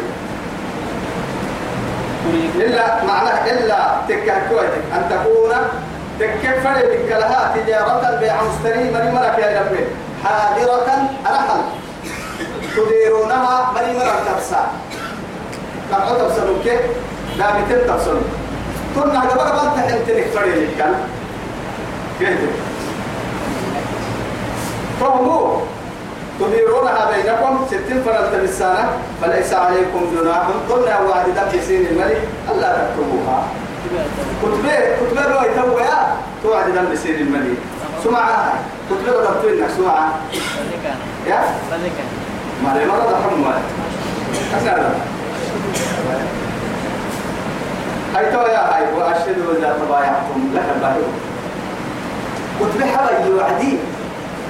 إلا 2.56 3.04
معناه 3.04 3.52
إلا 3.52 3.78
تكهكوتك 4.08 4.84
أن 4.94 5.02
تكون 5.10 5.54
تكفر 6.20 6.78
بك 6.92 7.12
لها 7.12 7.56
تجارة 7.56 8.20
بيع 8.20 8.36
مشتري 8.44 8.84
من 8.84 9.12
مرك 9.16 9.38
يا 9.40 9.62
رب 9.62 9.76
حاضرة 10.24 10.90
أرحل 11.26 11.62
تديرونها 12.76 13.72
من 13.76 13.86
مرك 14.00 14.18
تبسا. 14.28 14.62
لقد 15.92 16.18
تبسلوا 16.18 16.58
كيف 16.64 16.82
دامتين 17.38 17.88
تبسلوا 17.88 18.28
كنا 18.96 19.20
قبل 19.20 19.40
قبل 19.40 19.68
تحل 19.76 20.00
تنكفر 20.08 20.46
بك 20.46 20.82
كيف 22.20 22.40
فهموا 25.00 25.58
تديرونها 26.42 27.12
بينكم 27.12 27.66
ستين 27.68 28.04
فرد 28.04 28.42
بالسنة 28.42 28.90
فليس 29.22 29.54
عليكم 29.54 30.02
جناح. 30.16 30.48
قلنا 30.70 31.00
وعد 31.00 31.26
دم 31.26 31.60
سين 31.68 31.86
الملك 31.86 32.22
ألا 32.52 32.70
تكتبوها. 32.74 33.44
كتبه 34.42 34.78
كتبة 35.00 35.22
لو 35.22 35.42
يتوى 35.42 35.82
يا 35.82 36.18
توعد 36.44 36.66
دم 36.76 36.96
سين 36.96 37.16
الملك. 37.16 37.58
سمعة. 38.04 38.54
كتبة 38.90 39.12
لو 39.12 39.34
تبين 39.44 39.70
سمعة. 39.78 40.20
فذكر 40.32 40.96
يا 41.28 41.40
ما 42.64 42.70
لي 42.78 42.86
مرض 42.86 43.14
حمى 43.24 43.54
أسأل 44.58 44.84
هاي 48.16 48.26
تو 48.32 48.42
يا 48.42 48.76
هاي 48.76 48.84
وأشهد 48.98 49.38
إذا 49.58 49.78
تبايعتم 49.82 50.42
لك 50.54 50.66
البايع 50.76 51.08
كتبة 52.60 52.86
حبا 52.86 53.26
يوعدين 53.26 53.80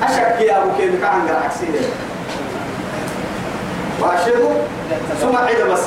أشك 0.04 0.41
يا 0.41 0.58
أبو 0.58 0.70
كيف 0.78 1.02
كان 1.02 1.36
عكسية. 1.43 1.88
وأشهد 4.02 4.41
سمع 5.22 5.39
عيد 5.39 5.62
بس. 5.62 5.84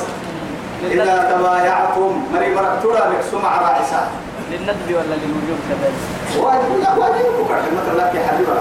إذا 0.91 1.31
تبايعتم 1.31 2.23
مري 2.33 2.55
مرتورا 2.55 2.99
لك 2.99 3.21
سمع 3.31 3.61
راعسة 3.61 4.07
للندب 4.51 4.89
ولا 4.89 5.15
للوجوب 5.15 5.59
كذلك؟ 5.69 5.99
واجب 6.37 6.81
لا 6.83 6.93
واجب. 6.93 7.25
بكرة 7.39 7.63
مثلا 7.77 8.01
لك 8.01 8.15
يا 8.15 8.27
حبيبة. 8.27 8.55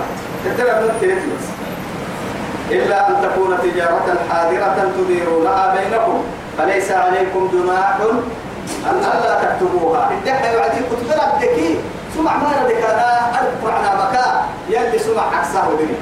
تترى 0.45 0.73
من 0.81 0.89
بس 1.37 1.47
إلا 2.71 3.09
أن 3.09 3.15
تكون 3.23 3.59
تجارة 3.63 4.17
حاضرة 4.31 4.93
تديرونها 4.99 5.75
بينكم. 5.75 6.25
فليس 6.59 6.91
عليكم 6.91 7.51
جناح 7.53 7.97
أن 8.91 8.99
ألا 8.99 9.35
تكتبوها. 9.43 10.11
الدحى 10.11 10.57
يعدي 10.57 10.81
كتب 10.81 11.11
ربك 11.11 11.57
سمع 12.17 12.37
ما 12.37 12.49
ردك 12.63 12.85
أنا 12.85 13.31
أذكر 13.31 13.73
على 13.73 13.91
مكان 14.03 14.34
يلي 14.69 14.99
سمع 14.99 15.23
عكسه 15.23 15.69
دني 15.79 15.97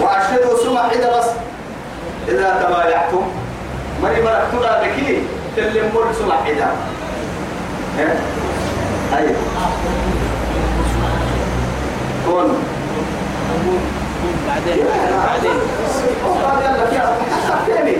وأشهدوا 0.00 0.64
سمع 0.64 0.90
إذا 0.90 1.18
بس. 1.18 1.26
إذا 2.28 2.62
تبايعتم. 2.62 3.22
مري 4.02 4.22
مرك 4.22 4.44
ترى 4.52 4.80
لكي 4.82 5.22
تلم 5.56 5.90
مول 5.94 6.14
سمع 6.14 6.36
حدا 6.44 6.68
أي 9.18 9.34
كون. 12.26 12.48
بعدين. 14.48 14.86
بعدين. 15.26 15.58
في 17.66 17.72
ثاني 17.72 17.96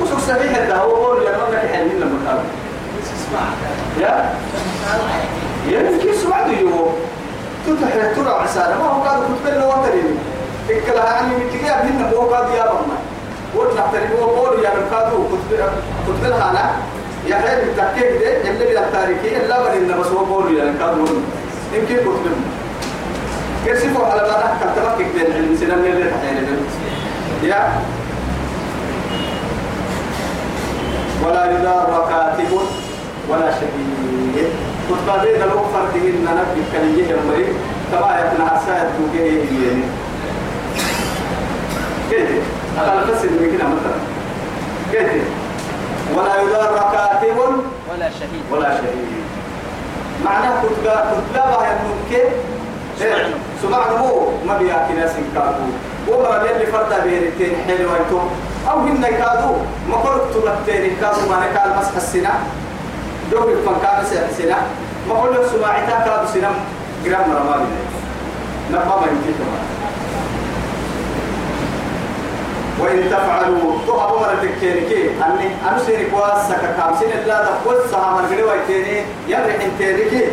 وسوق 0.00 0.18
سبيل 0.18 0.48
هذا 0.48 0.76
هو 0.76 0.90
قول 0.90 1.22
يا 1.22 1.30
رب 1.30 1.52
لك 1.52 1.70
حلمين 1.72 2.00
لما 2.00 2.30
قال. 2.30 2.40
يا؟ 4.00 4.34
يا 5.68 5.98
كيف 5.98 6.22
سمعت 6.22 6.46
تتحي 7.66 8.14
ترى 8.14 8.30
عسالة 8.42 8.78
ما 8.78 8.84
هو 8.88 9.02
قال 9.02 9.20
كتب 9.20 9.54
له 9.58 9.68
وتريني 9.68 10.14
إكلا 10.70 11.04
يعني 11.04 11.32
متجاه 11.44 11.82
هنا 11.82 12.10
هو 12.10 12.20
قال 12.34 12.54
يا 12.54 12.62
قلنا 12.62 12.96
ترى 13.56 14.08
هو 14.22 14.24
قول 14.26 14.64
يا 14.64 14.70
رب 14.70 14.90
كادو 14.90 15.24
كتب 15.28 15.58
كتب 16.06 16.24
لها 16.30 16.50
أنا 16.50 16.70
يا 17.26 17.36
حين 17.36 17.58
التحقيق 17.68 18.20
ده 18.20 18.50
اللي 18.50 18.64
بيد 18.66 18.76
التاريخي 18.76 19.36
إلا 19.36 19.60
بل 19.62 19.76
إن 19.76 20.00
بس 20.00 20.06
هو 20.06 20.24
قول 20.34 20.56
يا 20.58 20.74
كادو 20.80 21.04
يمكن 21.74 21.96
كتب 21.96 22.36
كيف 23.66 24.00
على 24.00 24.20
بعض؟ 24.22 24.42
كتبك 24.60 25.06
بين 25.14 25.56
سنان 25.60 25.78
اللي 25.78 26.10
تحيل 26.10 26.46
يا. 27.50 27.68
ولا 31.26 31.44
يدار 31.60 32.06
كاتب 32.10 32.52
ولا 33.28 33.50
شهيد 33.50 34.48
بين 35.22 35.40
لو 35.40 35.58
فرد 35.72 35.94
إن 35.96 36.26
نبي 36.38 36.62
كليه 36.72 37.14
المريض 37.14 37.54
تبا 37.92 38.10
يتنا 38.18 38.44
عسايد 38.44 38.88
توجيه 38.98 39.68
يعني 39.68 39.84
كيف؟ 42.10 42.28
أقل 42.78 43.14
قصد 43.14 43.24
من 43.24 43.56
كده 43.58 43.66
مثلا. 43.68 43.98
كيف؟ 44.92 45.24
ولا 46.16 46.42
يدار 46.42 46.90
كاتب 46.92 47.38
ولا 47.90 48.10
شهيد. 48.10 48.44
ولا 48.50 48.68
شهيد. 48.68 49.22
معناه 50.24 50.62
كتب 50.62 50.84
كتب 50.84 51.34
بها 51.34 51.78
يمكن 52.10 52.28
سمعنا. 53.62 53.98
هو. 53.98 54.28
ما 54.46 54.58
بيأكل 54.58 54.96
ناس 54.96 55.10
كاتو 55.34 55.64
وما 56.08 56.50
اللي 56.50 56.66
فردا 56.66 57.04
بيرتين 57.04 57.54
حلوة 57.66 57.96
يتوم 58.06 58.30
أو 58.70 58.78
هن 58.80 59.02
كادو 59.02 59.54
ما 59.90 59.96
قلت 59.96 60.34
تبتين 60.34 60.96
كادو 61.00 61.20
ما 61.30 61.36
نكال 61.46 61.70
مسح 61.78 61.96
السنة. 61.96 62.34
دور 63.30 63.52
الفنكان 63.52 64.04
سنة. 64.38 64.56
قلت 65.10 65.46
سماعتا 65.52 66.04
كادو 66.04 66.26
سنة 66.34 66.50
جرام 67.04 67.30
رمالي 67.30 67.66
نبأ 68.70 68.84
ما 68.84 69.06
يمكن 69.06 69.44
وإن 72.80 73.10
تفعلوا 73.10 73.72
تهبوا 73.86 74.20
مرة 74.20 74.36
تكينكي 74.42 75.10
أني 75.10 75.48
أنا 75.68 75.78
سيرك 75.86 76.10
واسك 76.12 76.60
كامسين 76.76 77.12
الله 77.22 77.38
تقول 77.44 77.76
سها 77.90 78.20
من 78.20 78.24
غير 78.30 78.46
ويتيني 78.48 79.02
يرح 79.28 79.56
انتيركي 79.64 80.24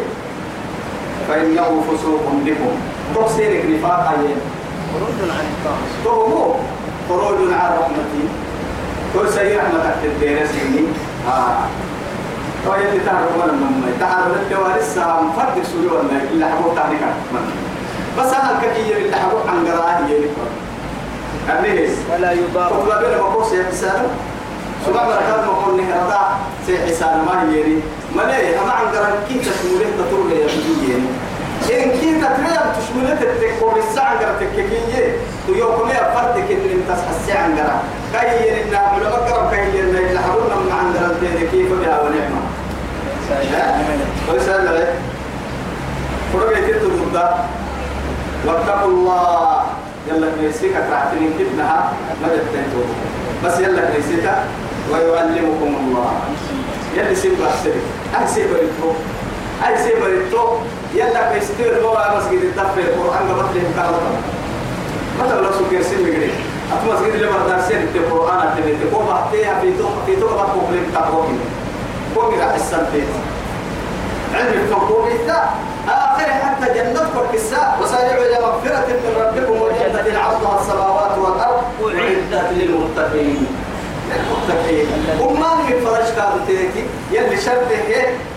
فإنه 1.28 1.84
فسوق 1.88 2.26
بكم. 2.46 2.76
تفسيرك 3.16 3.66
نفاق 3.66 4.10
أيين 4.10 4.38
خروج 4.94 5.30
عن 5.30 5.46
الطاعة. 5.54 5.86
تهمو 6.06 6.56
خروج 7.10 7.54
عن 7.54 7.72
رحمتي. 7.80 8.24
كل 9.14 9.30
سيء 9.34 9.58
رحمتك 9.58 9.96
تدير 10.04 10.48
سيني. 10.48 10.88
آه. 11.28 11.89
تو 12.66 12.74
يلي 12.76 13.00
تعرف 13.06 13.38
ولا 13.38 13.52
من 13.52 13.98
تعرف 14.00 14.28
الجوارس 14.42 14.84
سام 14.96 15.32
فرد 15.38 15.64
سوري 15.72 15.88
ولا 15.88 16.22
إلا 16.32 16.46
حبوب 16.46 16.76
تعنيك 16.76 17.00
بس 18.20 18.34
أنا 18.34 18.52
الكثير 18.52 18.98
اللي 18.98 19.16
حبوب 19.16 19.42
عن 19.48 19.68
قراءة 19.68 20.06
هي 20.08 20.18
النهس 21.50 21.98
ولا 22.14 22.32
يضار. 22.32 22.74
وقبل 22.74 23.06
بين 23.06 23.18
مقوس 23.18 23.54
يا 23.54 23.64
حسان 23.72 24.08
سبع 24.86 25.04
مركات 25.04 25.46
مقول 25.48 25.82
نه 25.82 26.04
رضا 26.04 26.40
سي 26.66 26.78
حسان 26.78 27.26
ما 27.26 27.42
هي 27.42 27.60
يعني 27.60 27.76
ما 28.16 28.22
ليه؟ 28.22 28.62
أما 28.62 28.72
عن 28.72 28.86
قراءة 28.96 29.18
كيف 29.30 29.42
تشمله 29.42 29.86
تطول 30.00 30.32
يا 30.32 30.48
بيجي 30.48 30.92
يعني 30.92 31.10
إن 31.84 31.90
كنت 31.92 32.24
تريد 32.24 32.60
تشمله 32.80 33.16
تتكور 33.16 33.78
الساعة 33.78 34.20
قراءة 34.20 34.40
تككية 34.40 35.16
تيوكم 35.48 35.90
يا 35.90 36.14
فردك 36.16 36.52
إن 36.52 36.70
أنت 36.76 37.00
تحسي 37.00 37.32
عن 37.38 37.58
قراءة 37.60 37.84
كاي 38.14 38.64
إن 38.64 38.76
علماء 38.76 39.30
قراءة 39.30 39.52
كاي 39.52 39.80
إن 39.82 39.96
اللي 39.96 40.20
حبونا 40.20 40.56
من 40.56 40.72
عن 40.80 40.94
قراءة 40.94 41.46
كيف 41.52 41.72
بها 41.74 42.02
ونعمة 42.02 42.39
ويسأل 44.30 44.68
عليك 44.68 44.90
فرقة 46.34 46.62
تتبدا 46.68 47.36
واتقوا 48.46 48.92
الله 48.92 49.64
يلا 50.08 50.28
كنيسيك 50.36 50.74
ترعتني 50.74 51.30
كدنها 51.40 51.94
مدد 52.24 52.44
تنتو 52.54 52.82
بس 53.46 53.60
يلا 53.60 53.82
كنيسيك 53.90 54.26
ويعلمكم 54.92 55.76
الله 55.82 56.12
يلا 56.98 57.14
سيب 57.14 57.32
بحسرك 57.32 57.84
أي 58.22 58.28
سيب 58.28 58.48
أي 59.68 59.78
سيب 59.84 60.02
بريتو 60.02 60.44
يلا 60.96 61.32
كنيسيك 61.32 61.62
هو 61.84 61.98
مسجد 62.18 62.44
الدفع 62.44 62.82
القرآن 62.82 63.24
قبط 63.30 63.50
لهم 63.56 63.72
كارلتا 63.76 64.12
مثلا 65.22 65.42
لو 65.42 65.52
سكر 65.52 65.82
سيب 65.82 66.00
مجري 66.00 66.32
أتو 66.72 66.94
مسجد 66.94 67.14
اللي 67.14 67.28
بردار 67.28 67.62
سيب 67.68 67.82
القرآن 67.96 68.48
أتبت 68.48 68.94
كو 68.94 69.00
بحتيها 69.00 69.60
في 69.62 69.78
تو 69.78 69.88
في 70.06 70.16
تو 70.16 70.28
قبط 70.28 70.54
كوكلين 70.54 71.59
كوكي 72.20 72.36
راح 72.36 72.54
السنتين 72.54 73.08
علم 74.36 74.54
الفقوق 74.54 75.08
آخر 75.88 76.30
حتى 76.44 76.74
جنتك 76.74 77.10
الكساء 77.26 77.78
وسارعوا 77.82 78.26
إلى 78.26 78.38
مغفرة 78.46 78.88
من 78.88 79.14
ربكم 79.20 79.62
وجنة 79.62 80.20
عرضها 80.20 80.62
السماوات 80.62 81.18
والأرض. 81.18 81.64
أعدت 81.84 82.54
للمتقين. 82.54 83.48
للمتقين. 84.10 84.88
وما 85.22 85.56
من 85.56 85.86
فرج 85.86 86.08
كارتيكي 86.16 86.84
يلي 87.12 87.38
شرطه 87.38 87.90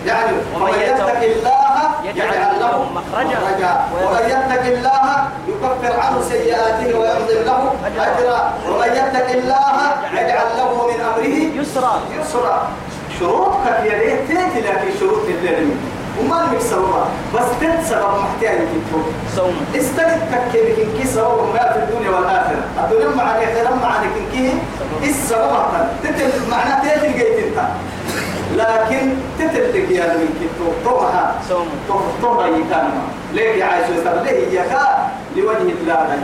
يعني 0.05 0.31
ومن 0.55 0.69
يتق 0.69 1.21
الله 1.21 1.75
يجعل 2.03 2.59
له 2.59 2.85
مخرجا. 2.95 3.85
ومن 3.95 4.23
يتق 4.25 4.63
الله 4.65 5.27
يكفر 5.47 5.99
عنه 5.99 6.21
سيئاته 6.29 6.99
ويعظم 6.99 7.39
له 7.45 7.73
أجرا. 7.97 8.53
ومن 8.69 8.87
يتق 8.87 9.29
الله 9.29 9.77
يجعل 10.13 10.47
له 10.57 10.87
من 10.87 10.99
أمره 11.01 11.61
يسرى 11.61 11.93
يسرى 12.19 12.67
شروط 13.23 13.53
كثيرة 13.65 14.15
تأتي 14.27 14.61
لكن 14.61 14.99
شروط 14.99 15.23
الليل 15.27 15.69
وما 16.19 16.49
لك 16.51 16.61
سببها 16.61 17.07
بس 17.35 17.45
تت 17.61 17.85
سبب 17.89 18.13
محتاج 18.23 18.57
كتب 18.57 19.03
صوم. 19.35 19.55
استند 19.75 20.21
تكيب 20.31 20.65
كي 20.97 21.07
سبب 21.07 21.53
ما 21.53 21.73
في 21.73 21.79
الدنيا 21.79 22.11
والآخرة. 22.11 22.63
الدنيا 22.83 23.15
مع 23.15 23.35
الآخرة 23.35 23.75
مع 23.75 24.01
كي 24.33 24.53
السبب 25.03 25.87
تتل 26.03 26.31
معناه 26.51 26.83
تأتي 26.83 27.13
جيت 27.13 27.37
أنت. 27.45 27.67
لكن 28.55 29.09
تتل 29.39 29.91
يا 29.91 30.07
من 30.17 30.29
كتب 30.39 30.91
طوها 30.91 31.35
صوم. 31.49 31.67
طوها 32.21 32.47
يكان 32.47 32.91
ليه 33.33 33.63
عايز 33.63 33.85
يسبب 33.89 34.23
ليه 34.23 34.59
يكا 34.59 35.09
لوجه 35.35 35.57
الله 35.57 36.19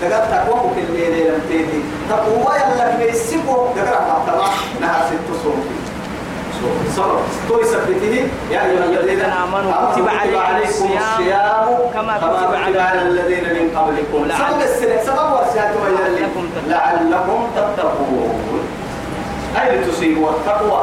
تقال 0.00 0.30
تقوى 0.30 0.70
كل 0.74 0.92
ليلة 0.92 1.38
تيتي 1.48 1.82
تقوى 2.10 2.54
يلا 2.56 2.96
بيسيبه. 2.96 3.68
تقرأ 3.76 4.22
طبعا 4.26 4.50
نهار 4.80 5.02
ست 5.06 5.42
صوم. 5.44 5.83
صبر 6.96 7.18
تو 7.48 7.60
يثبته 7.60 8.28
يا 8.50 8.60
ايها 8.66 8.84
الذين 8.84 9.20
آمنوا 9.20 9.72
كتب 9.92 10.08
عليكم 10.08 10.88
الصيام 10.98 11.66
كما 11.94 12.14
كتب 12.18 12.52
على 12.78 13.02
الذين 13.02 13.44
من 13.44 13.66
قبلكم. 13.76 14.20
سبب 14.38 14.60
السنة 14.62 15.02
سبب 15.02 15.32
ورسالة 15.32 15.74
لعلكم 16.68 17.46
تتقون. 17.56 18.62
أي 19.60 19.80
لتصيبوا 19.80 20.30
التقوى؟ 20.30 20.82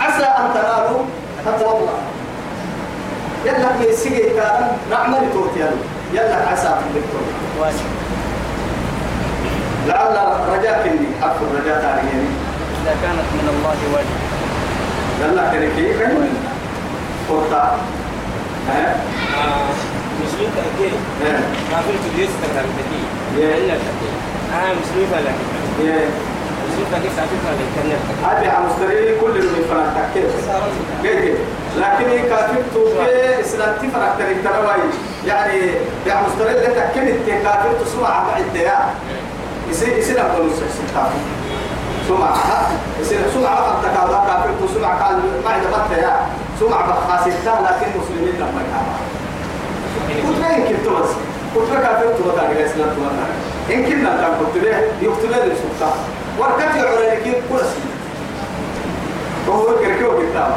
عسى 0.00 0.24
أن 0.24 0.46
تنالوا 0.54 1.02
تقوى 1.44 1.72
الله 1.78 1.98
يلا 3.44 3.72
في 3.78 3.90
السجي 3.90 4.22
كان 4.36 4.76
نعمل 4.90 5.32
توتي 5.32 5.60
يلا. 6.12 6.36
عسى 6.52 6.68
تنبتوا 6.68 7.24
واجب. 7.60 7.88
لعل 9.86 10.16
رجاك 10.52 10.86
إني 10.86 11.08
حق 11.22 11.36
الرجاء 11.42 11.80
تاريخي 11.80 12.24
إذا 12.82 12.94
كانت 13.02 13.28
من 13.36 13.46
الله 13.54 13.78
واجب. 13.94 14.23
يلا 15.24 15.50
كريكي 15.52 15.98
كان 15.98 16.28
قرطة 17.30 17.76
ها؟ 18.68 18.96
مسلم 20.24 20.50
تأكيد. 20.56 20.92
كافر 21.70 21.92
تدريس 22.04 22.30
تكرم 22.42 22.70
تكي 22.78 23.02
يا 23.40 23.56
إلا 23.58 23.74
تكي 23.74 24.10
آه 24.54 24.72
مسلم 24.72 25.06
فلا 25.12 25.30
يا 25.86 25.98
مسلم 26.68 26.86
تكي 26.92 27.08
كافر 27.16 27.36
فلا 27.44 27.66
كنر 27.74 28.28
هذه 28.28 28.50
على 28.50 28.66
مستري 28.66 29.18
كل 29.20 29.30
اللي 29.38 29.64
فلان 29.70 29.94
تكيف 30.10 30.26
كيف؟ 31.02 31.36
لكن 31.78 32.28
كافر 32.28 32.54
توفي 32.74 33.40
إسلام 33.40 33.74
تفرق 33.82 34.16
تريك 34.18 34.36
ترواي 34.44 34.80
يعني 35.26 35.60
يا 36.06 36.16
مستري 36.28 36.50
اللي 36.50 36.66
تكيف 36.66 37.42
كافر 37.44 37.72
تسمع 37.84 38.22
بعد 38.28 38.56
يا 38.56 38.78
يصير 39.70 39.98
يصير 39.98 40.20
أقول 40.20 40.50
كافر 40.94 41.18
سمع 42.08 42.30
يصير 43.00 43.20
سمع 43.34 43.50
أنت 43.50 43.84
كذا 43.84 44.24
كافر 44.26 44.50
تسمع 44.66 44.88
قال 44.88 45.16
ما 45.44 45.50
عند 45.50 45.66
بطة 45.66 45.96
يا. 45.96 46.16
سمع 46.60 46.80
بخاسرتها 46.80 47.56
لكن 47.66 47.88
مسلمين 48.00 48.34
لما 48.40 48.60
يكافر 48.64 48.98
كنت 50.22 50.38
ما 50.40 50.48
يمكن 50.56 50.76
تبص 50.84 51.10
كنت 51.54 51.68
ما 51.72 51.80
كافر 51.80 52.06
تبص 52.18 52.38
على 52.38 52.52
الإسلام 52.52 52.88
إن 53.70 53.84
كنا 53.84 54.10
كان 54.20 54.32
كنت 54.40 54.64
له 54.64 54.76
يقتل 55.02 55.30
له 55.30 55.44
السلطان. 55.44 55.98
وركت 56.38 56.76
يعرى 56.76 57.06
لك 57.06 57.22
كل 57.22 57.58
شيء 57.58 57.94
وهو 59.48 59.66
كركو 59.66 60.22
كتابة 60.22 60.56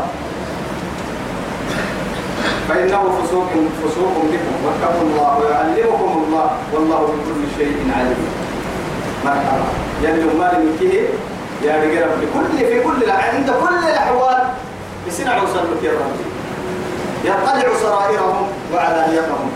فإنه 2.70 3.22
فسوق 3.24 3.50
فسوق 3.84 4.16
بكم. 4.32 4.56
واتقوا 4.66 5.02
الله 5.02 5.38
ويعلمكم 5.40 6.24
الله. 6.28 6.52
والله 6.74 7.00
بكل 7.00 7.42
شيء 7.58 7.78
عليم. 7.98 8.28
مرحبا. 9.26 9.66
يلي 10.04 10.24
ما 10.40 10.60
من 10.60 10.78
كده 10.82 11.08
يا 11.64 11.76
رجال 11.84 12.10
في 12.20 12.26
كل 12.34 12.58
في 12.58 12.80
كل 12.84 13.12
عند 13.12 13.50
كل 13.50 13.88
الأحوال 13.90 14.44
بسنع 15.08 15.42
وصلوا 15.44 15.82
يا 15.84 15.92
رب 15.92 16.16
يطلع 17.24 17.80
سرائرهم 17.82 18.48
وعلانيتهم. 18.74 19.52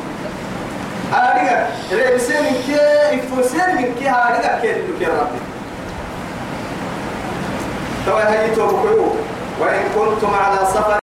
أرجع 1.14 1.68
رئيسين 1.92 2.44
من 2.44 2.62
كي 2.66 2.76
إفوسين 3.16 3.76
من 3.76 3.96
كي 4.00 4.10
أرجع 4.10 4.60
كي 4.62 4.68
يا 5.00 5.10
رب 5.10 5.30
توا 8.06 8.30
هيتوا 8.30 8.68
بكيو 8.68 9.16
وإن 9.60 9.84
كنتم 9.96 10.34
على 10.36 10.58
سفر 10.74 11.01